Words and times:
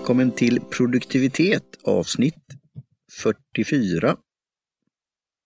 välkommen 0.00 0.30
till 0.30 0.60
produktivitet 0.60 1.64
avsnitt 1.84 2.34
44. 3.22 4.16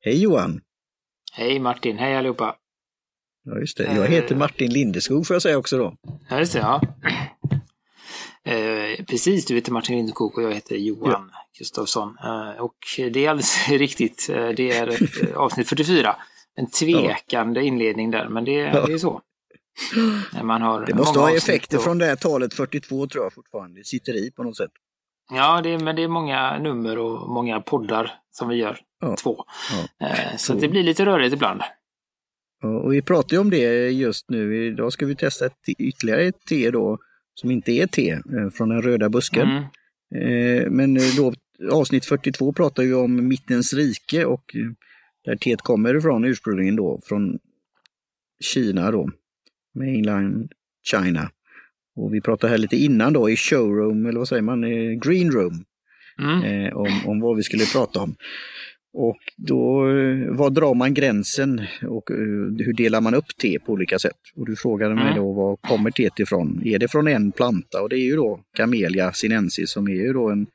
Hej 0.00 0.22
Johan! 0.22 0.60
Hej 1.32 1.58
Martin, 1.58 1.98
hej 1.98 2.16
allihopa! 2.16 2.56
Ja 3.44 3.58
just 3.58 3.76
det, 3.76 3.84
jag 3.94 4.06
heter 4.06 4.36
Martin 4.36 4.72
Lindeskog 4.72 5.26
får 5.26 5.34
jag 5.34 5.42
säga 5.42 5.58
också 5.58 5.78
då. 5.78 5.96
Ja 6.30 6.38
just 6.38 6.52
det, 6.52 6.58
ja. 6.58 6.80
Eh, 8.46 9.04
precis, 9.04 9.46
du 9.46 9.54
heter 9.54 9.72
Martin 9.72 9.96
Lindeskog 9.96 10.38
och 10.38 10.42
jag 10.44 10.54
heter 10.54 10.76
Johan 10.76 11.30
Gustafsson. 11.58 12.16
Eh, 12.24 12.62
och 12.62 12.76
det 12.96 13.24
är 13.24 13.30
alldeles 13.30 13.68
riktigt, 13.68 14.28
eh, 14.30 14.48
det 14.48 14.70
är 14.70 14.88
eh, 14.88 15.36
avsnitt 15.36 15.68
44. 15.68 16.16
En 16.56 16.70
tvekande 16.70 17.62
inledning 17.62 18.10
där, 18.10 18.28
men 18.28 18.44
det, 18.44 18.52
Ja. 18.52 18.86
det 18.86 18.92
är 18.92 18.98
så. 18.98 19.20
Det 20.86 20.94
måste 20.94 21.18
ha 21.18 21.36
effekter 21.36 21.78
från 21.78 21.98
det 21.98 22.06
här 22.06 22.16
talet 22.16 22.54
42 22.54 23.06
tror 23.06 23.24
jag 23.24 23.32
fortfarande. 23.32 23.80
Det 23.80 23.84
sitter 23.84 24.12
i 24.26 24.30
på 24.30 24.42
något 24.42 24.56
sätt. 24.56 24.70
Ja, 25.30 25.60
det 25.62 25.70
är, 25.70 25.78
men 25.78 25.96
det 25.96 26.02
är 26.02 26.08
många 26.08 26.58
nummer 26.58 26.98
och 26.98 27.28
många 27.30 27.60
poddar 27.60 28.12
som 28.30 28.48
vi 28.48 28.56
gör. 28.56 28.78
Ja. 29.00 29.16
Två. 29.16 29.44
Ja. 30.00 30.06
Eh, 30.06 30.36
Så 30.36 30.52
Två. 30.52 30.60
det 30.60 30.68
blir 30.68 30.82
lite 30.82 31.04
rörigt 31.06 31.34
ibland. 31.34 31.60
Och 32.62 32.92
vi 32.92 33.02
pratar 33.02 33.34
ju 33.36 33.40
om 33.40 33.50
det 33.50 33.90
just 33.90 34.30
nu. 34.30 34.66
Idag 34.66 34.92
ska 34.92 35.06
vi 35.06 35.16
testa 35.16 35.46
ett, 35.46 35.62
te- 35.66 35.74
ytterligare 35.78 36.22
ett 36.22 36.44
te 36.48 36.70
då 36.70 36.98
som 37.34 37.50
inte 37.50 37.72
är 37.72 37.86
te 37.86 38.10
eh, 38.10 38.50
från 38.54 38.68
den 38.68 38.82
röda 38.82 39.08
busken. 39.08 39.48
Mm. 39.50 39.64
Eh, 40.62 40.70
Men 40.70 40.94
då, 41.16 41.32
avsnitt 41.72 42.04
42 42.04 42.52
pratar 42.52 42.82
ju 42.82 42.94
om 42.94 43.28
Mittens 43.28 43.72
rike 43.72 44.24
och 44.24 44.56
där 45.24 45.36
teet 45.36 45.62
kommer 45.62 45.96
ifrån 45.96 46.24
ursprungligen 46.24 46.76
då 46.76 47.00
från 47.04 47.38
Kina 48.44 48.90
då. 48.90 49.10
Mainland 49.74 50.52
China. 50.92 51.30
Och 51.96 52.14
vi 52.14 52.20
pratade 52.20 52.50
här 52.50 52.58
lite 52.58 52.76
innan 52.76 53.12
då 53.12 53.30
i 53.30 53.36
showroom, 53.36 54.06
eller 54.06 54.18
vad 54.18 54.28
säger 54.28 54.42
man, 54.42 54.60
green 55.00 55.30
room, 55.30 55.64
Mm. 56.18 56.42
eh, 56.66 56.76
om, 56.76 57.00
om 57.06 57.20
vad 57.20 57.36
vi 57.36 57.42
skulle 57.42 57.64
prata 57.64 58.00
om. 58.00 58.14
Och 58.92 59.18
då, 59.36 59.88
eh, 59.88 60.30
var 60.30 60.50
drar 60.50 60.74
man 60.74 60.94
gränsen 60.94 61.62
och 61.82 62.10
eh, 62.10 62.16
hur 62.58 62.72
delar 62.72 63.00
man 63.00 63.14
upp 63.14 63.36
te 63.42 63.58
på 63.58 63.72
olika 63.72 63.98
sätt? 63.98 64.18
Och 64.36 64.46
du 64.46 64.56
frågade 64.56 64.94
mig 64.94 65.04
Mm. 65.04 65.16
då, 65.16 65.32
var 65.32 65.56
kommer 65.56 65.90
teet 65.90 66.20
ifrån? 66.20 66.62
Är 66.64 66.78
det 66.78 66.88
från 66.88 67.08
en 67.08 67.32
planta? 67.32 67.82
Och 67.82 67.88
det 67.88 67.96
är 67.96 68.04
ju 68.04 68.16
då 68.16 68.40
Camellia 68.56 69.12
sinensis 69.12 69.70
som 69.70 69.88
är 69.88 69.92
ju 69.92 70.12
då 70.12 70.30
en 70.30 70.46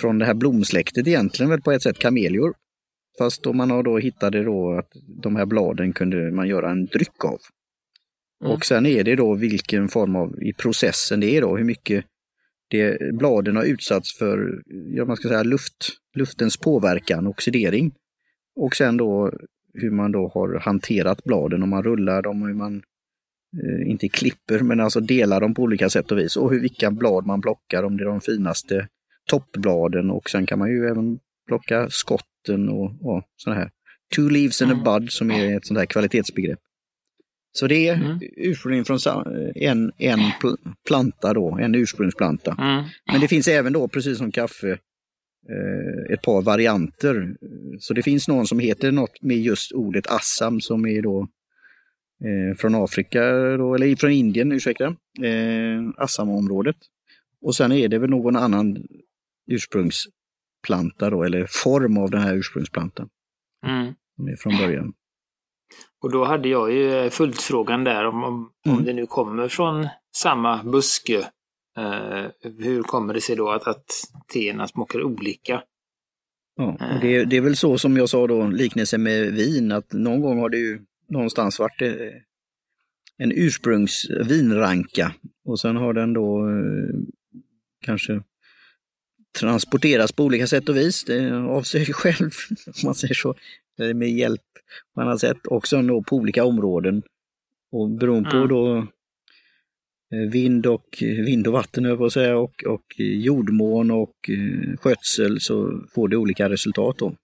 från 0.00 0.18
det 0.18 0.24
här 0.26 0.34
blomsläktet 0.34 1.06
egentligen 1.06 1.50
väl 1.50 1.60
på 1.60 1.72
ett 1.72 1.82
sätt 1.82 1.98
kamelior. 1.98 2.54
Fast 3.18 3.42
då 3.42 3.52
man 3.52 3.70
har 3.70 3.82
då 3.82 3.98
hittade 3.98 4.42
då 4.44 4.72
att 4.78 4.90
de 5.22 5.36
här 5.36 5.46
bladen 5.46 5.92
kunde 5.92 6.30
man 6.30 6.48
göra 6.48 6.70
en 6.70 6.86
dryck 6.86 7.24
av. 7.24 7.38
Mm. 8.40 8.52
Och 8.52 8.64
sen 8.64 8.86
är 8.86 9.04
det 9.04 9.16
då 9.16 9.34
vilken 9.34 9.88
form 9.88 10.16
av 10.16 10.42
i 10.42 10.52
processen 10.52 11.20
det 11.20 11.36
är 11.36 11.40
då, 11.40 11.56
hur 11.56 11.64
mycket 11.64 12.04
det, 12.68 13.14
bladen 13.14 13.56
har 13.56 13.64
utsatts 13.64 14.18
för, 14.18 14.62
ja 14.94 15.04
man 15.04 15.16
ska 15.16 15.28
säga 15.28 15.42
luft, 15.42 15.88
luftens 16.16 16.56
påverkan, 16.56 17.26
oxidering. 17.26 17.92
Och 18.56 18.76
sen 18.76 18.96
då 18.96 19.32
hur 19.74 19.90
man 19.90 20.12
då 20.12 20.28
har 20.34 20.58
hanterat 20.58 21.24
bladen, 21.24 21.62
om 21.62 21.68
man 21.68 21.82
rullar 21.82 22.22
dem, 22.22 22.42
hur 22.42 22.54
man 22.54 22.82
eh, 23.62 23.90
inte 23.90 24.08
klipper 24.08 24.60
men 24.60 24.80
alltså 24.80 25.00
delar 25.00 25.40
dem 25.40 25.54
på 25.54 25.62
olika 25.62 25.90
sätt 25.90 26.12
och 26.12 26.18
vis. 26.18 26.36
Och 26.36 26.50
hur, 26.52 26.60
vilka 26.60 26.90
blad 26.90 27.26
man 27.26 27.40
plockar, 27.42 27.82
om 27.82 27.96
det 27.96 28.04
är 28.04 28.08
de 28.08 28.20
finaste 28.20 28.88
toppbladen 29.30 30.10
och 30.10 30.30
sen 30.30 30.46
kan 30.46 30.58
man 30.58 30.70
ju 30.70 30.86
även 30.86 31.18
plocka 31.46 31.90
skotten 31.90 32.68
och 32.68 32.92
ja, 33.00 33.22
sådana 33.36 33.60
här. 33.60 33.70
Two 34.16 34.28
leaves 34.30 34.62
and 34.62 34.72
a 34.72 34.74
Mm. 34.74 34.84
bud 34.84 35.12
som 35.12 35.30
är 35.30 35.56
ett 35.56 35.66
sånt 35.66 35.78
här 35.78 35.86
kvalitetsbegrepp. 35.86 36.58
Så 37.52 37.66
det 37.66 37.88
är 37.88 37.94
Mm. 37.94 38.18
ursprungligen 38.36 38.84
från 38.84 38.98
en, 39.54 39.92
en 39.98 40.18
pl- 40.20 40.56
planta 40.86 41.32
då, 41.34 41.58
en 41.60 41.74
ursprungsplanta. 41.74 42.56
Mm. 42.58 42.84
Men 43.12 43.20
det 43.20 43.28
finns 43.28 43.48
även 43.48 43.72
då, 43.72 43.88
precis 43.88 44.18
som 44.18 44.32
kaffe, 44.32 44.70
eh, 45.48 46.12
ett 46.14 46.22
par 46.22 46.42
varianter. 46.42 47.34
Så 47.78 47.94
det 47.94 48.02
finns 48.02 48.28
någon 48.28 48.46
som 48.46 48.58
heter 48.58 48.92
något 48.92 49.22
med 49.22 49.36
just 49.38 49.72
ordet 49.72 50.06
Assam 50.06 50.60
som 50.60 50.86
är 50.86 51.02
då 51.02 51.28
eh, 52.24 52.56
från 52.56 52.74
Afrika, 52.74 53.20
då, 53.56 53.74
eller 53.74 53.96
från 53.96 54.10
Indien, 54.10 54.52
ursäkta, 54.52 54.84
eh, 55.22 55.88
Assam-området. 55.96 56.76
Och 57.42 57.54
sen 57.54 57.72
är 57.72 57.88
det 57.88 57.98
väl 57.98 58.10
någon 58.10 58.36
annan 58.36 58.86
ursprungsplanta 59.50 61.10
då, 61.10 61.22
eller 61.24 61.46
form 61.48 61.98
av 61.98 62.10
den 62.10 62.20
här 62.20 62.34
ursprungsplantan 62.36 63.08
Mm. 63.66 63.94
från 64.38 64.56
början. 64.58 64.92
Och 66.02 66.12
då 66.12 66.24
hade 66.24 66.48
jag 66.48 66.72
ju 66.72 67.10
fullt 67.10 67.42
frågan 67.42 67.84
där 67.84 68.06
om, 68.06 68.24
om, 68.24 68.52
Mm. 68.66 68.78
om 68.78 68.84
det 68.84 68.92
nu 68.92 69.06
kommer 69.06 69.48
från 69.48 69.88
samma 70.16 70.64
buske. 70.64 71.18
Eh, 71.78 72.26
hur 72.58 72.82
kommer 72.82 73.14
det 73.14 73.20
sig 73.20 73.36
då 73.36 73.50
att, 73.50 73.66
att 73.68 73.86
teerna 74.32 74.68
smakar 74.68 75.02
olika? 75.02 75.62
Ja, 76.56 76.76
och 76.94 77.00
det, 77.00 77.24
det 77.24 77.36
är 77.36 77.40
väl 77.40 77.56
så 77.56 77.78
som 77.78 77.96
jag 77.96 78.08
sa 78.08 78.26
då, 78.26 78.46
liknelsen 78.46 79.02
med 79.02 79.32
vin, 79.32 79.72
att 79.72 79.92
någon 79.92 80.20
gång 80.20 80.38
har 80.38 80.48
det 80.48 80.58
ju 80.58 80.80
någonstans 81.08 81.58
varit 81.58 81.82
eh, 81.82 81.92
en 83.18 83.32
ursprungsvinranka 83.32 85.14
och 85.44 85.60
sen 85.60 85.76
har 85.76 85.92
den 85.92 86.12
då 86.12 86.48
eh, 86.48 87.00
kanske 87.84 88.22
transporteras 89.38 90.12
på 90.12 90.24
olika 90.24 90.46
sätt 90.46 90.68
och 90.68 90.76
vis, 90.76 91.04
det 91.04 91.36
av 91.36 91.62
sig 91.62 91.86
själv, 91.92 92.30
om 92.66 92.72
man 92.84 92.94
säger 92.94 93.14
så, 93.14 93.34
eller 93.80 93.94
med 93.94 94.10
hjälp 94.10 94.42
på 94.94 95.00
annat 95.00 95.20
sätt, 95.20 95.46
och 95.46 95.68
sen 95.68 95.86
då 95.86 96.02
på 96.02 96.16
olika 96.16 96.44
områden. 96.44 97.02
Och 97.72 97.90
beroende 97.90 98.30
på 98.30 98.36
Mm. 98.36 98.48
då 98.48 98.78
eh, 100.12 100.30
vind 100.32 100.66
och, 100.66 100.98
vind 101.00 101.46
och 101.46 101.52
vatten 101.52 101.84
jag 101.84 102.12
säga, 102.12 102.38
och, 102.38 102.64
och 102.64 102.84
jordmån 102.98 103.90
och 103.90 104.30
eh, 104.30 104.76
skötsel 104.76 105.40
så 105.40 105.84
får 105.94 106.08
det 106.08 106.16
olika 106.16 106.48
resultat 106.50 106.98
då 106.98 107.16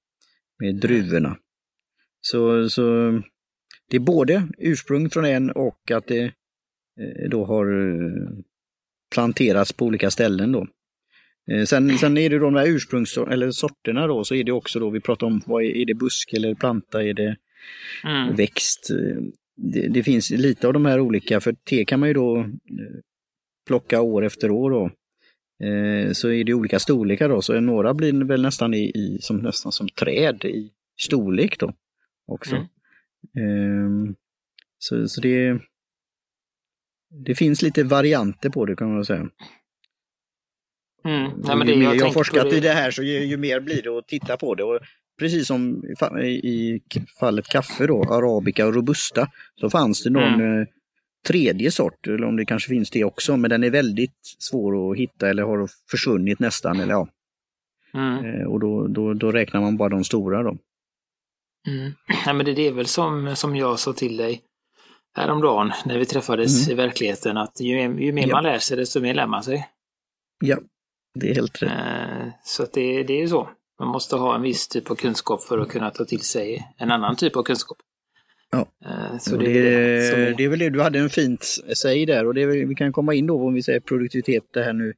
med 0.58 0.76
druvorna. 0.76 1.36
Så, 2.20 2.68
så 2.68 2.82
det 3.90 3.96
är 3.96 4.00
både 4.00 4.48
ursprung 4.58 5.10
från 5.10 5.24
en 5.24 5.50
och 5.50 5.90
att 5.90 6.06
det 6.06 6.22
eh, 7.00 7.30
då 7.30 7.44
har 7.44 7.66
eh, 7.66 8.38
planterats 9.14 9.72
på 9.72 9.84
olika 9.84 10.10
ställen 10.10 10.52
då. 10.52 10.66
Eh, 11.52 11.64
Sen, 11.64 11.98
sen 11.98 12.16
är 12.18 12.30
det 12.30 12.38
då 12.38 12.44
de 12.44 12.54
här 12.54 12.66
ursprungs 12.68 13.18
eller 13.18 13.50
sorterna 13.50 14.06
då, 14.06 14.24
så 14.24 14.34
är 14.34 14.44
det 14.44 14.52
också 14.52 14.80
då 14.80 14.90
vi 14.90 15.00
pratar 15.00 15.26
om, 15.26 15.42
vad 15.46 15.64
är, 15.64 15.76
är 15.76 15.84
det 15.86 15.94
busk 15.94 16.32
eller 16.32 16.54
planta, 16.54 17.02
är 17.02 17.14
det 17.14 17.36
Mm. 18.04 18.34
växt? 18.36 18.90
Eh, 18.90 19.22
Det, 19.58 19.88
det 19.88 20.02
finns 20.02 20.30
lite 20.30 20.66
av 20.66 20.72
de 20.72 20.84
här 20.86 21.00
olika, 21.00 21.40
för 21.40 21.52
te 21.52 21.84
kan 21.84 22.00
man 22.00 22.08
ju 22.08 22.14
då 22.14 22.38
eh, 22.38 22.46
plocka 23.66 24.00
år 24.00 24.24
efter 24.24 24.50
år 24.50 24.70
då. 24.70 24.90
Så 26.12 26.28
är 26.32 26.44
det 26.44 26.54
olika 26.54 26.78
storlekar 26.78 27.28
då, 27.28 27.42
så 27.42 27.60
några 27.60 27.94
blir 27.94 28.24
väl 28.24 28.42
nästan 28.42 28.74
i, 28.74 28.78
i 28.84 29.18
som, 29.20 29.36
nästan 29.36 29.72
som 29.72 29.88
träd 29.88 30.44
i 30.44 30.70
storlek 31.00 31.58
då 31.58 31.72
också. 32.26 32.56
Mm. 32.56 32.66
Ehm, 34.06 34.14
Så, 34.78 35.08
så 35.08 35.20
det, 35.20 35.58
det 37.24 37.34
finns 37.34 37.62
lite 37.62 37.84
varianter 37.84 38.50
på 38.50 38.64
det 38.66 38.76
kan 38.76 38.94
man 38.94 39.04
säga. 39.04 39.28
Mm. 41.06 41.30
Nej, 41.44 41.56
men 41.56 41.66
ju 41.66 41.72
det 41.72 41.78
mer 41.78 41.86
jag 41.86 41.96
jag 41.96 42.12
forskat 42.12 42.50
det- 42.50 42.56
i 42.56 42.60
det 42.60 42.72
här 42.72 42.90
så 42.90 43.02
ju, 43.02 43.24
ju 43.24 43.36
mer 43.36 43.60
blir 43.60 43.82
det 43.82 43.98
att 43.98 44.08
titta 44.08 44.36
på 44.36 44.54
det. 44.54 44.64
Och 44.64 44.80
precis 45.18 45.46
som 45.46 45.82
i 46.22 46.28
i 46.28 46.82
fallet 47.20 47.46
kaffe 47.48 47.86
då, 47.86 48.02
arabica 48.02 48.66
och 48.66 48.74
robusta, 48.74 49.28
så 49.60 49.70
fanns 49.70 50.02
det 50.04 50.10
någon 50.10 50.34
Mm. 50.34 50.60
eh, 50.60 50.66
tredje 51.26 51.70
sort, 51.70 52.06
eller 52.06 52.24
om 52.26 52.36
det 52.36 52.44
kanske 52.44 52.68
finns 52.68 52.90
det 52.90 53.04
också, 53.04 53.36
men 53.36 53.50
den 53.50 53.64
är 53.64 53.70
väldigt 53.70 54.16
svår 54.38 54.92
att 54.92 54.98
hitta 54.98 55.28
eller 55.30 55.42
har 55.42 55.68
försvunnit 55.90 56.38
nästan. 56.38 56.80
Eller, 56.80 56.92
ja. 56.92 57.08
Mm. 57.94 58.24
Eh, 58.24 58.46
Och 58.46 58.60
då, 58.60 58.86
då, 58.86 59.14
då 59.14 59.32
räknar 59.32 59.60
man 59.60 59.76
bara 59.76 59.88
de 59.88 60.04
stora 60.04 60.42
då. 60.42 60.56
Mm. 61.68 61.92
Nej, 62.26 62.34
men 62.34 62.46
det 62.46 62.66
är 62.66 62.72
väl 62.72 62.86
som, 62.86 63.36
som 63.36 63.56
jag 63.56 63.78
sa 63.78 63.92
till 63.92 64.16
dig 64.16 64.40
häromdagen 65.14 65.72
när 65.86 65.98
vi 65.98 66.06
träffades 66.06 66.66
Mm. 66.66 66.72
i 66.78 66.82
verkligheten 66.82 67.36
att 67.36 67.60
ju, 67.60 67.74
mer- 67.88 68.00
ju 68.00 68.12
mer 68.12 68.26
Ja. 68.28 68.34
man 68.34 68.42
lär 68.44 68.58
sig 68.58 68.76
desto 68.76 69.00
mer 69.00 69.14
lär 69.14 69.26
man 69.26 69.42
sig. 69.42 69.68
Ja, 70.44 70.56
det 71.20 71.30
är 71.30 71.34
helt 71.34 71.62
rätt. 71.62 71.70
Eh, 71.72 72.28
Så 72.44 72.62
att 72.62 72.72
det, 72.72 73.02
det 73.02 73.12
är 73.12 73.20
ju 73.20 73.28
så. 73.28 73.48
Man 73.80 73.88
måste 73.88 74.16
ha 74.16 74.34
en 74.34 74.42
viss 74.42 74.68
typ 74.68 74.90
av 74.90 74.94
kunskap 74.94 75.42
för 75.42 75.58
att 75.58 75.68
kunna 75.68 75.90
ta 75.90 76.04
till 76.04 76.20
sig 76.20 76.66
en 76.78 76.90
annan 76.90 77.16
typ 77.16 77.36
av 77.36 77.42
kunskap. 77.42 77.76
Ja. 78.50 78.68
Eh, 78.86 79.18
Så 79.18 79.36
det, 79.36 79.44
det, 79.44 79.58
är 79.58 80.34
det 80.36 80.44
är- 80.44 80.48
väl 80.48 80.58
det 80.58 80.70
du 80.70 80.82
hade 80.82 80.98
en 80.98 81.10
fint 81.10 81.44
säg 81.76 82.06
där 82.06 82.26
och 82.26 82.34
det 82.34 82.46
väl- 82.46 82.66
vi 82.66 82.74
kan 82.74 82.92
komma 82.92 83.14
in 83.14 83.26
då 83.26 83.46
om 83.46 83.54
vi 83.54 83.62
säger 83.62 83.80
produktivitet 83.80 84.44
det 84.54 84.62
här 84.62 84.72
nu. 84.72 84.92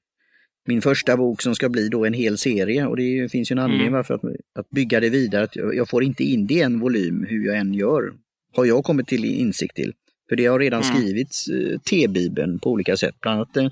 Min 0.67 0.83
första 0.83 1.17
bok 1.17 1.43
som 1.43 1.55
ska 1.55 1.69
bli 1.69 1.89
då 1.89 2.05
en 2.05 2.13
hel 2.13 2.39
serie 2.39 2.87
och 2.87 2.97
det 2.97 3.03
är 3.19 3.29
finns 3.29 3.51
ju 3.51 3.53
en 3.53 3.59
anledning 3.59 3.87
Mm. 3.87 3.97
varför 3.97 4.15
att, 4.15 4.25
att 4.59 4.71
bygga 4.71 5.01
det 5.01 5.09
vidare. 5.11 5.45
Att 5.45 5.57
jag, 5.57 5.75
jag 5.75 5.89
får 5.89 6.03
inte 6.05 6.25
in 6.25 6.47
det 6.47 6.55
i 6.55 6.61
en 6.63 6.81
volym 6.81 7.27
hur 7.29 7.47
jag 7.47 7.57
än 7.59 7.75
gör. 7.75 8.13
Har 8.57 8.65
jag 8.65 8.85
kommit 8.85 9.07
till 9.07 9.25
insikt 9.25 9.75
till. 9.77 9.93
För 10.29 10.37
det 10.37 10.47
har 10.47 10.59
redan 10.59 10.83
Mm. 10.83 10.97
skrivits 10.97 11.49
eh, 11.49 11.79
T-bibeln 11.79 12.59
på 12.59 12.71
olika 12.71 12.97
sätt. 12.97 13.15
Bland 13.21 13.37
annat 13.37 13.57
eh, 13.57 13.69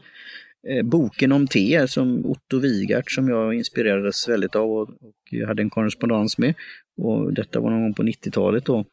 boken 0.85 1.33
om 1.33 1.47
te 1.47 1.89
som 1.89 2.27
Otto 2.27 2.59
Wigart 2.59 3.11
som 3.11 3.29
jag 3.29 3.55
inspirerades 3.55 4.29
väldigt 4.29 4.57
av 4.57 4.71
och, 4.71 4.89
och 4.89 5.47
hade 5.47 5.63
en 5.63 5.71
korrespondens 5.71 6.39
med. 6.39 6.55
Och 6.97 7.33
detta 7.33 7.61
var 7.61 7.71
någon 7.71 7.83
gång 7.83 7.95
på 7.95 8.03
90-talet 8.03 8.65
då. 8.65 8.85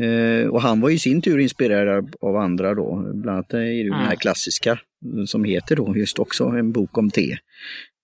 Eh, 0.00 0.48
och 0.48 0.62
han 0.62 0.80
var 0.80 0.90
i 0.90 0.98
sin 0.98 1.22
tur 1.22 1.38
inspirerad 1.38 2.16
av 2.20 2.36
andra 2.36 2.74
då. 2.74 3.10
Bland 3.14 3.36
annat 3.36 3.48
det 3.48 3.72
ju 3.72 3.82
den 3.82 3.92
här 3.92 4.06
Mm. 4.06 4.16
klassiska 4.16 4.78
som 5.26 5.44
heter 5.44 5.76
då 5.76 5.96
just 5.96 6.18
också 6.18 6.44
en 6.44 6.72
bok 6.72 6.98
om 6.98 7.10
te. 7.10 7.32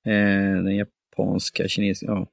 Eh, 0.07 0.63
den 0.65 0.77
japanska, 0.77 1.69
kinesiska, 1.69 2.07
ja. 2.07 2.27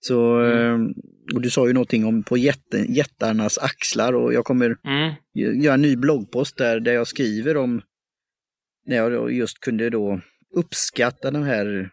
Så, 0.00 0.40
mm. 0.40 0.86
Eh, 0.86 0.90
och 1.34 1.42
du 1.42 1.50
sa 1.50 1.66
ju 1.66 1.72
någonting 1.72 2.04
om 2.04 2.22
på 2.22 2.36
jätten, 2.36 2.94
jättarnas 2.94 3.58
axlar 3.58 4.12
och 4.12 4.34
jag 4.34 4.44
kommer 4.44 4.76
mm. 4.84 5.14
göra 5.62 5.74
en 5.74 5.82
ny 5.82 5.96
bloggpost 5.96 6.56
där, 6.56 6.80
där 6.80 6.92
jag 6.92 7.06
skriver 7.06 7.56
om 7.56 7.82
när 8.88 8.96
jag 8.96 9.32
just 9.32 9.60
kunde 9.60 9.90
då 9.90 10.20
uppskatta 10.54 11.30
den 11.30 11.42
här, 11.42 11.90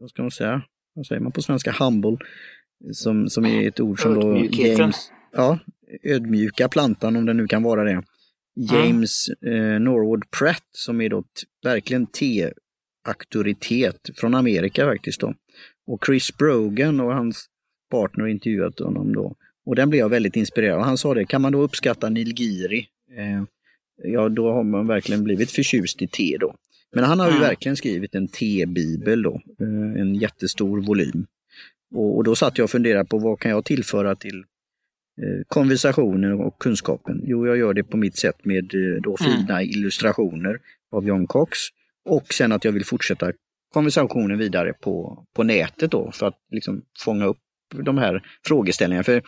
vad 0.00 0.10
ska 0.10 0.22
man 0.22 0.30
säga, 0.30 0.62
vad 0.94 1.06
säger 1.06 1.20
man 1.20 1.32
på 1.32 1.42
svenska, 1.42 1.74
humble, 1.78 2.16
som, 2.92 3.28
som 3.28 3.46
är 3.46 3.68
ett 3.68 3.80
ord 3.80 4.02
som 4.02 4.14
då 4.14 4.46
James, 4.50 5.10
ja, 5.32 5.58
ödmjuka 6.02 6.68
plantan 6.68 7.16
om 7.16 7.26
det 7.26 7.34
nu 7.34 7.48
kan 7.48 7.62
vara 7.62 7.84
det. 7.84 8.02
James 8.54 9.28
mm. 9.46 9.72
eh, 9.72 9.80
Norwood 9.80 10.30
Pratt 10.38 10.68
som 10.72 11.00
är 11.00 11.08
då 11.08 11.24
verkligen 11.64 12.06
te-auktoritet 12.06 14.10
från 14.16 14.34
Amerika 14.34 14.86
faktiskt 14.86 15.20
då. 15.20 15.34
Och 15.86 16.06
Chris 16.06 16.36
Brogan 16.36 17.00
och 17.00 17.14
hans 17.14 17.46
partner 17.90 18.26
intervjuat 18.26 18.78
honom 18.78 19.14
då. 19.14 19.36
Och 19.66 19.76
den 19.76 19.90
blev 19.90 19.98
jag 19.98 20.08
väldigt 20.08 20.36
inspirerad 20.36 20.78
av. 20.78 20.84
Han 20.84 20.98
sa 20.98 21.14
det, 21.14 21.24
kan 21.24 21.42
man 21.42 21.52
då 21.52 21.62
uppskatta 21.62 22.08
Nilgiri, 22.08 22.86
eh, 23.18 23.42
ja 24.04 24.28
då 24.28 24.52
har 24.52 24.64
man 24.64 24.86
verkligen 24.86 25.24
blivit 25.24 25.50
förtjust 25.50 26.02
i 26.02 26.08
te 26.08 26.36
då. 26.40 26.54
Men 26.94 27.04
han 27.04 27.20
har 27.20 27.26
ju 27.26 27.36
mm. 27.36 27.48
verkligen 27.48 27.76
skrivit 27.76 28.14
en 28.14 28.28
te-bibel 28.28 29.22
då, 29.22 29.40
eh, 29.60 30.00
en 30.00 30.14
jättestor 30.14 30.80
volym. 30.80 31.26
Och, 31.94 32.16
och, 32.16 32.24
då 32.24 32.34
satt 32.34 32.58
jag 32.58 32.64
och 32.64 32.70
funderade 32.70 33.04
på 33.04 33.18
vad 33.18 33.40
kan 33.40 33.50
jag 33.50 33.64
tillföra 33.64 34.16
till 34.16 34.38
eh, 35.22 35.44
konversationen 35.48 36.32
och 36.32 36.58
kunskapen? 36.58 37.20
Jo, 37.24 37.46
jag 37.46 37.56
gör 37.56 37.74
det 37.74 37.84
på 37.84 37.96
mitt 37.96 38.16
sätt 38.16 38.44
med 38.44 38.74
eh, 38.74 39.02
då 39.02 39.16
mm. 39.20 39.32
fina 39.32 39.60
mm. 39.60 39.70
illustrationer 39.70 40.58
av 40.92 41.06
John 41.06 41.26
Cox. 41.26 41.58
Och 42.04 42.34
sen 42.34 42.52
att 42.52 42.64
jag 42.64 42.72
vill 42.72 42.84
fortsätta 42.84 43.32
konversationen 43.72 44.38
vidare 44.38 44.72
på, 44.72 45.24
på 45.34 45.42
nätet 45.42 45.90
då 45.90 46.10
för 46.12 46.26
att 46.26 46.38
liksom 46.50 46.82
fånga 47.04 47.24
upp 47.26 47.38
de 47.74 47.98
här 47.98 48.22
frågeställningarna. 48.46 49.04
För 49.04 49.22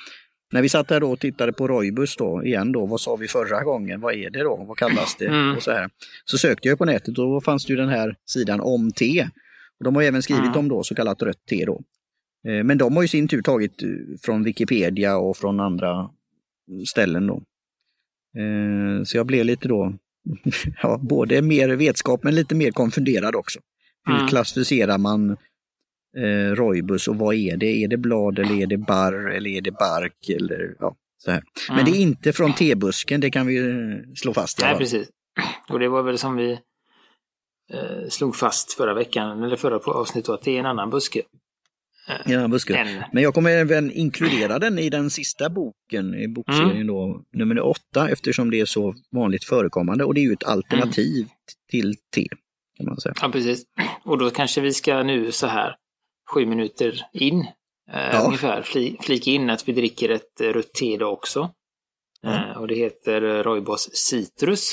när 0.54 0.62
vi 0.62 0.68
satt 0.68 0.90
här 0.90 1.00
då 1.00 1.12
och 1.12 1.20
tittade 1.20 1.52
på 1.52 1.68
Roibus 1.68 2.16
då 2.16 2.44
igen 2.44 2.72
då, 2.72 2.86
vad 2.86 3.00
sa 3.00 3.16
vi 3.16 3.28
förra 3.28 3.64
gången, 3.64 4.00
vad 4.00 4.14
är 4.14 4.30
det 4.30 4.42
då, 4.42 4.64
vad 4.68 4.76
kallas 4.76 5.16
det? 5.18 5.26
Mm. 5.26 5.56
Och 5.56 5.62
så, 5.62 5.70
här. 5.70 5.90
så 6.24 6.38
sökte 6.38 6.68
jag 6.68 6.78
på 6.78 6.84
nätet 6.84 7.08
och 7.08 7.14
då 7.14 7.40
fanns 7.40 7.66
det 7.66 7.72
ju 7.72 7.76
den 7.76 7.88
här 7.88 8.16
sidan 8.26 8.60
om 8.60 8.92
te. 8.92 9.28
Och 9.78 9.84
de 9.84 9.96
har 9.96 10.02
även 10.02 10.22
skrivit 10.22 10.44
mm. 10.44 10.58
om 10.58 10.68
då 10.68 10.82
så 10.82 10.94
kallat 10.94 11.22
rött 11.22 11.46
te 11.48 11.64
då. 11.64 11.82
Eh, 12.48 12.64
men 12.64 12.78
de 12.78 12.96
har 12.96 13.04
i 13.04 13.08
sin 13.08 13.28
tur 13.28 13.42
tagit 13.42 13.82
eh, 13.82 13.88
från 14.22 14.42
Wikipedia 14.42 15.16
och 15.16 15.36
från 15.36 15.60
andra 15.60 16.10
ställen 16.86 17.26
då. 17.26 17.42
Eh, 18.40 19.04
så 19.04 19.16
jag 19.16 19.26
blev 19.26 19.44
lite 19.44 19.68
då, 19.68 19.94
ja, 20.82 20.98
både 21.02 21.42
mer 21.42 21.68
vetskap 21.68 22.24
men 22.24 22.34
lite 22.34 22.54
mer 22.54 22.70
konfunderad 22.70 23.34
också. 23.34 23.60
Hur 24.06 24.14
mm. 24.14 24.28
klassificerar 24.28 24.98
man 24.98 25.36
eh, 26.16 26.54
rojbus 26.54 27.08
och 27.08 27.16
vad 27.16 27.34
är 27.34 27.56
det? 27.56 27.84
Är 27.84 27.88
det 27.88 27.96
blad 27.96 28.38
eller 28.38 28.62
är 28.62 28.66
det 28.66 28.78
barr 28.78 29.30
eller 29.30 29.50
är 29.50 29.60
det 29.60 29.72
bark? 29.72 30.28
Eller, 30.28 30.76
ja, 30.80 30.96
så 31.18 31.30
här. 31.30 31.42
Mm. 31.68 31.76
Men 31.76 31.84
det 31.84 31.98
är 31.98 32.00
inte 32.00 32.32
från 32.32 32.52
tebusken, 32.52 33.20
det 33.20 33.30
kan 33.30 33.46
vi 33.46 33.56
slå 34.16 34.34
fast. 34.34 34.60
Nej, 34.60 34.78
precis. 34.78 35.08
Och 35.68 35.78
det 35.78 35.88
var 35.88 36.02
väl 36.02 36.18
som 36.18 36.36
vi 36.36 36.52
eh, 37.72 38.08
slog 38.08 38.36
fast 38.36 38.72
förra 38.72 38.94
veckan, 38.94 39.42
eller 39.42 39.56
förra 39.56 39.76
avsnittet, 39.76 40.28
att 40.28 40.42
det 40.42 40.56
är 40.56 40.60
en 40.60 40.66
annan 40.66 40.90
buske. 40.90 41.22
Ja, 42.24 42.48
buske. 42.48 43.04
Men 43.12 43.22
jag 43.22 43.34
kommer 43.34 43.50
även 43.50 43.92
inkludera 43.92 44.58
den 44.58 44.78
i 44.78 44.90
den 44.90 45.10
sista 45.10 45.50
boken 45.50 46.14
i 46.14 46.28
bokserien 46.28 46.70
mm. 46.70 46.86
då, 46.86 47.24
nummer 47.32 47.60
åtta, 47.60 48.08
eftersom 48.08 48.50
det 48.50 48.60
är 48.60 48.64
så 48.64 48.94
vanligt 49.10 49.44
förekommande 49.44 50.04
och 50.04 50.14
det 50.14 50.20
är 50.20 50.22
ju 50.22 50.32
ett 50.32 50.44
alternativ 50.44 51.16
mm. 51.16 51.28
till 51.70 51.94
te. 52.14 52.28
Kan 52.76 52.86
man 52.86 53.00
säga. 53.00 53.14
Ja, 53.20 53.28
precis. 53.28 53.64
Och 54.04 54.18
då 54.18 54.30
kanske 54.30 54.60
vi 54.60 54.72
ska 54.72 55.02
nu 55.02 55.32
så 55.32 55.46
här 55.46 55.76
sju 56.32 56.46
minuter 56.46 57.06
in 57.12 57.40
eh, 57.92 58.10
ja. 58.12 58.24
ungefär 58.26 58.62
fli, 58.62 58.96
flika 59.00 59.30
in 59.30 59.50
att 59.50 59.68
vi 59.68 59.72
dricker 59.72 60.08
ett 60.08 60.40
eh, 60.40 60.48
rött 60.48 60.72
te 60.72 60.92
idag 60.92 61.12
också. 61.12 61.50
Eh, 62.24 62.58
och 62.58 62.68
det 62.68 62.74
heter 62.74 63.42
Roibos 63.42 63.90
Citrus. 63.92 64.70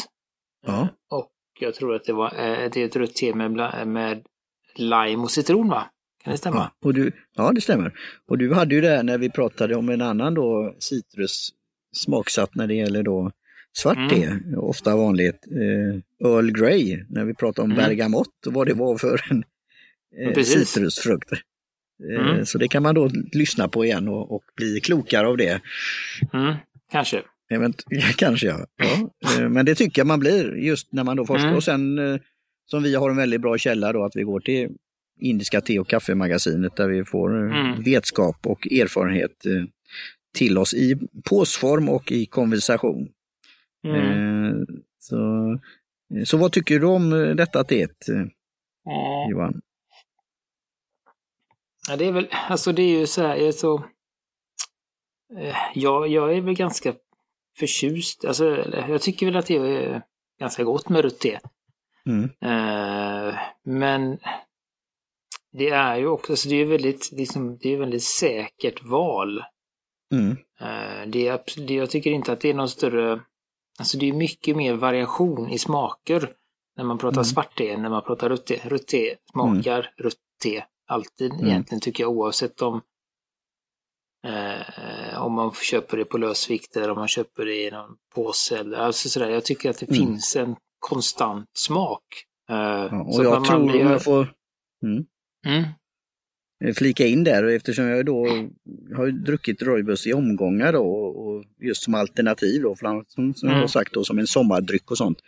Ja. 0.66 0.88
och 1.10 1.32
jag 1.60 1.76
tror 1.76 1.96
att 1.96 2.06
det, 2.06 2.14
var, 2.14 2.30
det 2.74 2.78
är 2.78 2.86
ett 2.86 2.96
rött 2.96 3.16
te 3.16 3.34
med, 3.34 3.52
med 3.88 4.26
lime 4.76 5.24
och 5.24 5.32
citron 5.32 5.70
va? 5.70 5.90
Kan 6.24 6.32
det 6.32 6.38
stämma? 6.38 6.56
Ja, 6.56 6.72
och 6.88 6.94
du, 6.94 7.12
ja, 7.36 7.52
det 7.52 7.62
stämmer. 7.62 7.94
Och 8.28 8.38
du 8.38 8.54
hade 8.54 8.76
ju 8.76 8.82
det 8.82 8.90
här 8.90 9.04
när 9.04 9.18
vi 9.18 9.30
pratade 9.30 9.76
om 9.76 9.90
en 9.90 10.02
annan 10.02 10.34
då 10.34 10.76
citrus 10.80 11.50
smaksatt 11.96 12.56
när 12.56 12.68
det 12.68 12.74
gäller 12.74 13.04
då 13.04 13.32
svart 13.74 13.98
mm. 13.98 14.10
te, 14.10 14.56
ofta 14.58 14.96
vanligt. 14.96 15.48
Eh, 15.52 16.28
Earl 16.28 16.52
Grey, 16.52 17.06
när 17.10 17.26
vi 17.26 17.34
pratade 17.34 17.66
om 17.66 17.72
mm. 17.72 17.84
bergamott 17.84 18.48
och 18.48 18.54
vad 18.54 18.68
det 18.68 18.74
var 18.74 18.98
för 18.98 19.22
en 19.32 19.44
eh, 20.18 20.44
citrusfrukt. 20.44 21.32
Eh, 22.10 22.30
mm. 22.30 22.46
Så 22.46 22.58
det 22.58 22.68
kan 22.68 22.84
man 22.84 22.96
då 22.96 23.10
lyssna 23.32 23.68
på 23.68 23.86
igen 23.86 24.08
och, 24.08 24.32
och 24.36 24.44
bli 24.56 24.80
klokare 24.80 25.28
av 25.28 25.38
det. 25.38 25.62
Mm. 26.34 26.56
Kanske. 26.92 27.24
Event 27.50 27.84
kanske 28.18 28.48
ja. 28.48 28.66
ja. 28.76 29.10
Eh, 29.40 29.50
men 29.50 29.66
det 29.66 29.76
tycker 29.76 30.00
jag 30.00 30.08
man 30.08 30.20
blir 30.20 30.56
just 30.56 30.92
när 30.92 31.04
man 31.04 31.18
då 31.18 31.26
forskar. 31.26 31.46
Mm. 31.46 31.58
Och 31.58 31.64
sen 31.64 32.00
eh, 32.00 32.20
som 32.66 32.84
vi 32.84 32.96
har 32.96 33.10
en 33.10 33.18
väldigt 33.18 33.42
bra 33.42 33.58
källa 33.58 33.94
då 33.94 34.04
att 34.04 34.16
vi 34.16 34.24
går 34.24 34.40
till 34.40 34.70
Indiska 35.20 35.62
te 35.62 35.80
och 35.80 35.90
kaffemagasinet 35.90 36.76
där 36.76 36.88
vi 36.88 37.06
får 37.06 37.38
mm. 37.38 37.84
vetskap 37.84 38.48
och 38.48 38.68
erfarenhet 38.68 39.46
till 40.34 40.58
oss 40.58 40.74
i 40.74 41.00
påsform 41.30 41.90
och 41.90 42.12
i 42.12 42.26
konversation. 42.26 43.10
Mm. 43.88 44.66
Så, 45.00 45.60
så 46.26 46.38
vad 46.38 46.52
tycker 46.52 46.80
du 46.80 46.86
om 46.86 47.10
detta 47.38 47.64
teet. 47.64 48.06
Johan? 49.32 49.62
Ja, 51.92 51.98
det 51.98 52.06
är 52.06 52.12
väl, 52.12 52.28
alltså 52.32 52.72
det 52.72 52.82
är 52.82 53.00
ju 53.00 53.08
så 53.08 53.22
här, 53.22 53.36
jag 53.36 53.48
är 53.48 53.52
så... 53.52 53.84
Ja, 55.74 56.08
jag 56.08 56.38
är 56.38 56.42
väl 56.42 56.54
ganska 56.54 56.94
förtjust. 57.58 58.26
Alltså, 58.26 58.46
jag 58.90 59.02
tycker 59.02 59.26
väl 59.26 59.36
att 59.36 59.46
det 59.46 59.58
är 59.58 60.04
ganska 60.40 60.64
gott 60.64 60.90
med 60.90 61.02
rött 61.02 61.20
te. 61.20 61.40
Mm. 62.06 62.30
Men 63.64 64.20
det 65.52 65.70
är 65.70 65.96
ju 65.96 66.08
också, 66.08 66.34
alltså 66.34 66.50
det 66.50 66.56
är 66.56 66.66
väldigt, 66.66 67.12
liksom, 67.12 67.58
det 67.58 67.74
är 67.74 67.78
väldigt 67.78 68.04
säkert 68.04 68.84
val. 68.84 69.44
Mm. 70.14 70.32
Eh, 70.60 71.08
det 71.08 71.28
är, 71.28 71.68
det, 71.68 71.74
jag 71.74 71.90
tycker 71.90 72.12
inte 72.12 72.32
att 72.32 72.42
det 72.42 72.50
är 72.50 72.54
någon 72.54 72.70
större, 72.70 73.22
alltså 73.80 73.98
det 73.98 74.10
är 74.10 74.14
mycket 74.14 74.58
mer 74.58 74.74
variation 74.74 75.50
i 75.50 75.58
smaker 75.58 76.34
när 76.78 76.84
man 76.84 76.98
pratar 76.98 77.18
mm. 77.18 77.26
svart 77.26 77.58
te 77.58 77.78
när 77.78 77.90
man 77.90 78.04
pratar 78.04 78.30
rött 78.30 78.46
te. 78.46 78.60
Rött 78.64 78.88
te 78.88 79.16
smakar 79.32 79.80
mm. 79.80 79.92
rött 79.98 80.20
te 80.44 80.64
alltid 80.92 81.32
mm. 81.32 81.46
egentligen 81.46 81.82
tycker 81.82 82.04
jag 82.04 82.12
oavsett 82.12 82.62
om 82.62 82.82
eh, 84.28 85.24
om 85.24 85.34
man 85.34 85.52
köper 85.52 85.98
det 85.98 86.06
på 86.06 86.18
lösvikt 86.18 86.78
eller 86.78 86.90
om 86.90 86.98
man 86.98 87.08
köper 87.08 87.46
det 87.46 87.68
i 87.68 87.72
någon 87.72 87.96
påse 88.16 88.58
eller 88.58 88.78
alltså 88.78 89.10
sådär. 89.10 89.30
Jag 89.30 89.46
tycker 89.46 89.70
att 89.70 89.80
det 89.80 89.90
mm. 89.90 90.00
finns 90.00 90.36
en 90.36 90.56
konstant 90.80 91.50
smak. 91.58 92.04
Eh, 92.50 92.56
ja, 92.56 93.04
och 93.04 93.24
jag 93.24 93.46
tror, 93.46 93.66
blir... 93.66 93.86
om 93.86 93.92
jag 93.92 94.04
får 94.04 94.34
mm. 94.84 95.06
Mm. 95.48 95.64
Eh, 96.64 96.74
flika 96.74 97.06
in 97.06 97.24
där 97.24 97.44
eftersom 97.44 97.86
jag 97.86 98.06
då 98.06 98.26
har 98.96 99.26
druckit 99.26 99.62
rooibos 99.62 100.08
i 100.08 100.14
omgångar 100.14 100.74
då, 100.74 100.86
och 100.86 101.44
just 101.60 101.84
som 101.84 101.94
alternativ 101.94 102.62
då, 102.62 102.76
som, 102.76 103.06
som 103.08 103.50
mm. 103.50 103.56
jag 103.56 103.64
har 103.64 103.68
sagt 103.68 103.94
då, 103.94 104.04
som 104.04 104.20
en 104.20 104.28
sommardryck 104.28 104.92
och 104.92 104.98
sånt. 104.98 105.20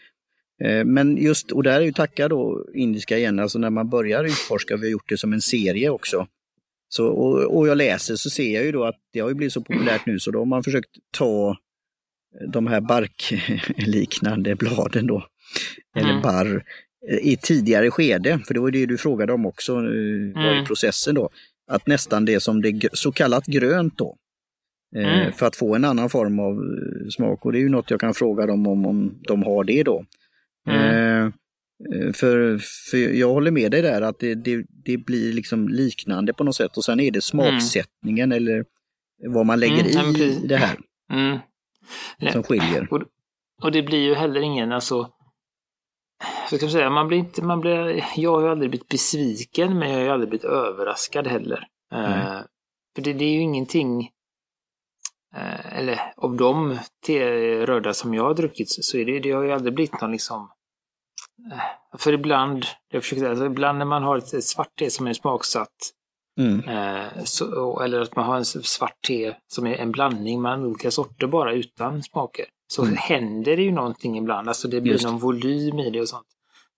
Eh, 0.64 0.86
men 0.86 1.18
just, 1.18 1.52
och 1.52 1.64
där 1.64 1.82
är 1.82 1.86
ju 1.86 1.92
tacka 1.92 2.28
då 2.28 2.66
indiska 2.74 3.18
igen, 3.18 3.40
alltså 3.40 3.60
när 3.60 3.70
man 3.70 3.90
börjar 3.90 4.24
utforska, 4.24 4.78
vi 4.78 4.88
har 4.88 4.92
gjort 4.92 5.10
det 5.10 5.18
som 5.18 5.34
en 5.34 5.42
serie 5.42 5.90
också. 5.90 6.28
Så, 6.90 7.08
och, 7.08 7.58
och 7.58 7.68
jag 7.68 7.78
läser 7.78 8.16
så 8.16 8.30
ser 8.30 8.54
jag 8.54 8.66
ju 8.66 8.72
då 8.72 8.84
att 8.84 9.00
det 9.14 9.20
har 9.20 9.34
blivit 9.34 9.54
så 9.54 9.62
populärt 9.62 10.06
nu 10.06 10.20
så 10.20 10.32
då 10.32 10.40
har 10.40 10.46
man 10.46 10.64
försökt 10.64 10.90
ta 11.12 11.58
de 12.48 12.68
här 12.68 12.82
barkliknande 12.82 14.56
bladen 14.60 15.08
då, 15.08 15.28
mm. 15.96 16.10
eller 16.10 16.22
barr, 16.22 16.64
i 17.22 17.38
tidigare 17.38 17.92
skede, 17.92 18.40
för 18.48 18.54
det 18.54 18.60
var 18.60 18.72
det 18.72 18.86
du 18.86 18.98
frågade 18.98 19.34
om 19.34 19.46
också, 19.46 19.76
mm. 19.76 20.34
var 20.34 20.64
i 20.64 20.66
processen 20.66 21.16
då, 21.16 21.30
att 21.68 21.88
nästan 21.88 22.26
det 22.26 22.40
som 22.40 22.62
det 22.62 22.90
så 22.94 23.12
kallat 23.12 23.46
grönt 23.46 23.98
då, 23.98 24.18
eh, 24.96 25.22
mm. 25.22 25.34
för 25.34 25.46
att 25.46 25.56
få 25.56 25.76
en 25.76 25.86
annan 25.86 26.10
form 26.10 26.40
av 26.40 26.54
eh, 26.54 27.10
smak 27.10 27.46
och 27.46 27.52
det 27.52 27.58
är 27.58 27.62
ju 27.62 27.70
något 27.70 27.92
jag 27.92 28.00
kan 28.00 28.14
fråga 28.14 28.46
dem 28.46 28.68
om, 28.68 28.86
om 28.86 29.22
de 29.28 29.44
har 29.44 29.64
det 29.64 29.84
då. 29.84 30.06
Mm. 30.68 31.26
Eh, 31.26 32.14
för, 32.14 32.58
för 32.92 32.98
jag 32.98 33.34
håller 33.34 33.52
med 33.52 33.72
dig 33.72 33.82
där 33.82 34.02
att 34.02 34.20
det, 34.20 34.36
det, 34.36 34.66
det, 34.86 34.98
blir 34.98 35.34
liksom 35.34 35.68
liknande 35.68 36.34
på 36.34 36.44
något 36.44 36.56
sätt 36.56 36.78
och 36.78 36.84
sen 36.84 37.00
är 37.00 37.12
det 37.12 37.22
smaksättningen 37.22 38.32
mm. 38.32 38.38
eller 38.38 38.66
vad 39.28 39.46
man 39.46 39.60
lägger 39.60 40.00
mm, 40.00 40.16
i 40.16 40.48
det 40.48 40.58
här 40.58 40.78
mm. 41.12 41.40
som 42.32 42.44
skiljer. 42.44 42.88
Och, 42.92 43.04
och, 43.62 43.72
det 43.72 43.84
blir 43.84 44.00
ju 44.00 44.14
heller 44.14 44.42
ingen, 44.42 44.72
alltså 44.72 45.10
så 46.50 46.56
ska 46.58 46.66
man 46.66 46.72
säga, 46.72 46.90
man 46.90 47.08
blir 47.08 47.18
inte, 47.18 47.44
man 47.44 47.60
blir, 47.60 48.06
jag 48.16 48.32
har 48.32 48.42
ju 48.42 48.50
aldrig 48.50 48.70
blivit 48.70 48.88
besviken 48.88 49.80
men 49.80 49.90
jag 49.90 49.98
har 49.98 50.04
ju 50.04 50.10
aldrig 50.10 50.30
blivit 50.30 50.46
överraskad 50.46 51.28
heller. 51.28 51.68
Uh, 51.94 52.42
för 52.96 53.02
det, 53.02 53.14
det, 53.14 53.26
är 53.26 53.32
ju 53.32 53.42
ingenting, 53.42 54.10
eller 55.72 56.14
av 56.18 56.36
de 56.36 56.80
röda 57.66 57.94
som 57.94 58.14
jag 58.14 58.24
har 58.24 58.34
druckit 58.34 58.70
så 58.70 58.98
är 58.98 59.06
det, 59.06 59.20
det 59.20 59.32
har 59.32 59.44
ju 59.44 59.52
aldrig 59.52 59.74
blivit 59.74 60.02
någon 60.02 60.12
liksom 60.12 60.50
för 61.98 62.14
ibland, 62.14 62.66
jag 62.90 63.04
försöker, 63.04 63.30
alltså 63.30 63.46
ibland 63.46 63.78
när 63.78 63.86
man 63.86 64.04
har 64.04 64.18
ett 64.18 64.44
svart 64.44 64.76
te 64.80 64.90
som 64.90 65.08
är 65.08 65.14
smaksatt 65.14 65.94
Mm. 66.40 66.60
Eh, 66.70 67.24
så, 67.24 67.80
eller 67.80 68.02
att 68.02 68.16
man 68.16 68.26
har 68.26 68.38
en 68.38 68.46
svart 68.46 69.02
te 69.08 69.36
som 69.48 69.68
är 69.68 69.76
en 69.76 69.92
blandning 69.92 70.42
mellan 70.42 70.66
olika 70.66 70.92
sorter 70.92 71.28
bara 71.28 71.54
utan 71.54 72.04
smaker. 72.04 72.46
Så 72.68 72.84
mm. 72.84 72.96
händer 72.98 73.58
det 73.58 73.64
ju 73.64 73.72
någonting 73.72 74.18
ibland, 74.18 74.48
alltså 74.48 74.68
det 74.68 74.82
blir 74.82 74.92
Just. 74.92 75.06
någon 75.06 75.20
volym 75.20 75.80
i 75.80 75.90
det 75.90 76.02
och 76.02 76.10
sånt. 76.10 76.28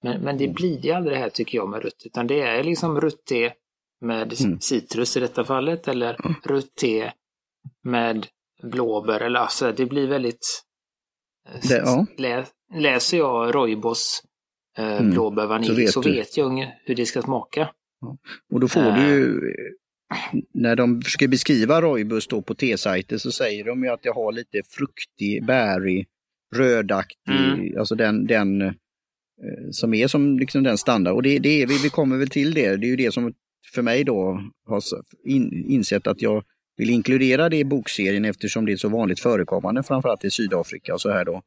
Men, 0.04 0.22
men 0.22 0.38
det 0.38 0.44
mm. 0.44 0.56
blir 0.56 0.82
det 0.82 0.92
aldrig 0.92 1.18
det 1.18 1.20
här 1.20 1.30
tycker 1.30 1.58
jag 1.58 1.70
med 1.70 1.84
rött, 1.84 2.04
utan 2.06 2.28
det 2.28 2.42
är 2.42 2.64
liksom 2.64 3.02
rött 3.02 3.26
te 3.26 3.54
med 4.02 4.42
mm. 4.42 4.60
citrus 4.60 5.18
i 5.18 5.20
detta 5.20 5.44
fallet 5.44 5.88
eller 5.88 6.26
mm. 6.26 6.36
rött 6.44 6.76
te 6.76 7.12
med 7.84 8.28
blåbär 8.64 9.20
eller 9.20 9.40
alltså 9.40 9.72
det 9.72 9.86
blir 9.86 10.08
väldigt... 10.08 10.64
Eh, 11.50 11.70
det, 11.70 11.78
ja. 11.78 12.06
lä, 12.18 12.46
läser 12.74 13.18
jag 13.18 13.56
Roibos 13.56 14.24
eh, 14.78 14.98
mm. 14.98 15.12
blåbär 15.12 15.48
vanilj 15.48 15.68
så 15.68 15.76
vet, 15.76 15.92
så 15.92 16.02
vet 16.02 16.38
jag 16.38 16.72
hur 16.86 16.96
det 16.96 17.06
ska 17.06 17.22
smaka. 17.22 17.70
Ja. 18.02 18.18
Och 18.54 18.60
då 18.60 18.68
får 18.68 18.82
äh... 18.82 18.96
du 18.96 19.02
ju, 19.02 19.40
när 20.54 20.76
de 20.76 21.02
försöker 21.02 21.28
beskriva 21.28 21.82
Roibus 21.82 22.28
då 22.28 22.42
på 22.42 22.56
T-sajter 22.56 23.18
så 23.18 23.32
säger 23.32 23.64
de 23.64 23.84
ju 23.84 23.90
att 23.90 24.04
det 24.04 24.10
har 24.10 24.32
lite 24.32 24.62
fruktig, 24.70 25.46
bärig, 25.46 26.08
rödaktig, 26.56 27.32
mm. 27.32 27.80
alltså 27.80 27.96
den, 27.96 28.28
den 28.28 28.62
eh, 28.62 28.72
som 29.72 29.94
är 29.94 30.08
som 30.08 30.40
liksom 30.40 30.64
den 30.64 30.78
standard. 30.78 31.14
Och 31.14 31.24
det, 31.24 31.40
det 31.40 31.62
är, 31.62 31.68
vi, 31.68 31.78
vi 31.84 31.90
kommer 31.90 32.18
väl 32.18 32.30
till 32.30 32.54
det, 32.54 32.76
det 32.78 32.88
är 32.88 32.90
ju 32.90 32.96
det 32.96 33.14
som 33.14 33.34
för 33.74 33.82
mig 33.82 34.04
då 34.04 34.42
har 34.68 34.84
in, 35.26 35.66
insett 35.70 36.08
att 36.08 36.22
jag 36.22 36.44
vill 36.78 36.90
inkludera 36.90 37.50
det 37.50 37.58
i 37.58 37.66
bokserien 37.66 38.26
eftersom 38.26 38.66
det 38.66 38.72
är 38.72 38.78
så 38.78 38.90
vanligt 38.90 39.20
förekommande, 39.20 39.84
framförallt 39.84 40.26
i 40.26 40.32
Sydafrika 40.32 40.94
och 40.94 41.02
så 41.02 41.12
här 41.12 41.26
då. 41.26 41.42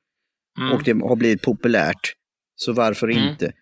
Mm. 0.58 0.72
Och 0.72 0.82
det 0.84 0.92
har 0.92 1.16
blivit 1.16 1.42
populärt. 1.42 2.12
Så 2.56 2.72
varför 2.72 3.08
mm. 3.08 3.28
inte? 3.28 3.52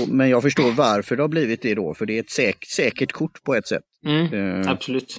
Och, 0.00 0.08
men 0.08 0.28
jag 0.28 0.42
förstår 0.42 0.72
varför 0.72 1.16
det 1.16 1.22
har 1.22 1.28
blivit 1.28 1.62
det 1.62 1.74
då, 1.74 1.94
för 1.94 2.06
det 2.06 2.16
är 2.16 2.20
ett 2.20 2.30
säk 2.30 2.64
säkert 2.66 3.12
kort 3.12 3.42
på 3.42 3.54
ett 3.54 3.66
sätt. 3.66 3.82
Mm. 4.06 4.32
Uh, 4.32 4.70
Absolut. 4.70 5.18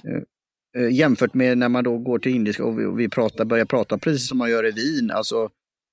Uh, 0.78 0.92
jämfört 0.92 1.34
med 1.34 1.58
när 1.58 1.68
man 1.68 1.84
då 1.84 1.98
går 1.98 2.18
till 2.18 2.34
indiska 2.34 2.64
och 2.64 2.80
vi, 2.80 2.84
och 2.84 3.00
vi 3.00 3.08
pratar, 3.08 3.44
börjar 3.44 3.64
prata 3.64 3.98
precis 3.98 4.28
som 4.28 4.38
man 4.38 4.50
gör 4.50 4.66
i 4.66 4.70
vin. 4.70 5.10
Alltså, 5.10 5.50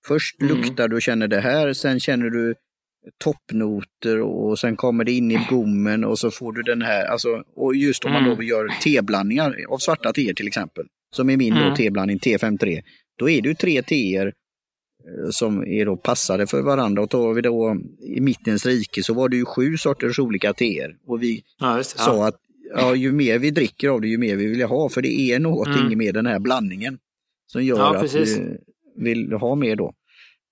först 0.08 0.41
mm. 0.41 0.58
luktar 0.58 0.88
du 0.88 0.96
och 0.96 1.01
känner 1.01 1.27
det 1.27 1.39
här, 1.39 1.74
sen 1.74 2.00
känner 2.00 2.29
du 2.29 2.55
toppnoter 3.24 4.22
och 4.22 4.60
sen 4.60 4.76
kommer 4.76 5.04
det 5.04 5.12
in 5.12 5.32
i 5.32 5.48
gommen 5.50 6.04
och 6.04 6.20
så 6.20 6.32
får 6.32 6.54
du 6.54 6.62
den 6.62 6.82
här, 6.82 7.06
alltså, 7.06 7.44
och 7.56 7.76
just 7.76 8.06
om 8.06 8.12
man 8.12 8.24
då 8.24 8.32
mm. 8.32 8.46
gör 8.46 8.68
teblandningar 8.84 9.56
av 9.70 9.78
svarta 9.78 10.14
teer 10.14 10.34
till 10.34 10.48
exempel, 10.48 10.86
som 11.16 11.30
är 11.30 11.38
min 11.38 11.54
mm. 11.54 11.76
teblandning 11.76 12.18
T53, 12.18 12.82
då 13.20 13.30
är 13.30 13.42
det 13.42 13.50
ju 13.50 13.56
tre 13.56 13.82
teer 13.82 14.26
eh, 14.28 15.30
som 15.32 15.64
är 15.68 15.86
då 15.86 15.98
passade 15.98 16.48
för 16.48 16.62
varandra. 16.62 17.02
Och 17.02 17.10
tar 17.10 17.34
vi 17.34 17.42
då 17.42 17.78
i 18.02 18.22
mittens 18.22 18.66
rike 18.66 19.04
så 19.04 19.14
var 19.14 19.30
det 19.30 19.36
ju 19.36 19.46
sju 19.46 19.78
sorters 19.78 20.20
olika 20.20 20.54
teer. 20.54 20.96
Och 21.08 21.24
vi 21.24 21.44
ja, 21.60 21.84
sa 21.84 22.16
ja. 22.16 22.28
att 22.28 22.36
ja, 22.76 22.96
ju 22.96 23.12
mer 23.12 23.40
vi 23.40 23.52
dricker 23.52 23.90
av 23.90 24.02
det, 24.02 24.08
ju 24.08 24.18
mer 24.18 24.36
vi 24.36 24.46
vill 24.48 24.64
ha. 24.64 24.90
För 24.90 25.02
det 25.02 25.20
är 25.20 25.40
någonting 25.40 25.86
mm. 25.86 25.98
med 25.98 26.14
den 26.14 26.26
här 26.26 26.40
blandningen 26.40 26.98
som 27.48 27.64
gör 27.64 27.78
ja, 27.78 27.98
att 27.98 28.14
vi 28.14 28.58
vill 28.96 29.34
ha 29.34 29.56
mer 29.56 29.76
då. 29.76 29.94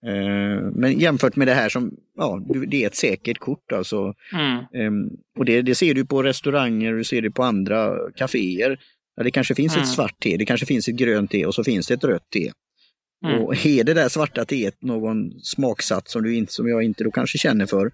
Eh, 0.06 0.72
men 0.76 1.00
jämfört 1.00 1.36
med 1.36 1.48
det 1.48 1.54
här 1.54 1.70
som, 1.70 1.94
ja, 2.18 2.42
det 2.68 2.84
är 2.84 2.88
ett 2.88 2.96
säkert 2.96 3.38
kort 3.38 3.72
alltså. 3.72 4.14
Mm. 4.34 4.66
Ehm, 4.74 5.10
och 5.38 5.46
det, 5.46 5.62
det, 5.62 5.76
ser 5.76 5.94
du 5.94 6.06
på 6.06 6.24
restauranger, 6.24 6.94
du 6.94 7.04
ser 7.04 7.22
det 7.22 7.32
på 7.32 7.44
andra 7.44 7.96
kaféer. 8.16 8.80
det 9.24 9.32
kanske 9.32 9.56
finns 9.56 9.74
mm. 9.74 9.84
ett 9.84 9.90
svart 9.90 10.20
te, 10.20 10.38
det 10.38 10.46
kanske 10.46 10.66
finns 10.66 10.88
ett 10.88 10.96
grönt 10.96 11.32
te 11.32 11.46
och 11.46 11.56
så 11.56 11.64
finns 11.64 11.88
det 11.88 11.94
ett 11.94 12.04
rött 12.04 12.30
te. 12.34 12.52
Mm. 13.26 13.42
Och 13.42 13.66
är 13.66 13.84
det 13.84 13.94
där 13.94 14.10
svarta 14.10 14.46
teet 14.46 14.82
någon 14.82 15.32
smaksats 15.40 16.12
som, 16.12 16.24
du 16.24 16.36
inte, 16.36 16.54
som 16.54 16.68
jag 16.68 16.84
inte 16.84 17.04
då 17.04 17.12
kanske 17.12 17.38
känner 17.38 17.66
för 17.66 17.92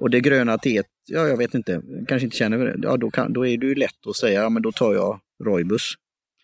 och 0.00 0.10
det 0.10 0.20
gröna 0.20 0.58
teet, 0.58 0.86
ja 1.06 1.28
jag 1.28 1.36
vet 1.36 1.54
inte, 1.54 1.82
kanske 2.08 2.24
inte 2.24 2.36
känner 2.36 2.58
för 2.58 2.66
det, 2.66 2.78
ja 2.82 2.96
då, 2.96 3.10
kan, 3.10 3.32
då 3.32 3.46
är 3.46 3.58
det 3.58 3.66
ju 3.66 3.74
lätt 3.74 4.06
att 4.06 4.16
säga, 4.16 4.42
ja 4.42 4.48
men 4.48 4.62
då 4.62 4.72
tar 4.72 4.94
jag 4.94 5.20
Roibus. 5.44 5.94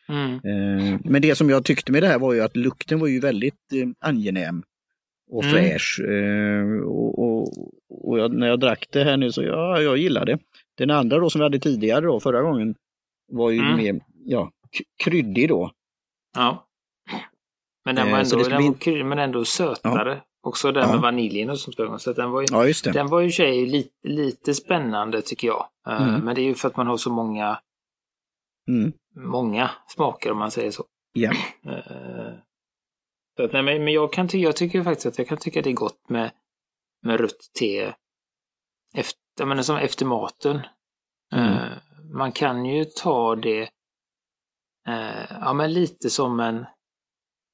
Mm. 0.08 0.32
Eh, 0.32 1.00
men 1.04 1.22
det 1.22 1.34
som 1.34 1.50
jag 1.50 1.64
tyckte 1.64 1.92
med 1.92 2.02
det 2.02 2.08
här 2.08 2.18
var 2.18 2.32
ju 2.32 2.40
att 2.40 2.56
lukten 2.56 3.00
var 3.00 3.06
ju 3.06 3.20
väldigt 3.20 3.72
eh, 3.72 3.88
angenäm 4.00 4.62
och 5.30 5.44
mm. 5.44 5.54
fräsch. 5.54 6.00
Eh, 6.00 6.80
och, 6.80 7.18
och, 7.18 7.48
och 7.88 8.18
jag, 8.18 8.32
när 8.32 8.46
jag 8.46 8.60
drack 8.60 8.86
det 8.90 9.04
här 9.04 9.16
nu 9.16 9.32
så 9.32 9.42
ja, 9.42 9.80
jag 9.80 9.96
gillar 9.98 10.24
det. 10.24 10.38
Den 10.74 10.90
andra 10.90 11.18
då 11.18 11.30
som 11.30 11.38
vi 11.38 11.42
hade 11.42 11.58
tidigare 11.58 12.00
då, 12.00 12.20
förra 12.20 12.42
gången, 12.42 12.74
var 13.32 13.50
ju 13.50 13.58
mm. 13.58 13.76
mer 13.76 14.00
ja, 14.24 14.50
kryddig 15.04 15.48
då. 15.48 15.70
Ja. 16.36 16.66
Men 17.84 17.94
den 17.94 18.10
var 18.10 18.18
eh, 18.18 18.24
ändå, 18.24 18.48
den 18.48 18.74
bli... 18.84 18.92
var 18.92 19.04
men 19.04 19.18
ändå 19.18 19.44
sötare. 19.44 20.14
Ja. 20.14 20.20
Också 20.42 20.72
den 20.72 20.82
ja. 20.82 20.92
med 20.92 21.00
vaniljen 21.00 21.50
och 21.50 21.58
sånt. 21.58 22.02
Så 22.02 22.12
den 22.12 22.30
var 22.30 22.40
ju, 22.40 22.46
ja. 22.50 22.92
Den 22.92 23.06
var 23.06 23.20
ju 23.20 23.30
sig 23.30 23.66
lite, 23.66 24.08
lite 24.08 24.54
spännande 24.54 25.22
tycker 25.22 25.48
jag. 25.48 25.66
Eh, 25.88 26.08
mm. 26.08 26.20
Men 26.20 26.34
det 26.34 26.40
är 26.40 26.44
ju 26.44 26.54
för 26.54 26.68
att 26.68 26.76
man 26.76 26.86
har 26.86 26.96
så 26.96 27.10
många, 27.10 27.60
mm. 28.68 28.92
många 29.16 29.70
smaker 29.88 30.30
om 30.30 30.38
man 30.38 30.50
säger 30.50 30.70
så. 30.70 30.84
Ja. 31.12 31.32
Så 33.36 33.44
att, 33.44 33.52
nej, 33.52 33.62
men 33.62 33.88
jag, 33.88 34.12
kan 34.12 34.28
ty 34.28 34.38
jag 34.38 34.56
tycker 34.56 34.82
faktiskt 34.82 35.06
att 35.06 35.18
jag 35.18 35.28
kan 35.28 35.38
tycka 35.38 35.62
det 35.62 35.70
är 35.70 35.74
gott 35.74 36.08
med, 36.08 36.30
med 37.02 37.20
rött 37.20 37.50
te 37.58 37.92
efter, 38.94 39.20
jag 39.38 39.48
menar, 39.48 39.62
som 39.62 39.76
efter 39.76 40.06
maten. 40.06 40.60
Mm. 41.32 41.52
Uh, 41.52 41.78
man 42.12 42.32
kan 42.32 42.64
ju 42.66 42.84
ta 42.84 43.36
det 43.36 43.62
uh, 44.88 45.26
ja, 45.40 45.52
men 45.52 45.72
lite 45.72 46.10
som 46.10 46.40
en 46.40 46.66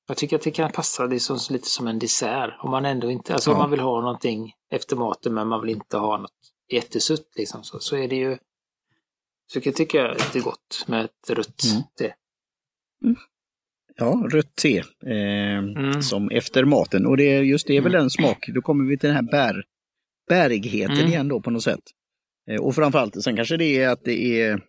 jag 0.07 0.17
tycker 0.17 0.37
att 0.37 0.43
det 0.43 0.51
kan 0.51 0.73
passa 0.73 1.07
det 1.07 1.21
som, 1.21 1.39
lite 1.51 1.69
som 1.69 1.87
en 1.87 1.99
dessert. 1.99 2.55
Om 2.61 2.71
man 2.71 2.85
ändå 2.85 3.11
inte, 3.11 3.33
alltså 3.33 3.51
ja. 3.51 3.55
om 3.55 3.59
man 3.59 3.71
vill 3.71 3.81
ha 3.81 4.01
någonting 4.01 4.55
efter 4.71 4.97
maten 4.97 5.35
men 5.35 5.49
man 5.49 5.61
vill 5.61 5.71
inte 5.71 5.97
ha 5.97 6.17
något 6.19 6.53
jättesutt 6.73 7.33
liksom, 7.37 7.65
så, 7.65 7.81
så 7.81 7.97
är 7.97 8.09
det 8.09 8.17
ju 8.17 8.39
så 9.53 9.61
jag 9.65 9.77
tycker 9.77 9.99
jag 9.99 10.17
det 10.33 10.39
är 10.39 10.43
gott 10.43 10.85
med 10.87 11.05
ett 11.05 11.31
rött 11.31 11.65
mm. 11.65 11.83
te. 11.99 12.15
Mm. 13.05 13.17
Ja, 14.01 14.29
rött 14.33 14.57
te 14.57 14.79
eh, 15.07 15.59
mm. 15.59 16.03
som 16.03 16.31
efter 16.31 16.65
maten. 16.65 17.07
Och 17.07 17.17
det 17.17 17.37
är 17.37 17.43
just 17.43 17.67
det 17.67 17.77
är 17.77 17.81
väl 17.81 17.95
mm. 17.95 18.01
den 18.01 18.11
smak, 18.11 18.49
då 18.55 18.61
kommer 18.61 18.85
vi 18.85 18.99
till 18.99 19.09
den 19.09 19.17
här 19.17 19.31
bär, 19.31 19.65
bärigheten 20.29 20.97
mm. 20.97 21.07
igen 21.07 21.29
då 21.29 21.41
på 21.41 21.51
något 21.51 21.63
sätt. 21.63 21.81
Eh, 22.51 22.61
och 22.61 22.75
framförallt, 22.75 23.23
sen 23.23 23.37
kanske 23.37 23.57
det 23.57 23.83
är 23.83 23.89
att 23.89 24.05
det 24.05 24.41
är 24.41 24.61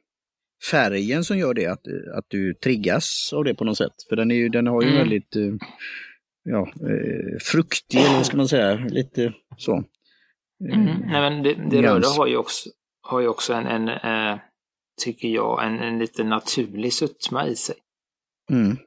färgen 0.72 1.24
som 1.24 1.38
gör 1.38 1.54
det, 1.54 1.66
att, 1.66 1.88
att 2.18 2.26
du 2.28 2.54
triggas 2.54 3.34
av 3.34 3.44
det 3.44 3.56
på 3.56 3.64
något 3.64 3.78
sätt. 3.78 3.94
För 4.10 4.16
den, 4.16 4.32
är 4.32 4.36
ju, 4.36 4.50
den 4.50 4.68
har 4.68 4.82
ju 4.82 4.88
mm. 4.88 5.00
väldigt 5.00 5.36
eh, 5.36 5.54
ja, 6.44 6.68
eh, 6.90 7.38
fruktig, 7.42 8.00
eller 8.00 8.24
ska 8.24 8.38
man 8.38 8.48
säga, 8.48 8.76
lite 8.76 9.34
så. 9.58 9.84
Mm. 10.74 10.86
Nej, 10.86 11.22
men 11.30 11.44
det, 11.44 11.54
det 11.70 11.82
röda 11.82 12.08
har 12.08 12.28
ju 12.28 12.38
också, 12.38 12.70
har 13.02 13.20
ju 13.20 13.28
också 13.28 13.54
en, 13.54 13.66
en 13.66 13.88
eh, 13.88 14.40
tycker 15.04 15.28
jag, 15.28 15.66
en, 15.66 15.80
en 15.80 16.00
lite 16.00 16.24
naturlig 16.24 16.94
sötma 16.94 17.48
i 17.48 17.56
sig. 17.56 17.76
Mm 18.52 18.78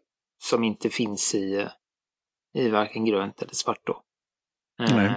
som 0.45 0.65
inte 0.65 0.91
finns 0.91 1.35
i, 1.35 1.69
i 2.55 2.69
varken 2.69 3.05
grönt 3.05 3.43
eller 3.43 3.55
svart 3.55 3.87
då. 3.87 4.03
Eh, 4.81 5.13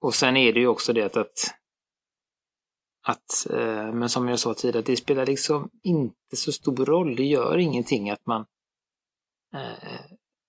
och 0.00 0.14
sen 0.14 0.36
är 0.36 0.52
det 0.52 0.60
ju 0.60 0.66
också 0.66 0.92
det 0.92 1.16
att, 1.16 1.54
att 3.02 3.46
eh, 3.50 3.92
men 3.92 4.08
som 4.08 4.28
jag 4.28 4.38
sa 4.38 4.54
tidigare, 4.54 4.84
det 4.86 4.96
spelar 4.96 5.26
liksom 5.26 5.70
inte 5.82 6.36
så 6.36 6.52
stor 6.52 6.84
roll. 6.84 7.16
Det 7.16 7.24
gör 7.24 7.58
ingenting 7.58 8.10
att 8.10 8.26
man 8.26 8.46
eh, 9.54 10.00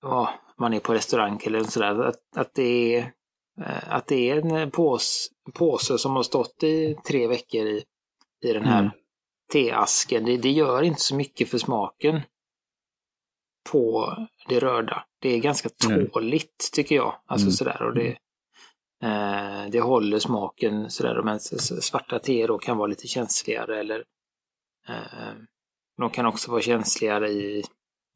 ja, 0.02 0.34
man 0.58 0.74
är 0.74 0.80
på 0.80 0.94
restaurang 0.94 1.40
eller 1.46 1.64
sådär. 1.64 2.00
Att, 2.00 2.38
att, 2.38 2.54
det 2.54 2.96
är, 2.96 3.14
eh, 3.62 3.94
att 3.94 4.08
det 4.08 4.30
är 4.30 4.56
en 4.56 4.72
pås, 4.72 5.32
påse 5.54 5.98
som 5.98 6.16
har 6.16 6.24
stått 6.24 6.64
i 6.64 6.96
tre 7.08 7.28
veckor 7.28 7.66
i, 7.66 7.84
i 8.44 8.54
den 8.54 8.66
här 8.66 8.80
mm. 8.80 8.92
teasken. 9.52 10.26
Det, 10.26 10.38
det 10.38 10.52
gör 10.52 10.82
inte 10.82 11.02
så 11.02 11.16
mycket 11.16 11.50
för 11.50 11.58
smaken 11.58 12.22
på 13.72 14.16
det 14.48 14.60
röda. 14.60 15.06
Det 15.20 15.30
är 15.30 15.40
ganska 15.40 15.70
tåligt 15.70 16.44
mm. 16.44 16.72
tycker 16.74 16.96
jag. 16.96 17.16
Alltså 17.26 17.46
mm. 17.46 17.52
sådär. 17.52 17.82
Och 17.82 17.96
det, 17.96 18.18
eh, 19.04 19.70
det 19.72 19.80
håller 19.80 20.20
smaken 20.20 20.90
sådär. 20.90 21.22
Men 21.22 21.40
svarta 21.40 22.20
teer 22.20 22.48
då 22.48 22.58
kan 22.58 22.78
vara 22.78 22.88
lite 22.88 23.08
känsligare 23.08 23.80
eller 23.80 24.04
eh, 24.88 25.34
de 25.98 26.10
kan 26.10 26.26
också 26.26 26.52
vara 26.52 26.62
känsligare 26.62 27.30
i, 27.30 27.64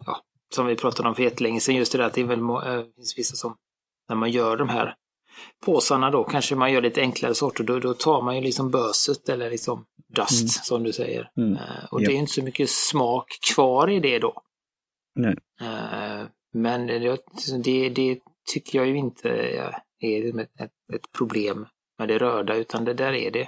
ja, 0.06 0.22
som 0.56 0.66
vi 0.66 0.76
pratade 0.76 1.10
om 1.10 1.16
för 1.16 1.24
jättelänge 1.24 1.60
sedan, 1.60 1.76
just 1.76 1.92
det 1.92 1.98
där 1.98 2.06
att 2.06 2.14
det 2.14 2.22
är 2.22 2.26
väl, 2.26 2.40
äh, 2.40 2.86
finns 2.96 3.18
vissa 3.18 3.36
som, 3.36 3.56
när 4.10 4.16
man 4.16 4.32
gör 4.32 4.58
de 4.58 4.70
här 4.70 4.96
påsarna 5.66 6.12
då, 6.12 6.24
kanske 6.24 6.56
man 6.56 6.72
gör 6.72 6.82
lite 6.82 7.02
enklare 7.02 7.36
sorter, 7.36 7.64
då, 7.64 7.80
då 7.80 7.94
tar 7.94 8.22
man 8.22 8.36
ju 8.36 8.42
liksom 8.42 8.72
böset 8.72 9.30
eller 9.30 9.50
liksom 9.50 9.86
dust 10.08 10.42
mm. 10.42 10.48
som 10.50 10.84
du 10.84 10.94
säger. 10.94 11.32
Mm. 11.38 11.52
Uh, 11.52 11.86
och 11.92 12.02
ja. 12.02 12.08
det 12.08 12.16
är 12.16 12.18
inte 12.18 12.32
så 12.32 12.44
mycket 12.44 12.70
smak 12.70 13.40
kvar 13.54 13.90
i 13.90 14.00
det 14.00 14.20
då. 14.20 14.42
Uh, 15.62 16.28
men 16.54 16.88
det, 16.88 17.18
det, 17.64 17.90
det, 17.90 18.20
tycker 18.54 18.80
jag 18.80 18.88
ju 18.88 18.98
inte 18.98 19.30
är 20.00 20.40
ett, 20.40 20.72
ett, 20.94 21.12
problem 21.18 21.66
med 22.00 22.08
det 22.08 22.18
röda, 22.18 22.56
utan 22.56 22.86
det 22.86 22.94
där 22.94 23.14
är 23.14 23.32
det. 23.32 23.48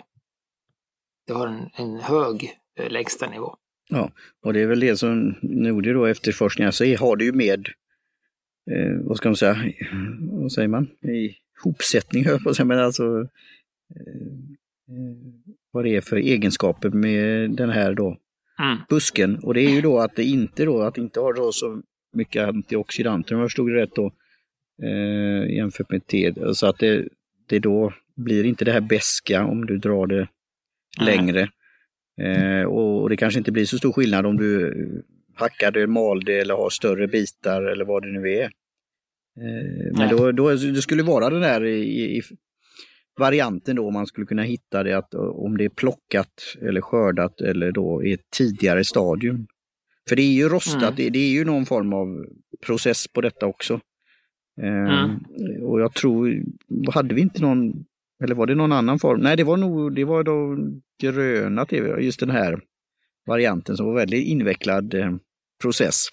Det 1.27 1.33
har 1.33 1.47
en, 1.47 1.69
en 1.73 1.99
hög 1.99 2.59
eh, 2.79 2.91
lägsta 2.91 3.29
nivå. 3.29 3.55
Ja, 3.89 4.11
och 4.41 4.53
det 4.53 4.61
är 4.61 4.67
väl 4.67 4.79
det 4.79 4.97
som 4.97 5.35
Nordie 5.41 5.93
då 5.93 6.05
efterforskningar 6.05 6.71
så 6.71 6.95
har 6.95 7.15
det 7.15 7.23
ju 7.23 7.31
med, 7.31 7.67
eh, 8.71 8.97
vad 9.03 9.17
ska 9.17 9.29
man 9.29 9.35
säga, 9.35 9.57
vad 10.21 10.51
säger 10.51 10.67
man, 10.67 10.83
i 10.85 11.35
hopsättning, 11.63 12.25
hör 12.27 12.39
på 12.39 12.65
men 12.65 12.79
alltså 12.79 13.21
eh, 13.95 14.29
vad 15.71 15.83
det 15.83 15.95
är 15.95 16.01
för 16.01 16.17
egenskaper 16.17 16.89
med 16.89 17.51
den 17.51 17.69
här 17.69 17.93
då 17.93 18.17
mm. 18.59 18.77
busken. 18.89 19.39
Och 19.43 19.53
det 19.53 19.61
är 19.61 19.69
ju 19.69 19.81
då 19.81 19.99
att 19.99 20.15
det 20.15 20.23
inte 20.23 20.65
då, 20.65 20.81
att 20.81 20.97
inte 20.97 21.19
har 21.19 21.33
då 21.33 21.51
så 21.51 21.81
mycket 22.13 22.47
antioxidanter 22.47 23.35
om 23.35 23.41
jag 23.41 23.49
förstod 23.49 23.71
det 23.71 23.81
rätt 23.81 23.95
då, 23.95 24.11
eh, 24.83 25.55
jämfört 25.55 25.91
med 25.91 26.07
te. 26.07 26.33
Så 26.53 26.67
att 26.67 26.79
det, 26.79 27.07
det 27.49 27.59
då 27.59 27.93
blir 28.15 28.43
inte 28.43 28.65
det 28.65 28.71
här 28.71 28.81
beska 28.81 29.45
om 29.45 29.65
du 29.65 29.77
drar 29.77 30.07
det 30.07 30.15
mm. 30.15 30.29
längre. 30.99 31.49
Eh, 32.21 32.63
och, 32.63 33.01
och, 33.01 33.09
det 33.09 33.17
kanske 33.17 33.37
inte 33.37 33.51
blir 33.51 33.65
så 33.65 33.77
stor 33.77 33.91
skillnad 33.91 34.25
om 34.25 34.37
du 34.37 34.73
hackar 35.35 35.71
det, 35.71 35.87
mal 35.87 36.23
det 36.23 36.39
eller 36.39 36.53
har 36.53 36.69
större 36.69 37.07
bitar 37.07 37.63
eller 37.63 37.85
vad 37.85 38.03
det 38.03 38.11
nu 38.11 38.31
är. 38.33 38.43
Eh, 39.37 39.97
men 39.97 40.09
då, 40.09 40.31
då, 40.31 40.49
det 40.49 40.81
skulle 40.81 41.03
vara 41.03 41.29
det 41.29 41.39
där 41.39 41.65
i, 41.65 42.17
i 42.17 42.21
varianten 43.19 43.75
då, 43.75 43.91
man 43.91 44.07
skulle 44.07 44.27
kunna 44.27 44.43
hitta 44.43 44.83
det, 44.83 44.97
att 44.97 45.13
om 45.13 45.57
det 45.57 45.65
är 45.65 45.69
plockat 45.69 46.55
eller 46.61 46.81
skördat 46.81 47.41
eller 47.41 47.71
då 47.71 48.03
i 48.03 48.13
ett 48.13 48.29
tidigare 48.37 48.83
stadium. 48.83 49.47
För 50.09 50.15
det 50.15 50.21
är 50.21 50.33
ju 50.33 50.49
rostat, 50.49 50.83
mm. 50.83 50.95
det, 50.95 51.09
det, 51.09 51.19
är 51.19 51.31
ju 51.31 51.45
någon 51.45 51.65
form 51.65 51.93
av 51.93 52.25
process 52.65 53.07
på 53.07 53.21
detta 53.21 53.45
också. 53.45 53.79
Eh, 54.61 55.03
mm. 55.03 55.19
Och 55.63 55.81
jag 55.81 55.93
tror, 55.93 56.43
hade 56.93 57.15
vi 57.15 57.21
inte 57.21 57.41
någon, 57.41 57.85
eller 58.23 58.35
var 58.35 58.47
det 58.47 58.55
någon 58.55 58.71
annan 58.71 58.99
form? 58.99 59.21
Nej, 59.21 59.37
det 59.37 59.43
var 59.43 59.57
nog, 59.57 59.95
det 59.95 60.03
var 60.03 60.23
då 60.23 60.57
gröna 61.01 61.65
tv, 61.65 62.01
just 62.01 62.19
den 62.19 62.29
här 62.29 62.59
varianten 63.25 63.77
som 63.77 63.85
var 63.85 63.95
väldigt 63.95 64.27
invecklad 64.27 64.93
eh, 64.93 65.15
process. 65.61 66.05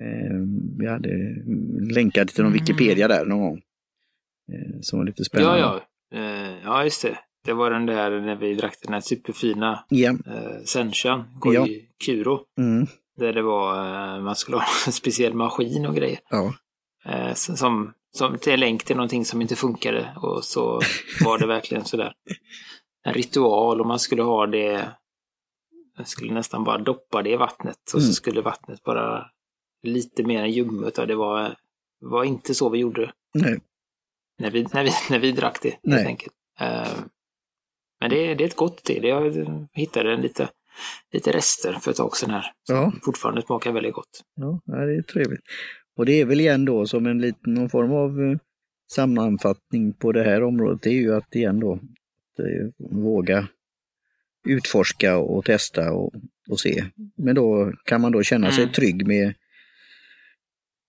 Eh, 0.00 0.38
vi 0.78 0.86
hade 0.86 1.34
länkat 1.94 2.28
till 2.28 2.44
någon 2.44 2.52
mm. 2.52 2.64
Wikipedia 2.64 3.08
där 3.08 3.24
någon 3.24 3.40
gång. 3.40 3.60
Eh, 4.52 4.80
som 4.80 4.98
var 4.98 5.06
lite 5.06 5.24
spännande. 5.24 5.58
Ja, 5.58 5.80
ja. 5.80 5.93
Eh, 6.14 6.62
ja, 6.64 6.84
just 6.84 7.02
det. 7.02 7.18
Det 7.44 7.52
var 7.52 7.70
den 7.70 7.86
där 7.86 8.20
när 8.20 8.36
vi 8.36 8.54
drack 8.54 8.78
den 8.82 8.94
här 8.94 9.00
superfina 9.00 9.84
yeah. 9.90 10.16
eh, 10.26 10.64
Senchan, 10.64 11.24
Goji 11.38 11.56
ja. 11.58 12.06
Kuro. 12.06 12.40
Mm. 12.58 12.86
Där 13.16 13.32
det 13.32 13.42
var, 13.42 13.76
eh, 13.76 14.22
man 14.22 14.36
skulle 14.36 14.56
ha 14.56 14.64
en 14.86 14.92
speciell 14.92 15.34
maskin 15.34 15.86
och 15.86 15.94
grejer. 15.94 16.18
Ja. 16.30 16.54
Eh, 17.04 17.34
som, 17.34 17.92
som 18.12 18.38
till 18.38 18.60
länk 18.60 18.84
till 18.84 18.96
någonting 18.96 19.24
som 19.24 19.42
inte 19.42 19.56
funkade. 19.56 20.14
Och 20.16 20.44
så 20.44 20.80
var 21.24 21.38
det 21.38 21.46
verkligen 21.46 21.84
sådär 21.84 22.12
en 23.04 23.14
ritual 23.14 23.80
och 23.80 23.86
man 23.86 23.98
skulle 23.98 24.22
ha 24.22 24.46
det, 24.46 24.90
man 25.96 26.06
skulle 26.06 26.34
nästan 26.34 26.64
bara 26.64 26.78
doppa 26.78 27.22
det 27.22 27.30
i 27.30 27.36
vattnet 27.36 27.78
och 27.94 28.00
mm. 28.00 28.08
så 28.08 28.14
skulle 28.14 28.40
vattnet 28.40 28.82
bara 28.82 29.30
lite 29.82 30.22
mer 30.22 30.42
än 30.42 30.50
ljummet. 30.50 30.94
Det 30.94 31.14
var, 31.14 31.56
var 32.00 32.24
inte 32.24 32.54
så 32.54 32.68
vi 32.68 32.78
gjorde. 32.78 33.12
Nej. 33.34 33.60
När 34.38 34.50
vi, 34.50 34.66
när 34.72 34.84
vi, 34.84 34.90
när 35.10 35.18
vi 35.18 35.32
drack 35.32 35.58
det, 35.62 35.78
Nej. 35.82 35.96
helt 35.96 36.08
enkelt. 36.08 36.32
Uh, 36.60 37.04
men 38.00 38.10
det, 38.10 38.30
är, 38.30 38.34
det 38.34 38.44
är 38.44 38.48
ett 38.48 38.56
gott 38.56 38.84
te. 38.84 39.08
Jag 39.08 39.46
hittade 39.72 40.16
lite, 40.16 40.48
lite 41.12 41.32
rester 41.32 41.72
för 41.72 41.90
ett 41.90 41.96
tag 41.96 42.16
sedan 42.16 42.30
här. 42.30 42.44
Ja. 42.68 42.92
fortfarande 43.04 43.42
smakar 43.42 43.72
väldigt 43.72 43.94
gott. 43.94 44.24
Ja, 44.34 44.60
det 44.66 44.96
är 44.96 45.02
trevligt. 45.02 45.40
Och 45.96 46.06
det 46.06 46.20
är 46.20 46.24
väl 46.24 46.40
igen 46.40 46.64
då 46.64 46.86
som 46.86 47.06
en 47.06 47.20
liten 47.20 47.54
någon 47.54 47.70
form 47.70 47.92
av 47.92 48.20
eh, 48.20 48.38
sammanfattning 48.92 49.92
på 49.92 50.12
det 50.12 50.24
här 50.24 50.42
området, 50.42 50.82
det 50.82 50.90
är 50.90 51.00
ju 51.00 51.14
att 51.14 51.34
igen 51.34 51.60
då 51.60 51.72
eh, 52.38 52.88
våga 52.90 53.48
utforska 54.48 55.16
och 55.16 55.44
testa 55.44 55.92
och, 55.92 56.14
och 56.50 56.60
se. 56.60 56.84
Men 57.16 57.34
då 57.34 57.72
kan 57.84 58.00
man 58.00 58.12
då 58.12 58.22
känna 58.22 58.50
sig 58.50 58.62
mm. 58.62 58.72
trygg 58.72 59.06
med 59.06 59.34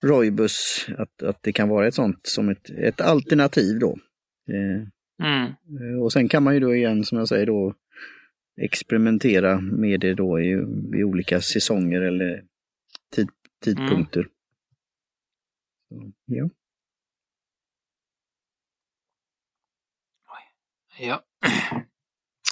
Roibus, 0.04 0.86
att, 0.98 1.22
att 1.22 1.42
det 1.42 1.52
kan 1.52 1.68
vara 1.68 1.86
ett 1.86 1.94
sånt 1.94 2.26
som 2.26 2.48
ett, 2.48 2.70
ett 2.70 3.00
alternativ 3.00 3.78
då. 3.78 3.98
Eh, 4.48 4.88
mm. 5.26 5.52
Och 6.02 6.12
sen 6.12 6.28
kan 6.28 6.42
man 6.42 6.54
ju 6.54 6.60
då 6.60 6.74
igen, 6.74 7.04
som 7.04 7.18
jag 7.18 7.28
säger 7.28 7.46
då, 7.46 7.74
experimentera 8.60 9.60
med 9.60 10.00
det 10.00 10.14
då 10.14 10.40
i, 10.40 10.50
i 10.94 11.04
olika 11.04 11.40
säsonger 11.40 12.00
eller 12.00 12.44
tid, 13.14 13.28
tidpunkter. 13.64 14.20
Mm. 14.20 14.32
Så, 15.88 16.12
ja. 16.24 16.50
Ja. 20.98 21.24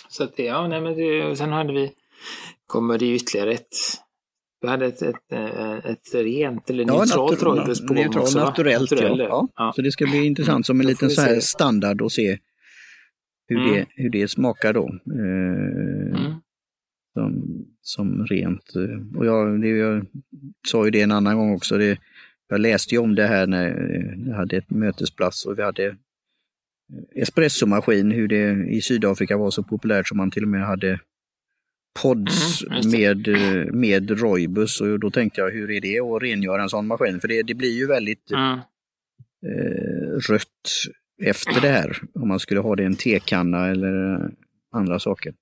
Så 0.09 0.25
att 0.25 0.37
det, 0.37 0.45
ja, 0.45 0.69
nej 0.69 0.81
men 0.81 0.97
det, 0.97 1.37
sen 1.37 1.53
hade 1.53 1.73
vi, 1.73 1.93
kommer 2.67 2.99
det 2.99 3.15
ytterligare 3.15 3.53
ett 3.53 3.77
vi 4.65 4.71
hade 4.71 4.87
ett, 4.87 5.03
ett, 5.03 5.33
ett, 5.85 6.15
rent 6.15 6.71
eller 6.71 6.85
ja, 6.85 6.99
neutralt 6.99 7.41
på 7.87 7.95
neutral, 7.95 8.23
också, 8.23 8.39
naturellt, 8.39 8.91
Naturell, 8.91 9.19
ja. 9.19 9.49
ja. 9.57 9.73
Så 9.77 9.83
det 9.83 9.93
ska 9.93 10.07
bli 10.07 10.27
intressant 10.27 10.67
som 10.67 10.81
en 10.81 10.87
liten 10.87 11.11
så 11.11 11.21
här 11.21 11.41
standard 11.41 12.03
att 12.03 12.13
se 12.13 12.39
hur, 13.47 13.59
mm. 13.59 13.75
det, 13.75 13.87
hur 13.91 14.11
det 14.11 14.29
smakar 14.29 14.73
då. 14.73 14.89
Eh, 15.07 16.21
mm. 16.21 16.33
som, 17.15 17.45
som 17.81 18.27
rent. 18.27 18.73
Och 19.17 19.27
jag, 19.27 19.61
det, 19.61 19.69
jag 19.69 20.07
sa 20.69 20.85
ju 20.85 20.91
det 20.91 21.01
en 21.01 21.13
annan 21.13 21.37
gång 21.37 21.55
också. 21.55 21.79
Det, 21.79 21.99
jag 22.49 22.61
läste 22.61 22.95
ju 22.95 23.01
om 23.01 23.15
det 23.15 23.27
här 23.27 23.47
när 23.47 23.67
jag 24.27 24.37
hade 24.37 24.57
ett 24.57 24.71
mötesplats 24.71 25.47
och 25.47 25.59
vi 25.59 25.63
hade 25.63 25.97
espressomaskin, 27.15 28.11
hur 28.11 28.29
det 28.29 28.69
i 28.69 28.81
Sydafrika 28.81 29.37
var 29.37 29.51
så 29.51 29.63
populärt 29.63 30.09
som 30.09 30.17
man 30.17 30.31
till 30.31 30.43
och 30.43 30.49
med 30.49 30.67
hade 30.67 31.01
pods 32.03 32.63
mm, 32.63 32.91
med, 32.91 33.29
eh, 33.29 33.73
med 33.73 34.21
Roibus 34.21 34.81
och 34.81 35.01
då 35.01 35.11
tänkte 35.11 35.41
jag 35.41 35.51
hur 35.51 35.71
är 35.71 35.81
det 35.81 36.01
att 36.01 36.23
rengöra 36.23 36.63
en 36.63 36.69
sån 36.69 36.87
maskin? 36.87 37.21
För 37.21 37.29
det, 37.29 37.43
det 37.43 37.55
blir 37.55 37.73
ju 37.73 37.87
väldigt 37.87 38.31
mm. 38.31 38.59
eh, 39.47 40.19
rött 40.31 40.49
efter 41.23 41.61
det 41.61 41.69
här 41.69 41.99
om 42.15 42.29
man 42.29 42.41
skulle 42.41 42.61
ha 42.61 42.77
det 42.77 42.83
i 42.83 42.87
en 42.87 42.97
tekanna 42.97 43.67
eller 43.67 44.31
andra 44.73 44.99
saker. 44.99 45.35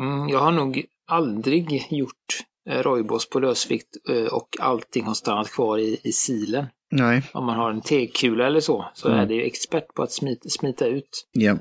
Mm, 0.00 0.28
jag 0.28 0.38
har 0.38 0.52
nog 0.52 0.84
aldrig 1.06 1.86
gjort 1.90 2.44
eh, 2.70 2.82
Roibos 2.82 3.30
på 3.30 3.40
lösvikt 3.40 3.96
eh, 4.10 4.34
och 4.34 4.48
allting 4.60 5.04
har 5.04 5.14
stannat 5.14 5.50
kvar 5.50 5.78
i, 5.78 6.00
i 6.02 6.12
silen. 6.12 6.66
Nej. 6.90 7.22
Om 7.32 7.44
man 7.44 7.56
har 7.56 7.70
en 7.70 7.80
tekula 7.80 8.46
eller 8.46 8.60
så, 8.60 8.84
så 8.94 9.08
mm. 9.08 9.20
är 9.20 9.26
det 9.26 9.34
ju 9.34 9.42
expert 9.42 9.94
på 9.94 10.02
att 10.02 10.12
smita, 10.12 10.48
smita 10.48 10.86
ut. 10.86 11.26
Yeah. 11.38 11.58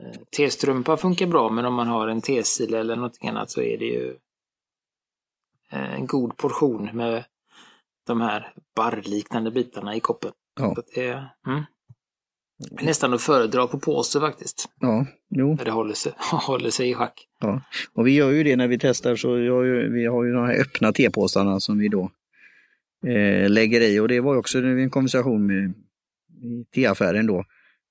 Eh, 0.00 0.20
T-strumpa 0.36 0.96
funkar 0.96 1.26
bra, 1.26 1.50
men 1.50 1.64
om 1.64 1.74
man 1.74 1.88
har 1.88 2.08
en 2.08 2.20
T-sil 2.20 2.74
eller 2.74 2.96
någonting 2.96 3.28
annat 3.28 3.50
så 3.50 3.60
är 3.60 3.78
det 3.78 3.84
ju 3.84 4.16
eh, 5.72 5.94
en 5.94 6.06
god 6.06 6.36
portion 6.36 6.90
med 6.92 7.24
de 8.06 8.20
här 8.20 8.54
barrliknande 8.76 9.50
bitarna 9.50 9.96
i 9.96 10.00
koppen. 10.00 10.32
Ja. 10.60 10.76
Det 10.94 11.06
är 11.06 11.28
mm, 11.46 11.64
nästan 12.70 13.14
att 13.14 13.22
föredra 13.22 13.66
på 13.66 13.78
påse 13.78 14.20
faktiskt. 14.20 14.68
Ja, 14.80 15.06
jo. 15.28 15.54
När 15.54 15.64
det 15.64 15.70
håller 15.70 15.94
sig, 15.94 16.12
håller 16.18 16.70
sig 16.70 16.90
i 16.90 16.94
schack. 16.94 17.26
Ja, 17.40 17.62
och 17.92 18.06
vi 18.06 18.14
gör 18.14 18.30
ju 18.30 18.44
det 18.44 18.56
när 18.56 18.68
vi 18.68 18.78
testar 18.78 19.16
så 19.16 19.38
ju, 19.38 19.92
vi 19.92 20.06
har 20.06 20.24
ju 20.24 20.32
de 20.32 20.46
här 20.46 20.60
öppna 20.60 20.92
tepåsarna 20.92 21.60
som 21.60 21.78
vi 21.78 21.88
då 21.88 22.10
eh, 23.06 23.50
lägger 23.50 23.80
i 23.80 24.00
och 24.00 24.08
det 24.08 24.20
var 24.20 24.36
också 24.36 24.58
en 24.58 24.90
konversation 24.90 25.46
med 25.46 25.74
teaffären 26.74 27.26
då 27.26 27.44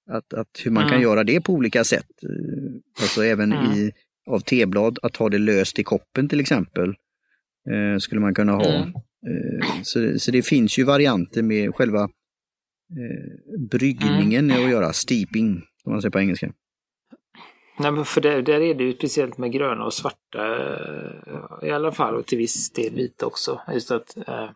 att, 0.10 0.34
att 0.34 0.62
hur 0.64 0.72
man 0.72 0.84
mm. 0.84 0.92
kan 0.92 1.02
göra 1.02 1.24
det 1.24 1.42
på 1.42 1.54
olika 1.54 1.84
sätt. 1.84 2.24
Eh, 2.24 3.02
alltså 3.02 3.24
även 3.24 3.54
mm. 3.54 3.72
i, 3.72 3.92
av 4.30 4.40
teblad, 4.40 5.00
att 5.02 5.18
ha 5.18 5.30
det 5.30 5.38
löst 5.38 5.80
i 5.80 5.84
koppen 5.84 6.30
till 6.30 6.40
exempel. 6.40 6.90
Eh, 7.70 7.98
skulle 8.00 8.22
man 8.22 8.34
kunna 8.34 8.52
ha. 8.52 8.74
Mm. 8.74 8.94
Eh, 9.28 9.82
så, 9.84 10.20
så 10.20 10.32
det 10.32 10.42
finns 10.42 10.80
ju 10.80 10.84
varianter 10.84 11.42
med 11.44 11.76
själva 11.76 12.04
eh, 12.04 13.60
bryggningen 13.72 14.52
mm. 14.52 14.66
att 14.66 14.72
göra, 14.72 14.94
steeping, 14.94 15.62
som 15.84 15.92
man 15.92 16.02
säger 16.02 16.12
på 16.12 16.20
engelska. 16.20 16.54
Nej, 17.80 17.92
men 17.92 18.06
för 18.06 18.22
där, 18.22 18.42
där 18.42 18.62
är 18.62 18.74
det 18.74 18.84
ju 18.84 18.94
speciellt 18.94 19.38
med 19.38 19.52
gröna 19.52 19.86
och 19.86 19.94
svarta 19.94 20.58
eh, 20.58 21.70
i 21.70 21.72
alla 21.72 21.92
fall 21.92 22.16
och 22.16 22.26
till 22.26 22.38
viss 22.38 22.72
del 22.72 22.96
vita 22.96 23.26
också. 23.26 23.62
Just 23.74 23.92
att 23.92 24.18
äh, 24.28 24.50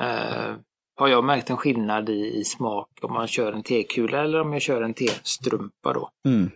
äh, 0.00 0.56
har 0.98 1.08
jag 1.08 1.24
märkt 1.24 1.50
en 1.50 1.56
skillnad 1.56 2.08
i, 2.08 2.38
i 2.38 2.44
smak 2.44 2.88
om 3.02 3.12
man 3.12 3.26
kör 3.26 3.52
en 3.52 3.62
tekula 3.62 4.24
eller 4.24 4.40
om 4.40 4.52
jag 4.52 4.62
kör 4.62 4.82
en 4.82 4.94
testrumpa 4.94 5.92
då. 5.92 6.10
Mm. 6.26 6.50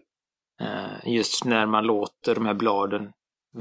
Uh, 0.62 1.14
just 1.14 1.44
när 1.44 1.66
man 1.66 1.85
låter 1.85 2.35
de 2.35 2.46
här 2.46 2.55
bladen 2.55 3.12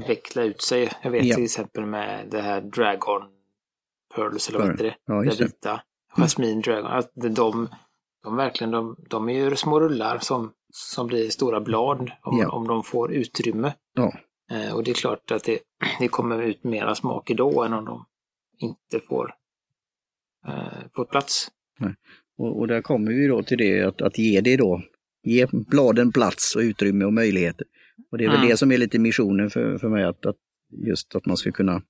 veckla 0.06 0.42
ut 0.42 0.62
sig. 0.62 0.92
Jag 1.02 1.10
vet 1.10 1.24
ja. 1.24 1.34
till 1.34 1.44
exempel 1.44 1.86
med 1.86 2.28
det 2.30 2.40
här 2.40 2.60
Dragon 2.60 3.22
Pearls 4.14 4.48
eller 4.48 4.58
vad 4.58 4.70
heter 4.70 4.84
det? 4.84 4.96
Ja, 5.04 5.14
det 5.14 5.40
vita. 5.40 5.80
Jasmin 6.16 6.60
Dragon. 6.60 6.86
Att 6.86 7.10
de, 7.14 7.68
de 8.22 8.36
verkligen, 8.36 8.70
de, 8.70 8.96
de 9.08 9.28
är 9.28 9.34
ju 9.34 9.56
små 9.56 9.80
rullar 9.80 10.18
som, 10.18 10.52
som 10.72 11.06
blir 11.06 11.30
stora 11.30 11.60
blad 11.60 12.10
om, 12.22 12.38
ja. 12.38 12.50
om 12.50 12.68
de 12.68 12.82
får 12.82 13.12
utrymme. 13.12 13.72
Ja. 13.94 14.12
Uh, 14.52 14.74
och 14.74 14.84
det 14.84 14.90
är 14.90 14.94
klart 14.94 15.30
att 15.30 15.44
det, 15.44 15.58
det 15.98 16.08
kommer 16.08 16.42
ut 16.42 16.64
mera 16.64 16.94
smak 16.94 17.30
då 17.30 17.62
än 17.62 17.72
om 17.72 17.84
de 17.84 18.04
inte 18.58 19.06
får 19.08 19.28
eh, 19.28 19.34
på 20.92 21.04
plats. 21.04 21.48
Och, 22.38 22.58
och, 22.58 22.68
där 22.68 22.82
kommer 22.82 23.12
vi 23.12 23.26
då 23.26 23.42
till 23.42 23.58
det 23.58 23.82
att, 23.82 24.02
att 24.02 24.18
ge 24.18 24.40
det 24.40 24.56
då, 24.56 24.82
ge 25.22 25.46
bladen 25.50 26.12
plats 26.12 26.56
och 26.56 26.60
utrymme 26.60 27.04
och 27.04 27.12
möjligheter. 27.12 27.66
Och 28.10 28.18
det 28.18 28.24
är 28.24 28.28
väl 28.28 28.36
mm. 28.36 28.48
det 28.48 28.56
som 28.56 28.72
är 28.72 28.78
lite 28.78 28.98
missionen 28.98 29.50
för, 29.50 29.78
för 29.78 29.88
mig, 29.88 30.04
att, 30.04 30.26
att 30.26 30.36
just 30.86 31.14
att 31.14 31.26
man 31.26 31.36
ska 31.36 31.52
kunna 31.52 31.82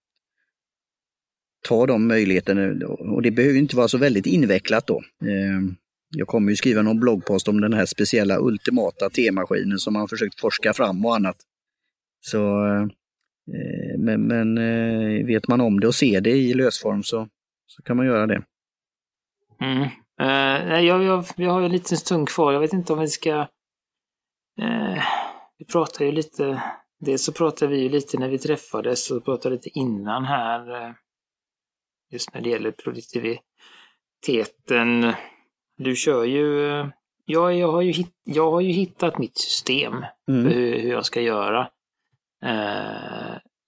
ta 1.63 1.87
de 1.87 2.09
möjligheterna. 2.09 2.87
Och 2.87 3.23
det 3.23 3.31
behöver 3.31 3.59
inte 3.59 3.77
vara 3.77 3.89
så 3.89 3.99
väldigt 3.99 4.27
invecklat 4.27 4.87
då. 4.87 5.03
Eh, 5.23 5.75
jag 6.17 6.29
kommer 6.29 6.51
ju 6.51 6.57
skriva 6.57 6.83
någon 6.83 7.01
bloggpost 7.01 7.49
om 7.49 7.61
den 7.61 7.73
här 7.73 7.87
speciella 7.87 8.39
ultimata 8.41 9.11
temaskinen 9.11 9.79
som 9.79 9.93
man 9.93 10.09
försökt 10.09 10.41
forska 10.41 10.73
fram 10.73 11.07
och 11.07 11.17
annat. 11.17 11.37
Så, 12.21 12.67
eh, 12.67 13.99
men, 13.99 14.27
men 14.27 14.59
eh, 14.59 15.27
vet 15.27 15.49
man 15.49 15.61
om 15.61 15.81
det 15.81 15.87
och 15.87 15.95
ser 15.95 16.21
det 16.21 16.31
i 16.31 16.55
lösform 16.55 17.03
så, 17.03 17.29
så 17.77 17.83
kan 17.83 17.97
man 17.97 18.07
göra 18.07 18.27
det. 18.27 18.43
Mm. 19.61 19.89
Uh, 20.23 20.85
jag, 20.85 21.03
jag, 21.03 21.25
jag 21.37 21.51
har 21.51 21.61
ju 21.61 21.67
en 21.67 21.73
liten 21.73 21.99
stund 21.99 22.29
kvar. 22.29 22.53
Jag 22.53 22.61
vet 22.61 22.73
inte 22.73 22.93
om 22.93 22.99
vi 22.99 23.09
ska... 23.09 23.41
Uh, 24.61 25.03
vi 25.59 25.65
pratar 25.65 26.05
ju 26.05 26.13
lite... 26.13 26.63
Dels 27.01 27.25
så 27.25 27.33
pratade 27.33 27.73
vi 27.73 27.81
ju 27.81 27.89
lite 27.89 28.19
när 28.19 28.29
vi 28.29 28.39
träffades 28.39 29.11
och 29.11 29.25
pratade 29.25 29.55
lite 29.55 29.79
innan 29.79 30.25
här. 30.25 30.71
Uh, 30.71 30.93
just 32.11 32.35
när 32.35 32.41
det 32.41 32.51
gäller 32.51 32.71
produktiviteten. 32.71 35.13
Du 35.77 35.97
kör 35.97 36.25
ju... 36.25 36.69
Ja, 37.25 37.53
jag 37.53 37.73
har 37.73 37.83
ju, 37.83 37.93
hitt, 37.93 38.15
jag 38.25 38.51
har 38.51 38.61
ju 38.61 38.73
hittat 38.73 39.19
mitt 39.19 39.39
system 39.39 40.05
mm. 40.29 40.45
för 40.45 40.51
hur, 40.51 40.79
hur, 40.79 40.91
jag 40.91 41.07
ska 41.07 41.21
göra. 41.21 41.69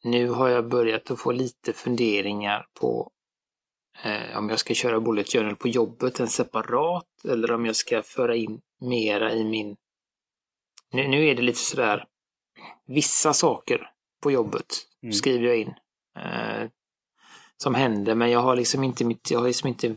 nu 0.05 0.29
har 0.29 0.49
jag 0.49 0.69
börjat 0.69 1.11
att 1.11 1.21
få 1.21 1.33
lite 1.33 1.73
funderingar 1.73 2.67
på 2.81 3.11
eh, 4.03 4.39
om 4.39 4.51
jag 4.51 4.59
ska 4.59 4.75
köra 4.75 5.01
Bullet 5.01 5.33
Journal 5.33 5.57
på 5.57 5.69
jobbet, 5.69 6.21
en 6.21 6.29
separat, 6.29 7.25
eller 7.29 7.53
om 7.53 7.67
jag 7.67 7.77
ska 7.77 8.03
föra 8.03 8.37
in 8.37 8.61
mera 8.81 9.33
i 9.33 9.45
min... 9.45 9.77
Nu, 10.93 11.09
nu 11.09 11.27
är 11.27 11.35
det 11.35 11.43
lite 11.43 11.59
sådär, 11.59 12.05
vissa 12.87 13.33
saker 13.33 13.91
på 14.23 14.31
jobbet 14.31 14.67
mm. 15.03 15.13
skriver 15.13 15.47
jag 15.47 15.57
in. 15.57 15.75
Eh, 16.19 16.69
som 17.57 17.75
händer, 17.75 18.15
men 18.15 18.31
jag 18.31 18.41
har 18.41 18.57
liksom 18.57 18.85
inte 18.85 19.05
mitt, 19.05 19.31
jag 19.31 19.39
har 19.39 19.47
liksom 19.47 19.69
inte 19.69 19.97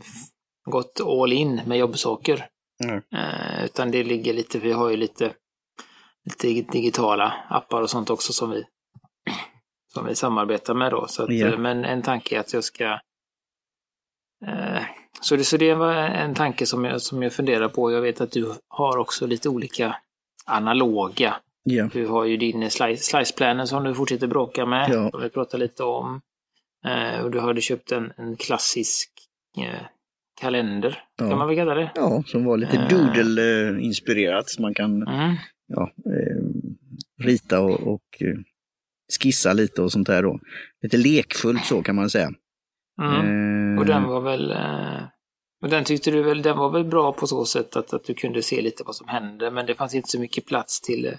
gått 0.64 1.00
all 1.00 1.32
in 1.32 1.60
med 1.66 1.78
jobbsaker. 1.78 2.48
Mm. 2.84 3.02
Eh, 3.14 3.64
utan 3.64 3.90
det 3.90 4.04
ligger 4.04 4.34
lite, 4.34 4.58
vi 4.58 4.72
har 4.72 4.90
ju 4.90 4.96
lite, 4.96 5.34
lite 6.24 6.72
digitala 6.72 7.34
appar 7.48 7.82
och 7.82 7.90
sånt 7.90 8.10
också 8.10 8.32
som 8.32 8.50
vi, 8.50 8.64
som 9.92 10.06
vi 10.06 10.14
samarbetar 10.14 10.74
med 10.74 10.90
då. 10.90 11.06
Så 11.08 11.22
att, 11.22 11.30
yeah. 11.30 11.58
Men 11.58 11.84
en 11.84 12.02
tanke 12.02 12.36
är 12.36 12.40
att 12.40 12.52
jag 12.52 12.64
ska 12.64 12.98
så 15.20 15.36
det, 15.36 15.44
så 15.44 15.56
det 15.56 15.74
var 15.74 15.94
en 15.94 16.34
tanke 16.34 16.66
som 16.66 16.84
jag, 16.84 17.00
som 17.00 17.22
jag 17.22 17.32
funderar 17.32 17.68
på. 17.68 17.92
Jag 17.92 18.00
vet 18.00 18.20
att 18.20 18.30
du 18.30 18.54
har 18.68 18.98
också 18.98 19.26
lite 19.26 19.48
olika 19.48 19.96
analoga. 20.46 21.36
Yeah. 21.70 21.90
Du 21.92 22.06
har 22.06 22.24
ju 22.24 22.36
din 22.36 22.70
slice, 22.70 23.02
sliceplanen 23.02 23.66
som 23.66 23.84
du 23.84 23.94
fortsätter 23.94 24.26
bråka 24.26 24.66
med, 24.66 24.90
ja. 24.90 25.10
som 25.10 25.22
vi 25.22 25.28
pratade 25.28 25.64
lite 25.64 25.82
om. 25.82 26.20
Eh, 26.86 27.24
och 27.24 27.30
du 27.30 27.40
hade 27.40 27.60
köpt 27.60 27.92
en, 27.92 28.12
en 28.16 28.36
klassisk 28.36 29.10
eh, 29.58 29.86
kalender, 30.40 31.04
ja. 31.16 31.28
kan 31.28 31.38
man 31.38 31.48
väl 31.48 31.56
kalla 31.56 31.74
det? 31.74 31.90
Ja, 31.94 32.22
som 32.26 32.44
var 32.44 32.56
lite 32.56 32.88
doodle-inspirerat. 32.90 34.58
Man 34.58 34.74
kan 34.74 35.02
mm. 35.02 35.36
ja, 35.66 35.90
eh, 36.06 37.24
rita 37.24 37.60
och, 37.60 37.80
och 37.80 38.22
skissa 39.20 39.52
lite 39.52 39.82
och 39.82 39.92
sånt 39.92 40.06
där 40.06 40.22
då. 40.22 40.40
Lite 40.82 40.96
lekfullt 40.96 41.64
så 41.64 41.82
kan 41.82 41.96
man 41.96 42.10
säga. 42.10 42.30
Mm. 42.98 43.78
Och 43.78 43.86
den 43.86 44.04
var 44.04 44.20
väl... 44.20 44.50
Eh, 44.50 45.02
och 45.62 45.68
den 45.68 45.84
tyckte 45.84 46.10
du 46.10 46.22
väl, 46.22 46.42
den 46.42 46.58
var 46.58 46.70
väl 46.70 46.84
bra 46.84 47.12
på 47.12 47.26
så 47.26 47.44
sätt 47.44 47.76
att, 47.76 47.92
att 47.92 48.04
du 48.04 48.14
kunde 48.14 48.42
se 48.42 48.62
lite 48.62 48.82
vad 48.86 48.96
som 48.96 49.08
hände, 49.08 49.50
men 49.50 49.66
det 49.66 49.74
fanns 49.74 49.94
inte 49.94 50.08
så 50.08 50.20
mycket 50.20 50.46
plats 50.46 50.80
till... 50.80 51.16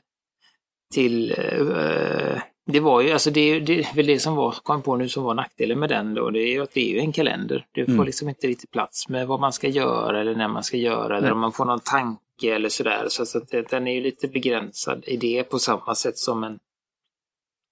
till 0.94 1.32
uh, 1.32 2.42
det 2.65 2.80
var 2.80 3.02
ju, 3.02 3.12
alltså 3.12 3.32
det, 3.32 3.60
det 3.60 3.80
är 3.80 3.96
väl 3.96 4.06
det 4.06 4.20
som 4.20 4.36
var, 4.36 4.52
kom 4.52 4.82
på 4.82 4.96
nu 4.96 5.10
som 5.10 5.24
var 5.24 5.34
nackdelen 5.34 5.80
med 5.80 5.89
den 5.89 6.13
då, 6.13 6.30
det 6.30 6.39
är 6.39 6.52
ju 6.52 6.62
att 6.62 6.74
det 6.74 6.89
är 6.89 6.94
ju 6.94 7.00
en 7.00 7.12
kalender. 7.12 7.65
Du 7.72 7.86
får 7.86 7.94
mm. 7.94 8.06
liksom 8.06 8.30
inte 8.30 8.48
riktigt 8.48 8.72
plats 8.72 9.10
med 9.10 9.28
vad 9.28 9.39
man 9.39 9.54
ska 9.54 9.68
göra 9.68 10.22
eller 10.22 10.36
när 10.36 10.48
man 10.48 10.63
ska 10.63 10.78
göra, 10.78 11.18
eller 11.18 11.32
om 11.32 11.39
man 11.39 11.52
får 11.52 11.65
någon 11.65 11.80
tanke 11.80 12.56
eller 12.56 12.70
sådär. 12.70 13.06
Så, 13.10 13.26
så 13.26 13.38
att 13.38 13.70
den 13.70 13.88
är 13.88 13.96
ju 13.96 14.02
lite 14.02 14.28
begränsad 14.28 15.04
i 15.08 15.18
det 15.18 15.44
på 15.44 15.60
samma 15.60 15.96
sätt 15.96 16.18
som 16.18 16.44
en 16.44 16.60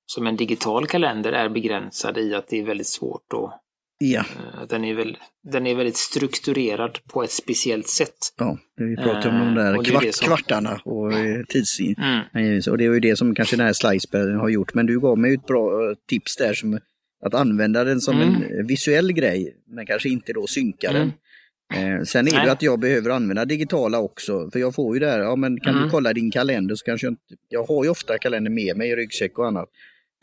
som 0.06 0.28
en 0.28 0.36
digital 0.36 0.88
kalender 0.88 1.32
är 1.32 1.50
begränsad 1.50 2.18
i 2.18 2.36
att 2.36 2.48
det 2.48 2.60
är 2.60 2.64
väldigt 2.64 2.88
svårt 2.88 3.34
att 3.34 3.62
Ja. 3.98 4.20
Eh, 4.20 4.68
den 4.70 4.84
är, 4.84 4.94
väl, 4.94 5.18
den 5.44 5.68
är 5.68 5.76
väldigt 5.76 5.98
strukturerad 5.98 7.00
på 7.08 7.24
ett 7.24 7.32
speciellt 7.32 7.88
sätt. 7.88 8.18
Ja, 8.38 8.58
vi 8.76 8.96
pratar 8.96 9.30
om 9.30 9.40
de 9.40 9.56
där 9.56 9.74
uh, 9.74 9.84
kvart, 9.84 10.16
som... 10.16 10.28
kvartarna 10.28 10.82
och 10.86 11.14
eh, 11.14 11.44
tidsin. 11.50 11.96
Mm. 12.34 12.62
Och 12.70 12.78
det 12.78 12.86
är 12.86 12.94
ju 12.94 13.00
det 13.00 13.16
som 13.16 13.36
kanske 13.36 13.56
den 13.56 13.66
här 13.66 13.74
Sliceberg 13.74 14.34
har 14.34 14.50
gjort. 14.50 14.74
Men 14.74 14.86
du 14.86 15.00
gav 15.00 15.18
mig 15.18 15.34
ett 15.34 15.46
bra 15.46 15.96
tips 16.08 16.36
där 16.36 16.54
som 16.54 16.80
att 17.26 17.34
använda 17.34 17.84
den 17.84 18.02
som 18.02 18.22
mm. 18.22 18.44
en 18.60 18.68
visuell 18.68 19.14
grej, 19.14 19.56
men 19.68 19.86
kanske 19.86 20.10
inte 20.10 20.34
då 20.34 20.48
synka 20.48 20.92
den. 20.92 21.02
Mm. 21.02 21.98
Eh, 21.98 22.04
sen 22.04 22.28
är 22.28 22.32
Nej. 22.32 22.46
det 22.46 22.52
att 22.52 22.62
jag 22.62 22.80
behöver 22.80 23.10
använda 23.10 23.46
digitala 23.46 24.00
också, 24.00 24.50
för 24.52 24.60
jag 24.60 24.76
får 24.76 24.96
ju 24.96 25.00
det 25.00 25.10
här, 25.10 25.20
ja 25.20 25.36
men 25.36 25.60
kan 25.60 25.74
mm. 25.74 25.84
du 25.84 25.90
kolla 25.90 26.14
din 26.14 26.32
kalender 26.32 26.76
så 26.76 26.86
kanske 26.86 27.08
jag 27.08 27.12
inte, 27.12 27.36
jag 27.50 27.64
har 27.64 27.84
ju 27.84 27.90
ofta 27.90 28.18
kalender 28.18 28.52
med 28.52 28.78
mig 28.78 28.90
i 28.90 28.96
ryggsäck 28.96 29.40
och 29.40 29.48
annat. 29.48 29.70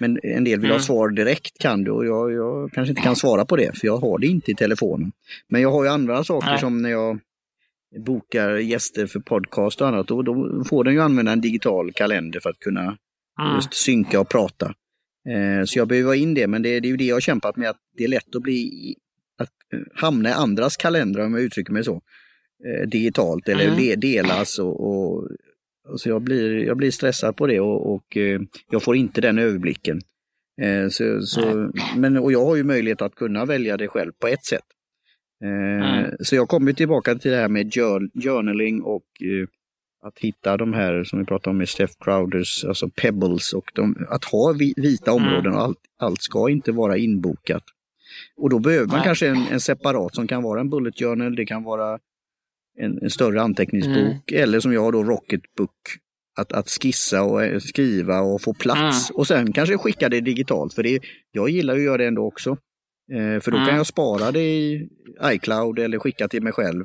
Men 0.00 0.18
en 0.22 0.44
del 0.44 0.60
vill 0.60 0.70
mm. 0.70 0.78
ha 0.78 0.80
svar 0.80 1.08
direkt 1.08 1.58
kan 1.58 1.84
du 1.84 1.90
och 1.90 2.06
jag, 2.06 2.32
jag, 2.32 2.72
kanske 2.72 2.90
inte 2.90 3.02
kan 3.02 3.16
svara 3.16 3.44
på 3.44 3.56
det 3.56 3.78
för 3.78 3.86
jag 3.86 3.96
har 3.96 4.18
det 4.18 4.26
inte 4.26 4.50
i 4.50 4.54
telefonen. 4.54 5.12
Men 5.48 5.62
jag 5.62 5.70
har 5.70 5.84
ju 5.84 5.90
andra 5.90 6.24
saker 6.24 6.48
Nej. 6.48 6.60
som 6.60 6.82
när 6.82 6.90
jag 6.90 7.18
bokar 8.06 8.56
gäster 8.56 9.06
för 9.06 9.20
podcast 9.20 9.80
och 9.80 9.88
annat, 9.88 10.10
och 10.10 10.24
då 10.24 10.64
får 10.68 10.84
den 10.84 10.94
ju 10.94 11.00
använda 11.00 11.32
en 11.32 11.40
digital 11.40 11.92
kalender 11.92 12.40
för 12.40 12.50
att 12.50 12.58
kunna 12.58 12.80
mm. 12.80 13.54
just 13.56 13.74
synka 13.74 14.20
och 14.20 14.28
prata. 14.28 14.74
Eh, 15.28 15.64
så 15.64 15.78
jag 15.78 15.88
behöver 15.88 16.08
ha 16.08 16.16
in 16.16 16.34
det, 16.34 16.46
men 16.46 16.62
det, 16.62 16.80
det, 16.80 16.88
är 16.88 16.90
ju 16.90 16.96
det 16.96 17.04
jag 17.04 17.16
har 17.16 17.20
kämpat 17.20 17.56
med, 17.56 17.70
att 17.70 17.80
det 17.96 18.04
är 18.04 18.08
lätt 18.08 18.34
att 18.36 18.42
bli 18.42 18.94
att 19.38 19.50
eh, 19.72 19.80
hamna 19.94 20.28
i 20.28 20.32
andras 20.32 20.76
kalendrar 20.76 21.24
om 21.24 21.34
jag 21.34 21.42
uttrycker 21.42 21.72
mig 21.72 21.84
så. 21.84 22.02
Eh, 22.66 22.88
digitalt 22.88 23.48
eller 23.48 23.68
mm. 23.68 24.00
delas 24.00 24.58
och, 24.58 24.80
och 24.80 25.28
så 25.96 26.08
jag 26.08 26.22
blir, 26.22 26.64
jag 26.64 26.76
blir 26.76 26.90
stressad 26.90 27.36
på 27.36 27.46
det 27.46 27.60
och, 27.60 27.94
och 27.94 28.16
eh, 28.16 28.40
jag 28.70 28.82
får 28.82 28.96
inte 28.96 29.20
den 29.20 29.38
överblicken. 29.38 30.00
Eh, 30.62 30.88
så, 30.88 31.20
så, 31.20 31.70
men, 31.96 32.16
och 32.16 32.32
jag 32.32 32.44
har 32.44 32.56
ju 32.56 32.64
möjlighet 32.64 33.02
att 33.02 33.14
kunna 33.14 33.44
välja 33.44 33.76
det 33.76 33.88
själv 33.88 34.12
på 34.18 34.26
ett 34.26 34.44
sätt. 34.44 34.64
Mm. 35.44 36.10
Så 36.20 36.36
jag 36.36 36.48
kommer 36.48 36.72
tillbaka 36.72 37.14
till 37.14 37.30
det 37.30 37.36
här 37.36 37.48
med 37.48 37.74
journaling 38.14 38.82
och 38.82 39.04
att 40.06 40.18
hitta 40.18 40.56
de 40.56 40.72
här 40.72 41.04
som 41.04 41.18
vi 41.18 41.24
pratade 41.24 41.50
om 41.50 41.58
med 41.58 41.68
Steph 41.68 41.92
Crowders, 42.00 42.64
alltså 42.64 42.88
pebbles 42.88 43.52
och 43.52 43.70
de, 43.74 44.06
att 44.08 44.24
ha 44.24 44.52
vita 44.76 45.10
mm. 45.10 45.24
områden. 45.24 45.52
Mm. 45.52 45.58
Allt, 45.58 45.78
allt 45.98 46.22
ska 46.22 46.50
inte 46.50 46.72
vara 46.72 46.96
inbokat. 46.96 47.62
Och 48.36 48.50
då 48.50 48.58
behöver 48.58 48.86
man 48.86 49.02
kanske 49.02 49.28
en, 49.28 49.46
en, 49.50 49.60
separat 49.60 50.14
som 50.14 50.26
kan 50.26 50.42
vara 50.42 50.60
en 50.60 50.70
bullet 50.70 50.98
journal, 50.98 51.36
det 51.36 51.46
kan 51.46 51.62
vara 51.62 51.98
en, 52.78 53.02
en 53.02 53.10
större 53.10 53.42
anteckningsbok 53.42 54.32
mm. 54.32 54.42
eller 54.42 54.60
som 54.60 54.72
jag 54.72 54.80
har 54.80 54.92
då 54.92 55.02
Rocketbook. 55.02 55.70
Att, 56.36 56.52
att 56.52 56.68
skissa 56.68 57.22
och 57.22 57.44
eh, 57.44 57.58
skriva 57.58 58.20
och 58.20 58.42
få 58.42 58.54
plats 58.54 59.10
mm. 59.10 59.18
och 59.18 59.26
sen 59.26 59.52
kanske 59.52 59.78
skicka 59.78 60.08
det 60.08 60.20
digitalt. 60.20 60.74
För 60.74 60.82
det, 60.82 61.00
jag 61.32 61.48
gillar 61.48 61.74
att 61.74 61.82
göra 61.82 61.96
det 61.96 62.06
ändå 62.06 62.26
också. 62.26 62.50
Eh, 63.12 63.40
för 63.40 63.50
då 63.50 63.56
kan 63.56 63.64
mm. 63.64 63.76
jag 63.76 63.86
spara 63.86 64.32
det 64.32 64.40
i 64.40 64.88
iCloud 65.24 65.78
eller 65.78 65.98
skicka 65.98 66.28
till 66.28 66.42
mig 66.42 66.52
själv. 66.52 66.84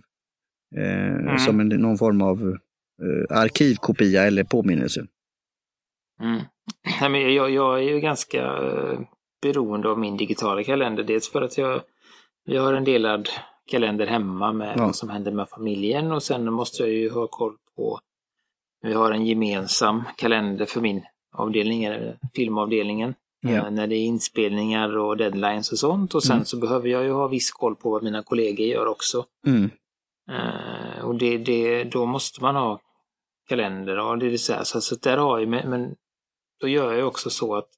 Eh, 0.75 1.15
mm. 1.15 1.39
Som 1.39 1.59
en, 1.59 1.67
någon 1.67 1.97
form 1.97 2.21
av 2.21 2.57
eh, 3.01 3.37
arkivkopia 3.37 4.23
eller 4.23 4.43
påminnelse. 4.43 5.05
Mm. 6.21 6.41
Nej, 7.01 7.09
men 7.09 7.33
jag, 7.33 7.49
jag 7.49 7.79
är 7.79 7.83
ju 7.83 7.99
ganska 7.99 8.41
eh, 8.41 8.99
beroende 9.41 9.89
av 9.89 9.99
min 9.99 10.17
digitala 10.17 10.63
kalender. 10.63 11.03
Dels 11.03 11.31
för 11.31 11.41
att 11.41 11.57
jag, 11.57 11.81
jag 12.45 12.61
har 12.61 12.73
en 12.73 12.83
delad 12.83 13.29
kalender 13.69 14.07
hemma 14.07 14.53
med 14.53 14.73
ja. 14.77 14.85
vad 14.85 14.95
som 14.95 15.09
händer 15.09 15.31
med 15.31 15.49
familjen 15.49 16.11
och 16.11 16.23
sen 16.23 16.53
måste 16.53 16.83
jag 16.83 16.91
ju 16.91 17.09
ha 17.09 17.27
koll 17.27 17.55
på 17.75 17.99
vi 18.81 18.93
har 18.93 19.11
en 19.11 19.25
gemensam 19.25 20.03
kalender 20.17 20.65
för 20.65 20.81
min 20.81 21.05
avdelning, 21.31 21.87
filmavdelningen. 22.33 23.15
Ja. 23.41 23.49
Eh, 23.49 23.71
när 23.71 23.87
det 23.87 23.95
är 23.95 24.05
inspelningar 24.05 24.97
och 24.97 25.17
deadlines 25.17 25.71
och 25.71 25.79
sånt. 25.79 26.15
Och 26.15 26.23
sen 26.23 26.35
mm. 26.35 26.45
så 26.45 26.57
behöver 26.57 26.89
jag 26.89 27.03
ju 27.03 27.11
ha 27.11 27.27
viss 27.27 27.51
koll 27.51 27.75
på 27.75 27.89
vad 27.89 28.03
mina 28.03 28.23
kollegor 28.23 28.67
gör 28.67 28.85
också. 28.85 29.25
Mm. 29.47 29.69
Uh, 30.31 31.05
och 31.05 31.15
det, 31.15 31.37
det, 31.37 31.83
då 31.83 32.05
måste 32.05 32.43
man 32.43 32.55
ha 32.55 32.79
kalender 33.47 33.99
och 33.99 34.17
det 34.17 34.37
så 34.37 34.53
här, 34.53 34.63
så, 34.63 34.81
så 34.81 34.95
där 34.95 35.17
har 35.17 35.39
jag, 35.39 35.49
men, 35.49 35.95
då 36.59 36.67
gör 36.67 36.93
jag 36.93 37.07
också 37.07 37.29
så 37.29 37.55
att 37.55 37.69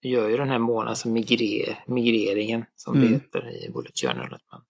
jag 0.00 0.12
gör 0.12 0.28
ju 0.28 0.36
den 0.36 0.48
här 0.48 0.58
månads 0.58 1.04
migrer, 1.04 1.84
migreringen 1.86 2.64
som 2.76 2.94
mm. 2.94 3.06
det 3.06 3.14
heter 3.14 3.66
i 3.66 3.70
Bullet 3.70 4.00
Journal. 4.00 4.34
Att 4.34 4.52
man 4.52 4.62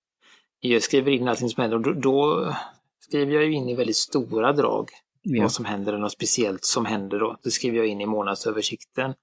jag 0.61 0.83
skriver 0.83 1.11
in 1.11 1.29
allting 1.29 1.49
som 1.49 1.61
händer 1.61 1.77
och 1.77 1.83
då, 1.83 1.93
då 1.93 2.55
skriver 3.01 3.35
jag 3.35 3.45
ju 3.45 3.53
in 3.53 3.69
i 3.69 3.75
väldigt 3.75 3.97
stora 3.97 4.53
drag 4.53 4.91
ja. 5.23 5.43
vad 5.43 5.53
som 5.53 5.65
händer 5.65 5.93
och 5.93 6.01
något 6.01 6.13
speciellt 6.13 6.65
som 6.65 6.87
händer 6.87 7.19
då. 7.19 7.37
Det 7.43 7.51
skriver 7.51 7.79
jag 7.79 7.87
in 7.87 8.01
i 8.01 8.07
månadsöversikten. 8.07 9.15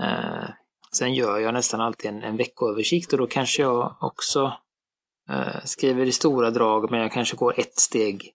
Eh, 0.00 0.48
sen 0.92 1.14
gör 1.14 1.38
jag 1.38 1.54
nästan 1.54 1.80
alltid 1.80 2.10
en, 2.10 2.22
en 2.22 2.36
veckoöversikt 2.36 3.12
och 3.12 3.18
då 3.18 3.26
kanske 3.26 3.62
jag 3.62 3.96
också 4.00 4.52
eh, 5.30 5.64
skriver 5.64 6.06
i 6.06 6.12
stora 6.12 6.50
drag 6.50 6.90
men 6.90 7.00
jag 7.00 7.12
kanske 7.12 7.36
går 7.36 7.60
ett 7.60 7.78
steg 7.78 8.32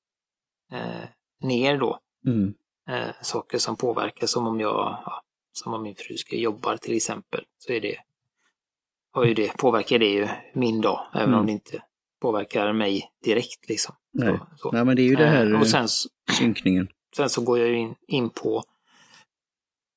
eh, 0.72 1.10
ner 1.42 1.78
då. 1.78 2.00
Mm. 2.26 2.54
Eh, 2.90 3.16
saker 3.22 3.58
som 3.58 3.76
påverkar 3.76 4.28
som 4.28 4.48
om 4.48 4.60
jag, 4.60 5.02
ja, 5.06 5.24
som 5.52 5.74
om 5.74 5.84
min 5.84 5.96
fru 5.96 6.18
ska 6.18 6.36
jobba 6.36 6.78
till 6.78 6.96
exempel, 6.96 7.44
så 7.58 7.74
är 7.74 7.82
det, 7.82 7.96
har 9.12 9.26
ju 9.26 9.34
det, 9.34 9.58
påverkar 9.58 10.00
det 10.00 10.10
ju 10.10 10.28
min 10.54 10.82
dag, 10.82 11.08
även 11.14 11.28
mm. 11.28 11.40
om 11.40 11.46
det 11.46 11.52
inte 11.52 11.84
påverkar 12.22 12.74
mig 12.74 13.12
direkt. 13.24 13.70
Liksom. 13.70 13.96
Nej. 14.14 14.40
Så. 14.58 14.72
Nej, 14.72 14.86
men 14.86 14.96
det 14.96 15.02
är 15.02 15.10
ju 15.10 15.16
det 15.16 15.28
här 15.28 15.60
och 15.60 15.68
sen, 15.68 15.88
synkningen. 16.32 16.88
Sen 17.16 17.30
så 17.30 17.42
går 17.42 17.60
jag 17.60 17.74
in, 17.74 17.96
in 18.08 18.30
på, 18.30 18.64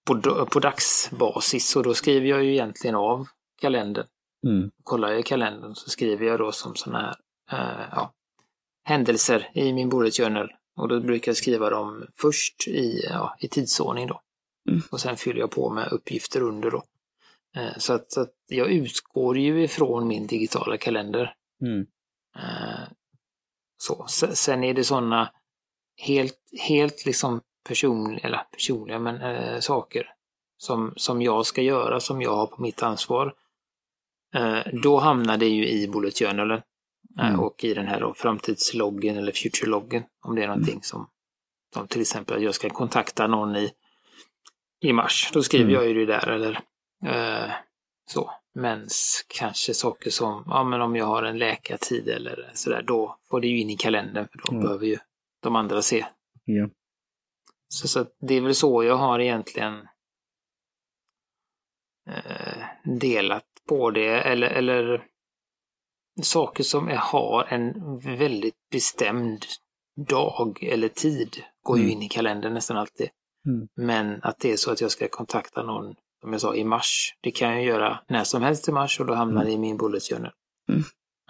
på, 0.06 0.46
på 0.46 0.60
dagsbasis 0.60 1.76
och 1.76 1.82
då 1.82 1.94
skriver 1.94 2.26
jag 2.26 2.44
ju 2.44 2.52
egentligen 2.52 2.96
av 2.96 3.26
kalendern. 3.60 4.06
Mm. 4.46 4.70
Kollar 4.84 5.10
jag 5.10 5.20
i 5.20 5.22
kalendern 5.22 5.74
så 5.74 5.90
skriver 5.90 6.26
jag 6.26 6.38
då 6.38 6.52
som 6.52 6.74
sådana 6.74 6.98
här 6.98 7.16
uh, 7.58 7.88
ja, 7.92 8.12
händelser 8.84 9.50
i 9.54 9.72
min 9.72 9.88
bullet 9.88 10.16
journal. 10.16 10.50
Och 10.76 10.88
då 10.88 11.00
brukar 11.00 11.30
jag 11.30 11.36
skriva 11.36 11.70
dem 11.70 12.06
först 12.16 12.68
i, 12.68 13.06
ja, 13.10 13.36
i 13.40 13.48
tidsordning 13.48 14.06
då. 14.06 14.20
Mm. 14.70 14.82
Och 14.90 15.00
sen 15.00 15.16
fyller 15.16 15.40
jag 15.40 15.50
på 15.50 15.70
med 15.70 15.92
uppgifter 15.92 16.42
under 16.42 16.70
då. 16.70 16.82
Uh, 17.56 17.78
så, 17.78 17.92
att, 17.92 18.12
så 18.12 18.20
att, 18.20 18.34
jag 18.46 18.70
utgår 18.70 19.38
ju 19.38 19.64
ifrån 19.64 20.08
min 20.08 20.26
digitala 20.26 20.76
kalender. 20.76 21.34
Mm. 21.62 21.86
Uh, 22.36 22.88
så. 23.76 24.06
Sen 24.08 24.64
är 24.64 24.74
det 24.74 24.84
sådana 24.84 25.32
helt, 25.96 26.38
helt 26.68 27.06
liksom 27.06 27.40
personliga, 27.68 28.26
eller 28.26 28.38
personliga, 28.38 28.98
men 28.98 29.62
saker 29.62 30.14
som, 30.56 30.92
som 30.96 31.22
jag 31.22 31.46
ska 31.46 31.62
göra, 31.62 32.00
som 32.00 32.22
jag 32.22 32.36
har 32.36 32.46
på 32.46 32.62
mitt 32.62 32.82
ansvar. 32.82 33.34
då 34.82 34.98
hamnar 34.98 35.36
det 35.36 35.48
ju 35.48 35.68
i 35.68 35.88
bullet 35.88 36.18
journalen. 36.18 36.62
Eh, 37.18 37.28
mm. 37.28 37.40
Och 37.40 37.64
i 37.64 37.74
den 37.74 37.86
här 37.86 38.00
då, 38.00 38.14
framtidsloggen 38.14 39.16
eller 39.16 39.32
futureloggen 39.32 40.02
om 40.24 40.34
det 40.34 40.42
är 40.42 40.46
någonting 40.46 40.72
mm. 40.72 40.82
som, 40.82 41.08
som 41.74 41.86
till 41.86 42.00
exempel 42.00 42.36
att 42.36 42.42
jag 42.42 42.54
ska 42.54 42.70
kontakta 42.70 43.26
någon 43.26 43.56
i, 43.56 43.72
i 44.80 44.92
mars. 44.92 45.30
Då 45.32 45.42
skriver 45.42 45.64
mm. 45.64 45.74
jag 45.74 45.88
ju 45.88 45.94
det 45.94 46.12
där 46.12 46.28
eller 46.28 46.60
eh, 47.06 47.50
så. 48.06 48.30
Men 48.60 48.88
kanske 49.28 49.74
saker 49.74 50.10
som, 50.10 50.44
ja 50.46 50.64
men 50.64 50.80
om 50.80 50.96
jag 50.96 51.06
har 51.06 51.22
en 51.22 51.38
läkartid 51.38 52.08
eller 52.08 52.50
sådär, 52.54 52.82
då 52.82 53.18
får 53.30 53.40
det 53.40 53.46
ju 53.46 53.60
in 53.60 53.70
i 53.70 53.76
kalendern 53.76 54.28
för 54.28 54.38
då 54.38 54.60
behöver 54.60 54.86
ju 54.86 54.98
de 55.42 55.56
andra 55.56 55.82
se. 55.82 56.06
Ja. 56.44 56.68
Så, 57.68 57.88
så 57.88 58.06
det 58.20 58.34
är 58.34 58.40
väl 58.40 58.54
så 58.54 58.84
jag 58.84 58.96
har 58.96 59.18
egentligen 59.18 59.88
eh, 62.10 62.64
delat 62.84 63.46
på 63.68 63.90
det 63.90 64.20
eller, 64.20 64.48
eller 64.48 65.06
saker 66.22 66.64
som 66.64 66.88
är, 66.88 66.96
har 66.96 67.44
en 67.44 67.98
väldigt 67.98 68.68
bestämd 68.70 69.44
dag 70.08 70.62
eller 70.62 70.88
tid 70.88 71.42
går 71.62 71.78
ju 71.78 71.84
mm. 71.84 71.96
in 71.96 72.02
i 72.02 72.08
kalendern 72.08 72.54
nästan 72.54 72.76
alltid. 72.76 73.08
Mm. 73.46 73.68
Men 73.76 74.22
att 74.22 74.38
det 74.38 74.52
är 74.52 74.56
så 74.56 74.72
att 74.72 74.80
jag 74.80 74.90
ska 74.90 75.08
kontakta 75.08 75.62
någon, 75.62 75.94
som 76.20 76.32
jag 76.32 76.40
sa, 76.40 76.54
i 76.54 76.64
mars. 76.64 77.14
Det 77.20 77.30
kan 77.30 77.52
jag 77.52 77.64
göra 77.64 78.00
när 78.08 78.24
som 78.24 78.42
helst 78.42 78.68
i 78.68 78.72
mars 78.72 79.00
och 79.00 79.06
då 79.06 79.14
hamnar 79.14 79.44
det 79.44 79.50
mm. 79.50 79.64
i 79.64 79.68
min 79.68 79.76
bullet 79.76 80.02
journal. 80.02 80.32
Mm. 80.68 80.82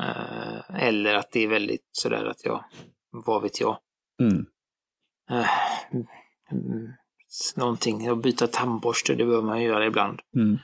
Uh, 0.02 0.82
eller 0.82 1.14
att 1.14 1.32
det 1.32 1.44
är 1.44 1.48
väldigt 1.48 1.88
sådär 1.92 2.24
att 2.24 2.44
jag, 2.44 2.64
vad 3.10 3.42
vet 3.42 3.60
jag. 3.60 3.78
Uh, 5.32 5.46
någonting, 7.56 8.06
att 8.06 8.22
byta 8.22 8.46
tandborste, 8.46 9.14
det 9.14 9.24
behöver 9.24 9.46
man 9.46 9.62
göra 9.62 9.86
ibland. 9.86 10.20
Mm. 10.36 10.58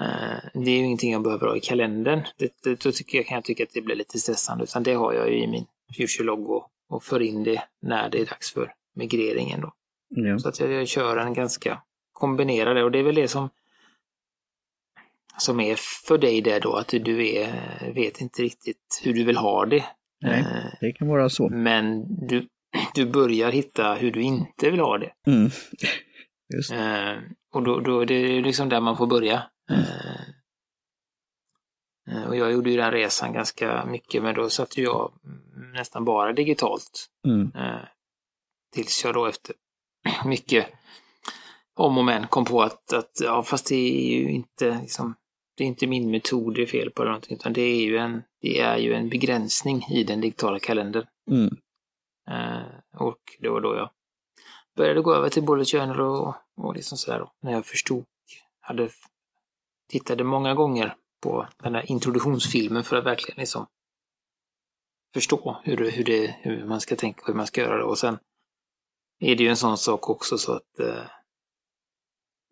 Eh, 0.00 0.38
det 0.54 0.70
är 0.70 0.78
ju 0.78 0.84
ingenting 0.84 1.12
jag 1.12 1.22
behöver 1.22 1.46
ha 1.46 1.56
i 1.56 1.60
kalendern. 1.60 2.22
Det, 2.38 2.52
det, 2.62 2.80
då 2.80 2.92
tycker 2.92 3.18
jag, 3.18 3.26
kan 3.26 3.34
jag 3.34 3.44
tycka 3.44 3.62
att 3.62 3.72
det 3.74 3.80
blir 3.80 3.96
lite 3.96 4.18
stressande, 4.18 4.64
utan 4.64 4.82
det 4.82 4.94
har 4.94 5.12
jag 5.12 5.30
ju 5.30 5.42
i 5.42 5.46
min 5.46 5.66
Future-logg 5.96 6.50
och, 6.50 6.68
och 6.88 7.04
för 7.04 7.22
in 7.22 7.44
det 7.44 7.62
när 7.82 8.10
det 8.10 8.20
är 8.20 8.26
dags 8.26 8.52
för 8.52 8.74
migreringen. 8.94 9.60
Då. 9.60 9.72
Ja. 10.08 10.38
Så 10.38 10.48
att 10.48 10.60
jag, 10.60 10.72
jag 10.72 10.88
kör 10.88 11.16
en 11.16 11.34
ganska 11.34 11.82
kombinerad 12.12 12.84
och 12.84 12.90
det 12.90 12.98
är 12.98 13.02
väl 13.02 13.14
det 13.14 13.28
som 13.28 13.48
som 15.38 15.60
är 15.60 15.76
för 16.06 16.18
dig 16.18 16.40
det 16.40 16.58
då, 16.58 16.74
att 16.74 16.88
du 16.88 17.28
är, 17.28 17.92
vet 17.94 18.20
inte 18.20 18.42
riktigt 18.42 19.00
hur 19.04 19.14
du 19.14 19.24
vill 19.24 19.36
ha 19.36 19.66
det. 19.66 19.84
Nej, 20.20 20.40
eh, 20.40 20.72
det 20.80 20.92
kan 20.92 21.08
vara 21.08 21.28
så. 21.28 21.48
Men 21.48 22.16
du, 22.26 22.48
du 22.94 23.06
börjar 23.06 23.52
hitta 23.52 23.94
hur 23.94 24.12
du 24.12 24.22
inte 24.22 24.70
vill 24.70 24.80
ha 24.80 24.98
det. 24.98 25.12
Mm. 25.26 25.50
Just. 26.54 26.72
Eh, 26.72 27.16
och 27.52 27.62
då, 27.62 27.80
då 27.80 28.04
det 28.04 28.14
är 28.14 28.42
liksom 28.42 28.68
där 28.68 28.80
man 28.80 28.96
får 28.96 29.06
börja. 29.06 29.42
Eh, 29.70 30.20
eh, 32.10 32.24
och 32.28 32.36
jag 32.36 32.52
gjorde 32.52 32.70
ju 32.70 32.76
den 32.76 32.90
resan 32.90 33.32
ganska 33.32 33.84
mycket, 33.84 34.22
men 34.22 34.34
då 34.34 34.50
satt 34.50 34.78
jag 34.78 35.12
nästan 35.74 36.04
bara 36.04 36.32
digitalt. 36.32 37.08
Mm. 37.26 37.50
Tills 38.74 39.04
jag 39.04 39.14
då 39.14 39.26
efter 39.26 39.54
mycket 40.24 40.66
om 41.74 41.98
och 41.98 42.04
men 42.04 42.26
kom 42.26 42.44
på 42.44 42.62
att, 42.62 42.92
att 42.92 43.20
ja, 43.20 43.42
fast 43.42 43.68
det 43.68 43.74
är 43.74 44.18
ju 44.18 44.30
inte 44.30 44.78
liksom, 44.82 45.14
det 45.54 45.64
är 45.64 45.68
inte 45.68 45.86
min 45.86 46.10
metod 46.10 46.54
det 46.54 46.62
är 46.62 46.66
fel 46.66 46.90
på, 46.90 47.02
eller 47.02 47.10
någonting, 47.10 47.36
utan 47.36 47.52
det 47.52 47.62
är 47.62 47.84
ju 47.84 47.96
en, 47.96 48.22
det 48.40 48.60
är 48.60 48.76
ju 48.76 48.94
en 48.94 49.08
begränsning 49.08 49.86
i 49.90 50.04
den 50.04 50.20
digitala 50.20 50.58
kalendern. 50.58 51.06
Mm. 51.30 51.56
och 52.96 53.18
det 53.38 53.48
var 53.48 53.60
då 53.60 53.74
jag 53.74 53.90
började 54.76 55.00
gå 55.00 55.14
över 55.14 55.28
till 55.28 55.42
bullet 55.42 55.70
journal 55.70 56.00
och, 56.00 56.34
och 56.56 56.74
liksom 56.74 56.98
sådär 56.98 57.18
då, 57.18 57.32
när 57.40 57.52
jag 57.52 57.66
förstod, 57.66 58.04
hade 58.60 58.88
tittade 59.88 60.24
många 60.24 60.54
gånger 60.54 60.96
på 61.22 61.48
den 61.62 61.74
här 61.74 61.90
introduktionsfilmen 61.90 62.84
för 62.84 62.96
att 62.96 63.04
verkligen 63.04 63.40
liksom 63.40 63.66
förstå 65.14 65.60
hur, 65.64 65.90
hur, 65.90 66.04
det, 66.04 66.36
hur 66.40 66.64
man 66.64 66.80
ska 66.80 66.96
tänka 66.96 67.20
och 67.20 67.26
hur 67.26 67.34
man 67.34 67.46
ska 67.46 67.60
göra 67.60 67.76
det. 67.76 67.84
Och 67.84 67.98
sen 67.98 68.18
är 69.20 69.36
det 69.36 69.42
ju 69.42 69.48
en 69.48 69.56
sån 69.56 69.78
sak 69.78 70.10
också 70.10 70.38
så 70.38 70.52
att 70.52 70.80
eh, 70.80 71.04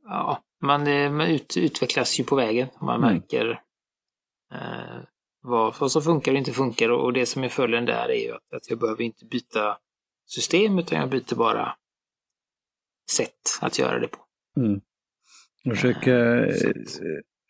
ja, 0.04 0.42
man, 0.62 0.86
eh, 0.86 1.12
man 1.12 1.26
ut, 1.26 1.56
utvecklas 1.56 2.20
ju 2.20 2.24
på 2.24 2.36
vägen. 2.36 2.68
Man 2.80 3.04
mm. 3.04 3.14
märker 3.14 3.50
eh, 4.52 5.02
vad, 5.42 5.74
vad 5.80 5.92
som 5.92 6.02
funkar 6.02 6.32
och 6.32 6.38
inte 6.38 6.52
funkar 6.52 6.88
och 6.88 7.12
det 7.12 7.26
som 7.26 7.44
är 7.44 7.48
följden 7.48 7.84
där 7.84 8.08
är 8.08 8.24
ju 8.24 8.32
att, 8.32 8.52
att 8.56 8.70
jag 8.70 8.78
behöver 8.78 9.02
inte 9.02 9.24
byta 9.24 9.78
system 10.26 10.78
utan 10.78 10.98
jag 10.98 11.10
byter 11.10 11.34
bara 11.34 11.76
sätt 13.10 13.58
att 13.60 13.78
göra 13.78 13.98
det 13.98 14.08
på. 14.08 14.18
Mm. 14.56 14.80
Försöka 15.64 16.46
eh, 16.46 16.72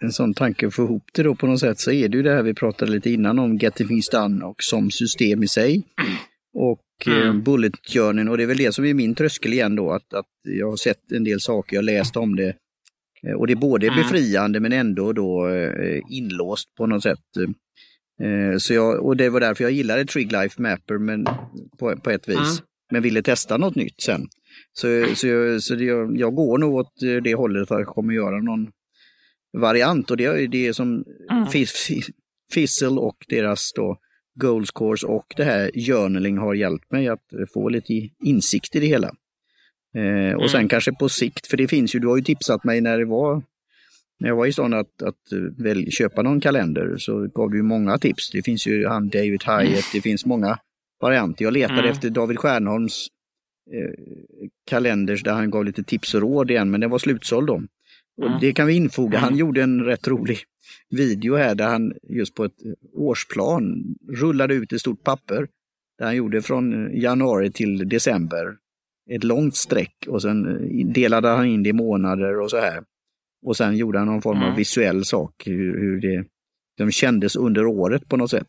en 0.03 0.13
sån 0.13 0.35
tanke 0.35 0.71
få 0.71 0.83
ihop 0.83 1.05
det 1.13 1.23
då 1.23 1.35
på 1.35 1.47
något 1.47 1.61
sätt 1.61 1.81
så 1.81 1.91
är 1.91 2.09
det 2.09 2.17
ju 2.17 2.23
det 2.23 2.33
här 2.33 2.43
vi 2.43 2.55
pratade 2.55 2.93
lite 2.93 3.11
innan 3.11 3.39
om 3.39 3.57
Getting 3.57 3.89
Things 3.89 4.09
Done 4.09 4.45
och 4.45 4.57
som 4.59 4.91
system 4.91 5.43
i 5.43 5.49
sig. 5.49 5.83
Och 6.55 6.81
eh, 7.09 7.17
mm. 7.17 7.43
Bullet 7.43 7.73
Journey 7.87 8.29
och 8.29 8.37
det 8.37 8.43
är 8.43 8.47
väl 8.47 8.57
det 8.57 8.73
som 8.73 8.85
är 8.85 8.95
min 8.95 9.15
tröskel 9.15 9.53
igen 9.53 9.77
då 9.77 9.93
att, 9.93 10.15
att 10.15 10.27
jag 10.43 10.71
har 10.71 10.77
sett 10.77 11.13
en 11.13 11.25
del 11.25 11.41
saker, 11.41 11.77
jag 11.77 11.83
har 11.83 11.87
läst 11.87 12.17
om 12.17 12.37
det. 12.37 12.55
Eh, 13.27 13.35
och 13.35 13.47
det 13.47 13.53
är 13.53 13.57
både 13.57 13.87
mm. 13.87 13.99
befriande 13.99 14.61
men 14.61 14.73
ändå 14.73 15.13
då 15.13 15.49
eh, 15.49 16.01
inlåst 16.11 16.75
på 16.75 16.87
något 16.87 17.03
sätt. 17.03 17.19
Så 18.59 18.75
jag, 18.75 19.07
och 19.07 19.17
det 19.17 19.29
var 19.29 19.41
därför 19.41 19.65
jag 19.65 19.73
gillade 19.73 20.05
Trig 20.05 20.33
Life 20.33 20.63
Mapper 20.63 20.99
men, 20.99 21.25
på, 21.79 21.97
på 21.97 22.11
ett 22.11 22.29
vis. 22.29 22.37
Mm. 22.37 22.65
Men 22.93 23.03
ville 23.03 23.23
testa 23.23 23.57
något 23.57 23.75
nytt 23.75 24.01
sen. 24.01 24.29
Så, 24.73 25.07
så, 25.15 25.61
så 25.61 25.75
det, 25.75 25.85
jag 26.19 26.35
går 26.35 26.59
nog 26.59 26.75
åt 26.75 26.93
det 27.23 27.35
hållet 27.35 27.71
att 27.71 27.79
jag 27.79 27.87
kommer 27.87 28.15
göra 28.15 28.39
någon 28.41 28.71
variant 29.59 30.11
och 30.11 30.17
det 30.17 30.25
är 30.25 30.49
det 30.49 30.75
som 30.75 31.05
mm. 31.31 31.47
Fizzle 32.53 33.01
och 33.01 33.17
deras 33.29 33.73
då 33.73 33.99
Goal 34.35 34.67
Scores 34.67 35.03
och 35.03 35.35
det 35.37 35.45
här 35.45 35.71
journaling 35.75 36.39
har 36.39 36.55
hjälpt 36.55 36.91
mig 36.93 37.09
att 37.09 37.33
få 37.55 37.69
lite 37.69 38.09
insikt 38.25 38.77
i 38.77 38.81
det 38.81 38.87
hela. 38.87 39.09
Eh, 39.95 40.35
och 40.35 40.43
mm. 40.43 40.49
sen 40.49 40.69
kanske 40.69 40.93
på 40.93 41.09
sikt, 41.09 41.47
för 41.47 41.57
det 41.57 41.69
finns 41.69 41.95
ju, 41.95 41.99
du 41.99 42.09
har 42.09 42.17
ju 42.17 42.23
tipsat 42.23 42.65
mig 42.65 42.81
när 42.81 42.99
det 42.99 43.05
var 43.05 43.43
när 44.21 44.29
jag 44.29 44.37
var 44.37 44.47
i 44.47 44.53
stan 44.53 44.75
att, 44.75 45.03
att 45.03 45.33
väl, 45.59 45.91
köpa 45.91 46.23
någon 46.23 46.41
kalender 46.41 46.97
så 46.99 47.27
gav 47.35 47.51
du 47.51 47.63
många 47.63 47.99
tips. 47.99 48.31
Det 48.31 48.43
finns 48.43 48.67
ju 48.67 48.87
han 48.87 49.09
David 49.09 49.43
Hyatt, 49.43 49.69
mm. 49.69 49.81
det 49.93 50.01
finns 50.01 50.27
många 50.27 50.59
varianter. 51.01 51.45
Jag 51.45 51.53
letade 51.53 51.81
mm. 51.81 51.91
efter 51.91 52.11
David 52.11 52.39
Stjärnholms 52.39 53.07
eh, 53.73 54.05
kalenders 54.67 55.23
där 55.23 55.33
han 55.33 55.51
gav 55.51 55.65
lite 55.65 55.83
tips 55.83 56.15
och 56.15 56.21
råd 56.21 56.51
igen, 56.51 56.71
men 56.71 56.81
den 56.81 56.91
var 56.91 56.99
slutsåld 56.99 57.47
då. 57.47 57.63
Och 58.23 58.41
det 58.41 58.53
kan 58.53 58.67
vi 58.67 58.75
infoga, 58.75 59.19
han 59.19 59.37
gjorde 59.37 59.63
en 59.63 59.85
rätt 59.85 60.09
rolig 60.09 60.39
video 60.91 61.37
här 61.37 61.55
där 61.55 61.69
han 61.69 61.93
just 62.03 62.35
på 62.35 62.45
ett 62.45 62.57
årsplan 62.95 63.95
rullade 64.09 64.55
ut 64.55 64.73
ett 64.73 64.81
stort 64.81 65.05
papper. 65.05 65.49
Där 65.99 66.07
han 66.07 66.17
gjorde 66.17 66.43
från 66.43 66.91
januari 67.01 67.51
till 67.51 67.89
december 67.89 68.57
ett 69.11 69.25
långt 69.25 69.57
streck 69.57 70.07
och 70.09 70.23
sen 70.23 70.69
delade 70.93 71.29
han 71.29 71.47
in 71.47 71.63
det 71.63 71.71
i 71.71 71.73
månader 71.73 72.41
och 72.41 72.51
så 72.51 72.57
här. 72.57 72.85
Och 73.47 73.57
sen 73.57 73.77
gjorde 73.77 73.99
han 73.99 74.09
någon 74.09 74.23
form 74.23 74.39
av 74.39 74.45
mm. 74.45 74.57
visuell 74.57 75.05
sak, 75.05 75.43
hur, 75.47 75.79
hur 75.79 76.01
det 76.01 76.25
de 76.77 76.91
kändes 76.91 77.37
under 77.37 77.67
året 77.67 78.09
på 78.09 78.17
något 78.17 78.31
sätt. 78.31 78.47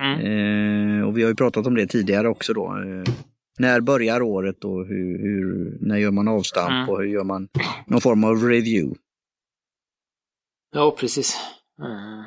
Mm. 0.00 0.20
Eh, 0.20 1.06
och 1.06 1.18
vi 1.18 1.22
har 1.22 1.28
ju 1.28 1.34
pratat 1.34 1.66
om 1.66 1.74
det 1.74 1.86
tidigare 1.86 2.28
också 2.28 2.52
då. 2.52 2.66
Eh, 2.66 3.12
när 3.58 3.80
börjar 3.80 4.22
året 4.22 4.64
och 4.64 4.86
hur, 4.86 5.18
hur, 5.18 5.78
när 5.80 5.96
gör 5.96 6.10
man 6.10 6.28
avstamp 6.28 6.70
mm. 6.70 6.88
och 6.88 6.98
hur 6.98 7.08
gör 7.08 7.24
man 7.24 7.48
någon 7.86 8.00
form 8.00 8.24
av 8.24 8.36
review? 8.36 8.98
Ja, 10.76 10.90
precis. 10.90 11.36
Mm. 11.82 12.24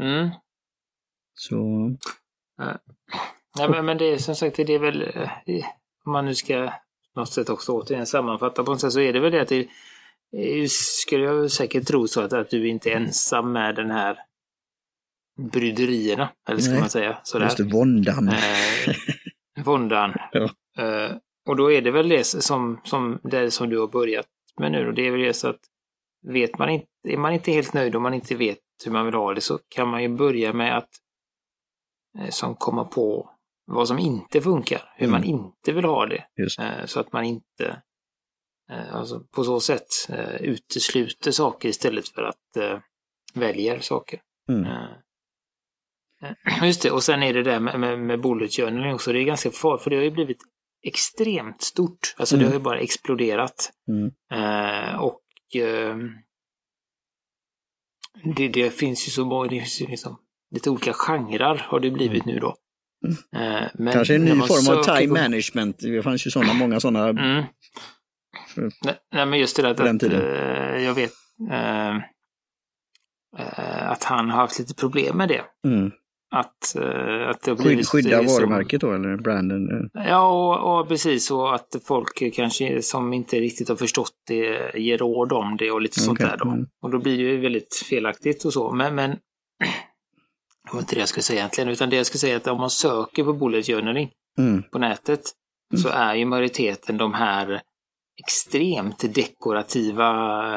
mm. 0.00 0.30
Så... 1.34 1.56
Nej, 3.58 3.68
men, 3.68 3.86
men 3.86 3.98
det 3.98 4.04
är 4.04 4.18
som 4.18 4.34
sagt, 4.34 4.56
det 4.56 4.74
är 4.74 4.78
väl, 4.78 5.02
eh, 5.02 5.64
om 6.04 6.12
man 6.12 6.24
nu 6.24 6.34
ska 6.34 6.72
på 7.14 7.20
något 7.20 7.32
sätt 7.32 7.48
också 7.48 7.72
återigen 7.72 8.06
sammanfatta 8.06 8.64
på 8.64 8.70
något 8.70 8.80
sätt, 8.80 8.92
så 8.92 9.00
är 9.00 9.12
det 9.12 9.20
väl 9.20 9.32
det 9.32 9.42
att 9.42 9.48
det 9.48 10.70
skulle 10.70 11.24
jag 11.24 11.50
säkert 11.50 11.86
tro 11.86 12.08
så 12.08 12.20
att, 12.20 12.32
att 12.32 12.50
du 12.50 12.68
inte 12.68 12.90
är 12.90 12.96
ensam 12.96 13.52
med 13.52 13.74
den 13.74 13.90
här 13.90 14.18
bryderierna, 15.52 16.28
eller 16.48 16.60
ska 16.60 16.72
Nej. 16.72 16.80
man 16.80 16.90
säga. 16.90 17.18
Sådär. 17.22 17.44
Just 17.44 17.56
det, 17.56 17.64
våndan. 17.64 18.28
Eh, 18.28 18.94
våndan. 19.64 20.14
ja. 20.32 20.50
eh, 20.78 21.16
och 21.48 21.56
då 21.56 21.72
är 21.72 21.82
det 21.82 21.90
väl 21.90 22.08
det 22.08 22.24
som, 22.24 22.80
som, 22.84 23.20
det 23.22 23.50
som 23.50 23.68
du 23.68 23.78
har 23.78 23.88
börjat 23.88 24.26
med 24.60 24.72
nu. 24.72 24.86
Och 24.86 24.94
det 24.94 25.06
är 25.06 25.10
väl 25.10 25.20
det 25.20 25.34
så 25.34 25.48
att 25.48 25.60
vet 26.22 26.58
man 26.58 26.68
inte, 26.68 26.86
är 27.02 27.16
man 27.16 27.32
inte 27.32 27.52
helt 27.52 27.74
nöjd 27.74 27.96
om 27.96 28.02
man 28.02 28.14
inte 28.14 28.34
vet 28.34 28.58
hur 28.84 28.92
man 28.92 29.04
vill 29.04 29.14
ha 29.14 29.34
det 29.34 29.40
så 29.40 29.58
kan 29.68 29.88
man 29.88 30.02
ju 30.02 30.08
börja 30.08 30.52
med 30.52 30.76
att 30.76 30.88
eh, 32.18 32.30
som 32.30 32.54
komma 32.54 32.84
på 32.84 33.30
vad 33.66 33.88
som 33.88 33.98
inte 33.98 34.40
funkar, 34.40 34.92
hur 34.96 35.08
mm. 35.08 35.20
man 35.20 35.28
inte 35.28 35.72
vill 35.72 35.84
ha 35.84 36.06
det. 36.06 36.24
Eh, 36.60 36.86
så 36.86 37.00
att 37.00 37.12
man 37.12 37.24
inte 37.24 37.82
eh, 38.70 38.94
alltså 38.94 39.20
på 39.20 39.44
så 39.44 39.60
sätt 39.60 39.86
utesluter 40.40 41.30
saker 41.30 41.68
istället 41.68 42.08
för 42.08 42.22
att 42.22 42.80
välja 43.34 43.80
saker. 43.80 44.20
Mm. 44.48 44.66
Just 46.62 46.82
det, 46.82 46.90
och 46.90 47.02
sen 47.02 47.22
är 47.22 47.34
det 47.34 47.42
där 47.42 47.60
med, 47.60 47.80
med, 47.80 47.98
med 47.98 48.20
bullet 48.20 48.56
journaling 48.56 48.94
också, 48.94 49.12
det 49.12 49.18
är 49.18 49.24
ganska 49.24 49.50
farligt 49.50 49.82
för 49.82 49.90
det 49.90 49.96
har 49.96 50.04
ju 50.04 50.10
blivit 50.10 50.42
extremt 50.82 51.62
stort. 51.62 52.14
Alltså 52.16 52.34
mm. 52.34 52.42
det 52.42 52.50
har 52.50 52.58
ju 52.58 52.64
bara 52.64 52.78
exploderat. 52.78 53.70
Mm. 53.88 54.10
Eh, 54.32 55.00
och 55.00 55.20
det, 58.36 58.48
det, 58.48 58.70
finns 58.70 59.08
ju 59.08 59.10
så 59.10 59.24
många, 59.24 59.48
det 59.48 59.60
finns 59.60 59.80
ju 59.80 59.86
liksom 59.86 60.18
lite 60.50 60.70
olika 60.70 60.92
genrer 60.92 61.54
har 61.54 61.80
det 61.80 61.90
blivit 61.90 62.24
nu 62.24 62.38
då. 62.38 62.56
Mm. 63.06 63.62
Eh, 63.62 63.68
men 63.74 63.92
Kanske 63.92 64.14
en 64.14 64.24
ny 64.24 64.30
form 64.30 64.78
av 64.78 64.82
time 64.82 65.08
på... 65.08 65.14
management. 65.14 65.78
Det 65.78 66.02
fanns 66.02 66.26
ju 66.26 66.30
sådana, 66.30 66.54
många 66.54 66.80
sådana. 66.80 67.08
Mm. 67.08 67.44
Nej, 68.56 68.98
nej, 69.12 69.26
men 69.26 69.38
just 69.38 69.56
det 69.56 69.62
där 69.62 69.70
att, 69.70 69.80
att 69.80 70.02
eh, 70.02 70.82
jag 70.84 70.94
vet 70.94 71.12
eh, 71.50 71.96
att 73.90 74.04
han 74.04 74.30
har 74.30 74.36
haft 74.36 74.58
lite 74.58 74.74
problem 74.74 75.16
med 75.16 75.28
det. 75.28 75.44
Mm. 75.66 75.90
Att, 76.30 76.76
uh, 76.76 77.28
att 77.28 77.42
det 77.42 77.50
har 77.50 77.56
blivit... 77.56 77.88
Skydda 77.88 78.22
varumärket 78.22 78.80
då, 78.80 78.92
eller 78.92 79.16
branden? 79.16 79.90
Ja, 79.92 80.28
och, 80.28 80.80
och, 80.80 80.88
precis. 80.88 81.30
Och 81.30 81.54
att 81.54 81.76
folk 81.84 82.34
kanske 82.34 82.82
som 82.82 83.12
inte 83.12 83.40
riktigt 83.40 83.68
har 83.68 83.76
förstått 83.76 84.12
det 84.26 84.72
ger 84.78 84.98
råd 84.98 85.32
om 85.32 85.56
det 85.56 85.70
och 85.70 85.80
lite 85.80 86.00
okay. 86.00 86.04
sånt 86.04 86.18
där 86.18 86.36
då. 86.36 86.48
Mm. 86.48 86.66
Och 86.82 86.90
då 86.90 86.98
blir 86.98 87.16
det 87.16 87.22
ju 87.22 87.40
väldigt 87.40 87.84
felaktigt 87.90 88.44
och 88.44 88.52
så. 88.52 88.72
Men, 88.72 88.94
men 88.94 89.10
det 90.64 90.72
var 90.72 90.80
inte 90.80 90.94
det 90.94 91.00
jag 91.00 91.08
skulle 91.08 91.22
säga 91.22 91.38
egentligen, 91.38 91.70
utan 91.70 91.90
det 91.90 91.96
jag 91.96 92.06
skulle 92.06 92.20
säga 92.20 92.34
är 92.34 92.36
att 92.36 92.46
om 92.46 92.60
man 92.60 92.70
söker 92.70 93.24
på 93.24 93.32
bullet 93.32 93.66
journaling 93.66 94.10
mm. 94.38 94.62
på 94.62 94.78
nätet 94.78 95.20
mm. 95.72 95.82
så 95.82 95.88
är 95.88 96.14
ju 96.14 96.24
majoriteten 96.24 96.96
de 96.96 97.14
här 97.14 97.60
extremt 98.20 99.14
dekorativa 99.14 100.10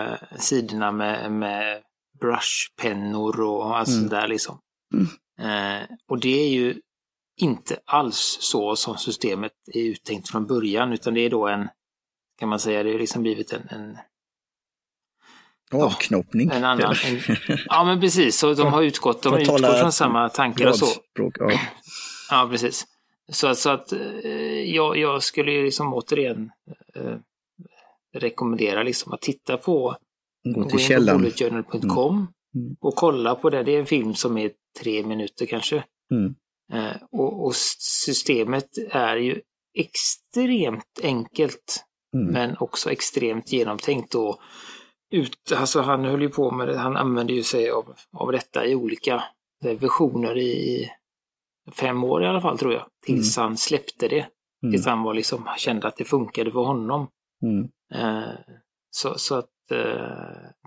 eh, 0.03 0.17
sidorna 0.37 0.91
med, 0.91 1.31
med 1.31 1.81
brushpennor 2.19 3.41
och 3.41 3.77
allt 3.77 3.87
mm. 3.87 3.99
sånt 3.99 4.11
där 4.11 4.27
liksom. 4.27 4.59
Mm. 4.93 5.07
Eh, 5.41 5.83
och 6.07 6.19
det 6.19 6.41
är 6.43 6.49
ju 6.49 6.81
inte 7.37 7.79
alls 7.85 8.37
så 8.41 8.75
som 8.75 8.97
systemet 8.97 9.51
är 9.73 9.83
uttänkt 9.83 10.29
från 10.29 10.47
början, 10.47 10.93
utan 10.93 11.13
det 11.13 11.21
är 11.21 11.29
då 11.29 11.47
en, 11.47 11.67
kan 12.39 12.49
man 12.49 12.59
säga, 12.59 12.83
det 12.83 12.91
har 12.91 12.99
liksom 12.99 13.21
blivit 13.21 13.53
en, 13.53 13.67
en 13.69 13.97
Avknoppning? 15.73 16.49
Ja, 16.49 16.55
en 16.55 16.63
annan, 16.63 16.95
en, 17.05 17.37
ja 17.65 17.83
men 17.83 18.01
precis, 18.01 18.37
så 18.37 18.53
de 18.53 18.73
har 18.73 18.81
utgått, 18.81 19.23
de 19.23 19.33
har 19.33 19.39
utgått 19.39 19.79
från 19.79 19.91
samma 19.91 20.29
tankar 20.29 20.67
och 20.67 20.77
så. 20.77 20.85
Ja. 21.39 21.51
ja, 22.29 22.47
precis. 22.51 22.87
Så, 23.31 23.55
så 23.55 23.69
att 23.69 23.93
eh, 23.93 24.75
jag, 24.75 24.97
jag 24.97 25.23
skulle 25.23 25.63
liksom 25.63 25.93
återigen 25.93 26.51
eh, 26.95 27.15
rekommendera 28.13 28.83
liksom 28.83 29.13
att 29.13 29.21
titta 29.21 29.57
på 29.57 29.95
Gå 30.43 30.69
till 30.69 30.79
källan. 30.79 31.31
mm. 32.13 32.27
Mm. 32.55 32.75
och 32.79 32.95
kolla 32.95 33.35
på 33.35 33.49
det. 33.49 33.63
Det 33.63 33.75
är 33.75 33.79
en 33.79 33.85
film 33.85 34.13
som 34.13 34.37
är 34.37 34.51
tre 34.79 35.03
minuter 35.03 35.45
kanske. 35.45 35.83
Mm. 36.11 36.35
Eh, 36.73 37.01
och, 37.11 37.45
och, 37.45 37.55
systemet 38.05 38.69
är 38.89 39.15
ju 39.17 39.41
extremt 39.73 40.99
enkelt 41.03 41.85
mm. 42.13 42.33
men 42.33 42.57
också 42.59 42.91
extremt 42.91 43.51
genomtänkt. 43.51 44.15
Och 44.15 44.39
ut, 45.11 45.51
alltså 45.55 45.81
han 45.81 46.05
höll 46.05 46.21
ju 46.21 46.29
på 46.29 46.51
med 46.51 46.67
det, 46.67 46.77
han 46.77 46.97
använde 46.97 47.33
ju 47.33 47.43
sig 47.43 47.69
av, 47.69 47.95
av 48.13 48.31
detta 48.31 48.65
i 48.65 48.75
olika 48.75 49.23
versioner 49.61 50.37
i 50.37 50.87
fem 51.71 52.03
år 52.03 52.23
i 52.23 52.27
alla 52.27 52.41
fall 52.41 52.57
tror 52.57 52.73
jag. 52.73 52.85
Tills 53.05 53.37
mm. 53.37 53.47
han 53.47 53.57
släppte 53.57 54.07
det. 54.07 54.27
Mm. 54.63 54.71
Tills 54.71 54.85
han 54.85 55.03
var 55.03 55.13
liksom, 55.13 55.49
kände 55.57 55.87
att 55.87 55.97
det 55.97 56.05
funkade 56.05 56.51
för 56.51 56.63
honom. 56.63 57.07
Mm. 57.43 57.69
Eh, 57.93 58.33
så, 58.89 59.17
så 59.17 59.35
att 59.35 59.49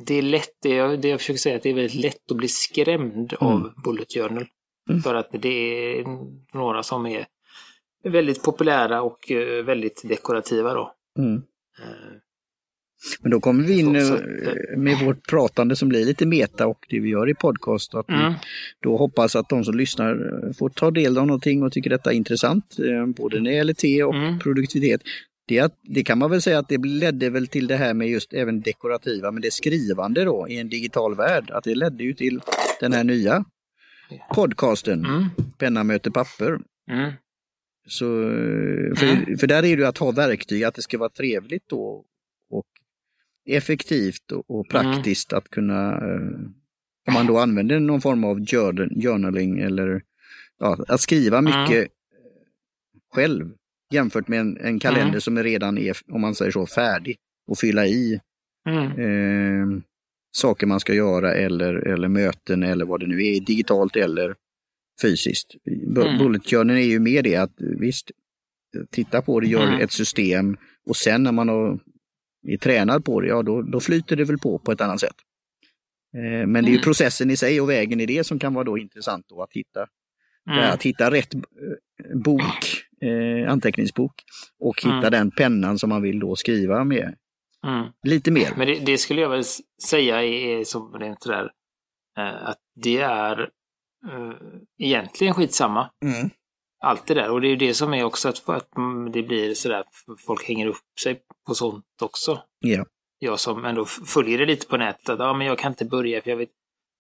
det 0.07 0.15
är 0.15 0.23
lätt, 0.23 0.57
det 0.63 0.69
jag, 0.69 1.01
det 1.01 1.09
jag 1.09 1.21
försöker 1.21 1.39
säga, 1.39 1.57
att 1.57 1.63
det 1.63 1.71
är 1.71 1.75
väldigt 1.75 2.03
lätt 2.03 2.31
att 2.31 2.37
bli 2.37 2.49
skrämd 2.49 3.35
mm. 3.41 3.53
av 3.53 3.73
Bullet 3.85 4.15
Journal. 4.15 4.47
Mm. 4.91 5.03
För 5.03 5.15
att 5.15 5.29
det 5.33 5.49
är 5.99 6.05
några 6.59 6.83
som 6.83 7.07
är 7.07 7.27
väldigt 8.05 8.43
populära 8.43 9.03
och 9.03 9.31
eh, 9.31 9.65
väldigt 9.65 10.03
dekorativa 10.05 10.75
då. 10.75 10.95
Mm. 11.19 11.35
Eh, 11.79 12.13
men 13.21 13.31
då 13.31 13.41
kommer 13.41 13.65
vi 13.65 13.81
in 13.81 13.97
eh, 13.97 14.19
med 14.77 14.99
vårt 15.05 15.29
pratande 15.29 15.77
som 15.77 15.89
blir 15.89 16.05
lite 16.05 16.27
meta 16.27 16.67
och 16.67 16.87
det 16.89 17.01
vi 17.01 17.09
gör 17.09 17.31
i 17.31 17.35
podcast. 17.35 17.95
Att 17.95 18.09
mm. 18.09 18.33
då 18.83 18.97
hoppas 18.97 19.37
att 19.37 19.49
de 19.49 19.65
som 19.65 19.75
lyssnar 19.75 20.53
får 20.59 20.69
ta 20.69 20.91
del 20.91 21.19
av 21.19 21.27
någonting 21.27 21.63
och 21.63 21.73
tycker 21.73 21.91
detta 21.91 22.13
är 22.13 22.17
intressant, 22.17 22.77
både 23.17 23.41
när 23.41 23.51
det 23.51 23.57
gäller 23.57 23.75
te 23.75 24.03
och 24.03 24.15
mm. 24.15 24.39
produktivitet 24.39 25.01
det, 25.47 25.75
det 25.83 26.05
kan 26.05 26.19
man 26.19 26.31
väl 26.31 26.43
säga 26.43 26.59
att 26.59 26.69
det 26.69 26.87
ledde 26.87 27.31
väl 27.31 27.47
till 27.47 27.67
det 27.67 27.77
här 27.77 27.95
med 27.95 28.09
just 28.09 28.33
även 28.33 28.61
dekorativa, 28.61 29.31
men 29.31 29.43
det 29.43 29.53
skrivande 29.53 30.25
då 30.25 30.49
i 30.49 30.59
en 30.59 30.69
digital 30.69 31.15
värld, 31.15 31.51
att 31.51 31.65
det 31.65 31.75
ledde 31.75 32.05
ju 32.05 32.15
till 32.15 32.41
den 32.81 32.93
här 32.93 33.05
nya 33.05 33.45
podcasten, 34.35 35.05
mm. 35.05 35.25
Penna 35.59 35.85
möter 35.85 36.11
papper. 36.11 36.59
Mm. 36.91 37.13
Så, 37.87 38.05
för, 38.97 39.07
mm. 39.07 39.39
för 39.39 39.47
där 39.47 39.57
är 39.57 39.63
det 39.63 39.69
ju 39.69 39.87
att 39.87 39.99
ha 39.99 40.11
verktyg, 40.11 40.65
att 40.65 40.75
det 40.75 40.83
ska 40.83 40.99
vara 40.99 41.09
trevligt 41.09 41.69
då 41.69 42.05
och 42.51 42.67
effektivt 43.47 44.33
och, 44.33 44.51
och 44.51 44.69
praktiskt 44.69 45.33
att 45.33 45.51
kunna, 45.51 45.93
eh, 45.93 46.39
om 47.07 47.15
man 47.15 47.27
då 47.27 47.39
använder 47.39 47.81
någon 47.81 48.01
form 48.01 48.25
av 48.25 48.47
journaling 49.03 49.59
eller 49.59 50.03
ja, 50.59 50.79
att 50.89 51.01
skriva 51.01 51.41
mycket 51.41 51.89
själv 53.15 53.51
jämfört 53.95 54.29
med 54.29 54.41
en, 54.41 54.57
en 54.57 54.79
kalender 54.79 55.09
mm. 55.09 55.21
som 55.21 55.43
redan 55.43 55.79
är, 55.79 55.97
om 56.09 56.21
man 56.21 56.35
säger 56.35 56.51
så, 56.51 56.67
färdig 56.67 57.17
att 57.53 57.61
fylla 57.61 57.87
i 57.87 58.21
mm. 58.69 58.87
eh, 58.87 59.83
saker 60.37 60.67
man 60.67 60.81
ska 60.81 60.95
göra 60.95 61.35
eller, 61.35 61.75
eller 61.75 62.09
möten 62.09 62.63
eller 62.63 62.85
vad 62.85 63.01
det 63.01 63.07
nu 63.07 63.27
är, 63.27 63.41
digitalt 63.41 63.97
eller 63.97 64.35
fysiskt. 65.03 65.55
Mm. 65.67 66.19
Bulletjournalen 66.19 66.77
är 66.77 66.87
ju 66.87 66.99
mer 66.99 67.23
det 67.23 67.37
att 67.37 67.55
visst, 67.59 68.11
titta 68.91 69.23
på 69.23 69.41
det, 69.41 69.47
gör 69.47 69.67
mm. 69.67 69.81
ett 69.81 69.93
system 69.93 70.57
och 70.87 70.97
sen 70.97 71.23
när 71.23 71.33
man 71.33 71.49
har, 71.49 71.79
är 72.47 72.57
tränad 72.57 73.05
på 73.05 73.21
det, 73.21 73.29
ja 73.29 73.43
då, 73.43 73.63
då 73.63 73.81
flyter 73.81 74.17
det 74.17 74.25
väl 74.25 74.39
på 74.39 74.59
på 74.59 74.73
ett 74.73 74.81
annat 74.81 75.01
sätt. 75.01 75.17
Eh, 76.17 76.47
men 76.47 76.53
det 76.53 76.69
är 76.69 76.73
ju 76.73 76.77
mm. 76.77 76.83
processen 76.83 77.31
i 77.31 77.37
sig 77.37 77.61
och 77.61 77.71
vägen 77.71 78.01
i 78.01 78.07
det 78.07 78.25
som 78.25 78.39
kan 78.39 78.55
vara 78.55 78.65
då 78.65 78.79
intressant 78.79 79.27
då 79.29 79.43
att 79.43 79.53
hitta. 79.53 79.87
Mm. 80.51 80.73
Att 80.73 80.83
hitta 80.83 81.11
rätt 81.11 81.35
eh, 81.35 81.41
bok 82.15 82.85
eh, 83.01 83.53
anteckningsbok 83.53 84.13
och 84.61 84.77
hitta 84.77 84.97
mm. 84.97 85.11
den 85.11 85.31
pennan 85.31 85.79
som 85.79 85.89
man 85.89 86.03
vill 86.03 86.21
då 86.21 86.37
skriva 86.37 86.85
med. 86.85 87.15
Mm. 87.67 87.87
Lite 88.03 88.31
mer. 88.31 88.53
Men 88.57 88.67
det, 88.67 88.75
det, 88.87 88.99
skulle 88.99 89.21
jag 89.21 89.29
väl 89.29 89.45
säga 89.89 90.23
är 90.23 90.65
som 90.65 90.93
rent 90.93 91.23
sådär 91.23 91.51
eh, 92.19 92.49
att 92.49 92.59
det 92.83 93.01
är 93.01 93.41
eh, 94.11 94.33
egentligen 94.79 95.35
skitsamma. 95.35 95.91
Mm. 96.05 96.31
Allt 96.85 97.07
det 97.07 97.15
där. 97.15 97.31
Och 97.31 97.41
det 97.41 97.47
är 97.47 97.51
ju 97.51 97.57
det 97.57 97.75
som 97.75 97.95
är 97.95 98.05
också 98.05 98.29
att, 98.29 98.49
att 98.49 98.69
det 99.13 99.23
blir 99.23 99.55
sådär, 99.55 99.85
folk 100.27 100.49
hänger 100.49 100.67
upp 100.67 101.01
sig 101.03 101.21
på 101.47 101.55
sånt 101.55 101.85
också. 102.03 102.43
Yeah. 102.67 102.87
Jag 103.19 103.41
som 103.41 103.65
ändå 103.65 103.85
följer 103.85 104.39
det 104.39 104.47
lite 104.47 104.67
på 104.67 104.77
nätet, 104.77 105.09
att 105.09 105.19
ja, 105.19 105.35
men 105.35 105.47
jag 105.47 105.59
kan 105.59 105.73
inte 105.73 105.85
börja 105.85 106.23
för 106.23 106.31
jag 106.31 106.37
vet 106.37 106.51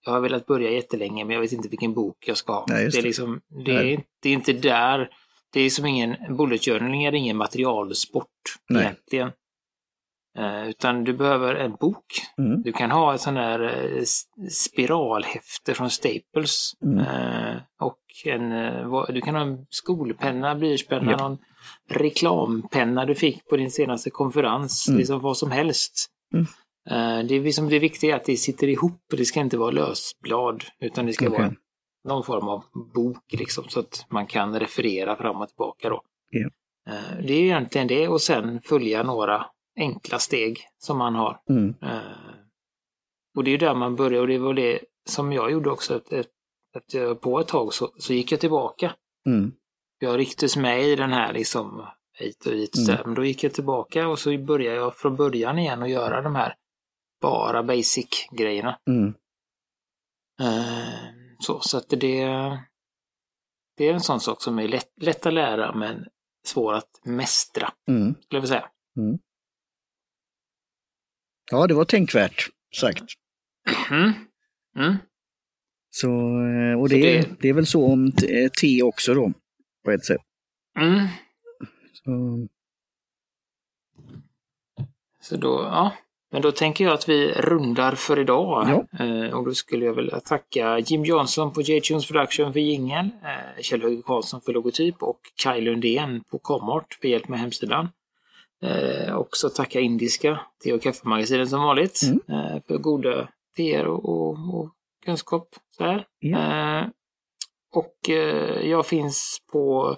jag 0.04 0.12
har 0.12 0.20
velat 0.20 0.46
börja 0.46 0.70
jättelänge 0.70 1.24
men 1.24 1.34
jag 1.34 1.40
vet 1.40 1.52
inte 1.52 1.68
vilken 1.68 1.94
bok 1.94 2.16
jag 2.26 2.36
ska 2.36 2.52
ha. 2.52 2.66
Nej, 2.68 2.88
det. 2.92 2.98
är 2.98 3.02
liksom, 3.02 3.40
det, 3.64 3.72
är, 3.72 4.00
det 4.22 4.28
är 4.28 4.32
inte 4.32 4.52
där 4.52 5.10
det 5.54 5.60
är 5.60 5.70
som 5.70 5.86
ingen, 5.86 6.16
bullet 6.36 6.64
journaling 6.64 7.04
är 7.04 7.14
ingen 7.14 7.36
materialsport 7.36 8.28
Nej. 8.68 8.82
egentligen. 8.82 9.30
Eh, 10.38 10.68
utan 10.68 11.04
du 11.04 11.12
behöver 11.12 11.54
en 11.54 11.74
bok. 11.74 12.04
Mm. 12.38 12.62
Du 12.62 12.72
kan 12.72 12.90
ha 12.90 13.14
ett 13.14 13.20
sån 13.20 13.36
här 13.36 13.60
eh, 13.62 14.02
spiralhäfte 14.50 15.74
från 15.74 15.90
Staples. 15.90 16.72
Mm. 16.82 16.98
Eh, 16.98 17.56
och 17.80 17.98
en, 18.24 18.52
eh, 18.52 19.06
du 19.08 19.20
kan 19.20 19.34
ha 19.34 19.42
en 19.42 19.66
skolpenna, 19.70 20.54
blyertspenna, 20.54 21.10
ja. 21.10 21.16
någon 21.16 21.38
reklampenna 21.90 23.06
du 23.06 23.14
fick 23.14 23.46
på 23.48 23.56
din 23.56 23.70
senaste 23.70 24.10
konferens. 24.10 24.88
Mm. 24.88 24.98
Liksom 24.98 25.20
vad 25.20 25.36
som 25.36 25.50
helst. 25.50 26.10
Mm. 26.34 26.46
Eh, 26.90 27.26
det, 27.26 27.34
är 27.34 27.40
liksom, 27.40 27.68
det 27.68 27.78
viktiga 27.78 28.12
är 28.12 28.16
att 28.16 28.24
det 28.24 28.36
sitter 28.36 28.68
ihop. 28.68 29.02
Det 29.10 29.24
ska 29.24 29.40
inte 29.40 29.56
vara 29.56 29.70
lösblad 29.70 30.64
utan 30.80 31.06
det 31.06 31.12
ska 31.12 31.26
okay. 31.26 31.38
vara 31.38 31.54
någon 32.04 32.24
form 32.24 32.48
av 32.48 32.64
bok 32.94 33.32
liksom 33.32 33.64
så 33.68 33.80
att 33.80 34.06
man 34.08 34.26
kan 34.26 34.60
referera 34.60 35.16
fram 35.16 35.36
och 35.36 35.48
tillbaka 35.48 35.88
då. 35.88 36.02
Eh, 36.88 37.24
det 37.26 37.32
är 37.32 37.42
egentligen 37.42 37.86
det 37.86 38.08
och 38.08 38.20
sen 38.20 38.60
följa 38.60 39.02
några 39.02 39.46
enkla 39.76 40.18
steg 40.18 40.58
som 40.78 40.98
man 40.98 41.14
har. 41.14 41.40
Mm. 41.48 41.74
Eh, 41.82 41.98
och 43.36 43.44
det 43.44 43.50
är 43.50 43.58
där 43.58 43.74
man 43.74 43.96
börjar 43.96 44.20
och 44.20 44.28
det 44.28 44.38
var 44.38 44.54
det 44.54 44.78
som 45.08 45.32
jag 45.32 45.50
gjorde 45.52 45.70
också. 45.70 45.96
Ett, 45.96 46.30
efter 46.76 47.14
på 47.14 47.40
ett 47.40 47.48
tag 47.48 47.74
så, 47.74 47.92
så 47.98 48.12
gick 48.12 48.32
jag 48.32 48.40
tillbaka. 48.40 48.92
Mm. 49.26 49.52
Jag 49.98 50.18
rycktes 50.18 50.56
med 50.56 50.84
i 50.84 50.96
den 50.96 51.12
här 51.12 51.32
liksom 51.32 51.86
hit 52.18 52.46
och 52.46 52.52
dit. 52.52 52.88
Mm. 52.88 53.00
Men 53.04 53.14
då 53.14 53.24
gick 53.24 53.44
jag 53.44 53.52
tillbaka 53.52 54.08
och 54.08 54.18
så 54.18 54.38
började 54.38 54.76
jag 54.76 54.96
från 54.96 55.16
början 55.16 55.58
igen 55.58 55.82
att 55.82 55.90
göra 55.90 56.22
de 56.22 56.34
här 56.34 56.54
bara 57.24 57.62
basic-grejerna. 57.62 58.78
Mm. 58.86 59.14
Uh, 60.40 61.34
så, 61.38 61.60
så 61.60 61.78
att 61.78 61.88
det, 61.88 61.98
det 63.76 63.88
är 63.88 63.92
en 63.92 64.00
sån 64.00 64.20
sak 64.20 64.42
som 64.42 64.58
är 64.58 64.68
lätt, 64.68 64.92
lätt 65.00 65.26
att 65.26 65.32
lära 65.32 65.74
men 65.74 66.06
svår 66.46 66.74
att 66.74 67.00
mästra, 67.04 67.72
mm. 67.88 68.14
skulle 68.14 68.40
jag 68.40 68.48
säga. 68.48 68.70
Mm. 68.96 69.18
Ja, 71.50 71.66
det 71.66 71.74
var 71.74 71.84
tänkvärt 71.84 72.48
sagt. 72.80 73.04
Mm. 73.90 74.12
Mm. 74.76 74.96
Så, 75.90 76.08
eh, 76.08 76.80
och 76.80 76.88
det, 76.88 77.22
så 77.22 77.28
det... 77.28 77.36
det 77.40 77.48
är 77.48 77.54
väl 77.54 77.66
så 77.66 77.92
om 77.92 78.12
te 78.60 78.82
också 78.82 79.14
då, 79.14 79.32
på 79.84 79.90
ett 79.90 80.04
sätt. 80.04 80.20
Mm. 80.78 81.06
Så... 81.92 82.48
så 85.20 85.36
då, 85.36 85.48
ja. 85.48 85.96
Men 86.34 86.42
då 86.42 86.52
tänker 86.52 86.84
jag 86.84 86.94
att 86.94 87.08
vi 87.08 87.32
rundar 87.32 87.94
för 87.94 88.18
idag. 88.18 88.68
Ja. 88.68 89.04
Eh, 89.04 89.38
och 89.38 89.44
då 89.44 89.54
skulle 89.54 89.84
jag 89.84 89.94
vilja 89.94 90.20
tacka 90.20 90.78
Jim 90.78 91.04
Johnson 91.04 91.52
på 91.52 91.62
J-Tunes 91.62 92.06
Production 92.06 92.52
för 92.52 92.60
jingel, 92.60 93.10
eh, 93.22 93.62
Kjell 93.62 93.82
Höger 93.82 94.02
Karlsson 94.02 94.40
för 94.40 94.52
logotyp 94.52 95.02
och 95.02 95.18
Kaj 95.42 95.60
Lundén 95.60 96.24
på 96.30 96.38
Comart 96.38 96.98
för 97.00 97.08
hjälp 97.08 97.28
med 97.28 97.40
hemsidan. 97.40 97.88
Eh, 98.62 99.16
också 99.16 99.48
tacka 99.48 99.80
Indiska, 99.80 100.40
te 100.64 100.72
och 100.72 100.82
kaffemagasinet 100.82 101.50
som 101.50 101.62
vanligt, 101.62 102.00
mm. 102.02 102.20
eh, 102.28 102.62
för 102.66 102.78
goda 102.78 103.28
teer 103.56 103.86
och, 103.86 104.08
och, 104.08 104.60
och, 104.60 104.70
kunskap. 105.04 105.48
Så 105.76 105.84
här. 105.84 106.06
Eh, 106.24 106.86
och 107.72 108.08
jag 108.62 108.86
finns 108.86 109.38
på 109.52 109.96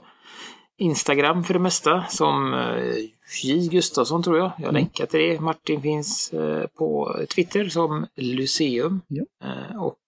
Instagram 0.78 1.44
för 1.44 1.54
det 1.54 1.60
mesta 1.60 2.04
som 2.08 2.54
eh, 2.54 2.96
J 3.44 3.68
Gustafsson 3.68 4.22
tror 4.22 4.38
jag. 4.38 4.52
Jag 4.56 4.68
mm. 4.68 4.74
länkar 4.74 5.06
till 5.06 5.20
det. 5.20 5.40
Martin 5.40 5.82
finns 5.82 6.32
eh, 6.32 6.66
på 6.66 7.16
Twitter 7.34 7.68
som 7.68 8.06
Lyceum. 8.14 9.00
Ja. 9.08 9.24
Eh, 9.44 9.82
och 9.82 9.98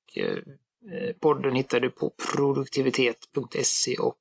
podden 1.20 1.54
hittar 1.54 1.80
du 1.80 1.90
på 1.90 2.12
produktivitet.se 2.32 3.96
och 3.96 4.18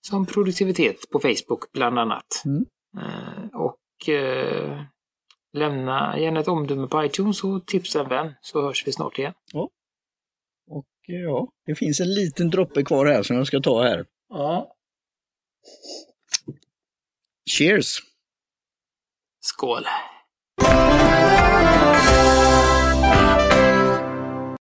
som 0.00 0.26
produktivitet 0.26 1.10
på 1.10 1.20
Facebook 1.20 1.72
bland 1.72 1.98
annat. 1.98 2.42
Mm. 2.44 2.66
Och 3.54 3.78
lämna 5.52 6.18
gärna 6.18 6.40
ett 6.40 6.48
omdöme 6.48 6.86
på 6.86 7.04
iTunes 7.04 7.44
och 7.44 7.66
tipsa 7.66 8.00
en 8.00 8.08
vän 8.08 8.34
så 8.40 8.62
hörs 8.62 8.86
vi 8.86 8.92
snart 8.92 9.18
igen. 9.18 9.32
Ja. 9.52 9.70
Och 10.70 10.86
ja, 11.06 11.48
det 11.66 11.74
finns 11.74 12.00
en 12.00 12.14
liten 12.14 12.50
droppe 12.50 12.82
kvar 12.82 13.06
här 13.06 13.22
som 13.22 13.36
jag 13.36 13.46
ska 13.46 13.60
ta 13.60 13.82
här. 13.82 14.06
Ja. 14.28 14.75
Cheers! 17.48 18.02
Skål! 19.40 19.86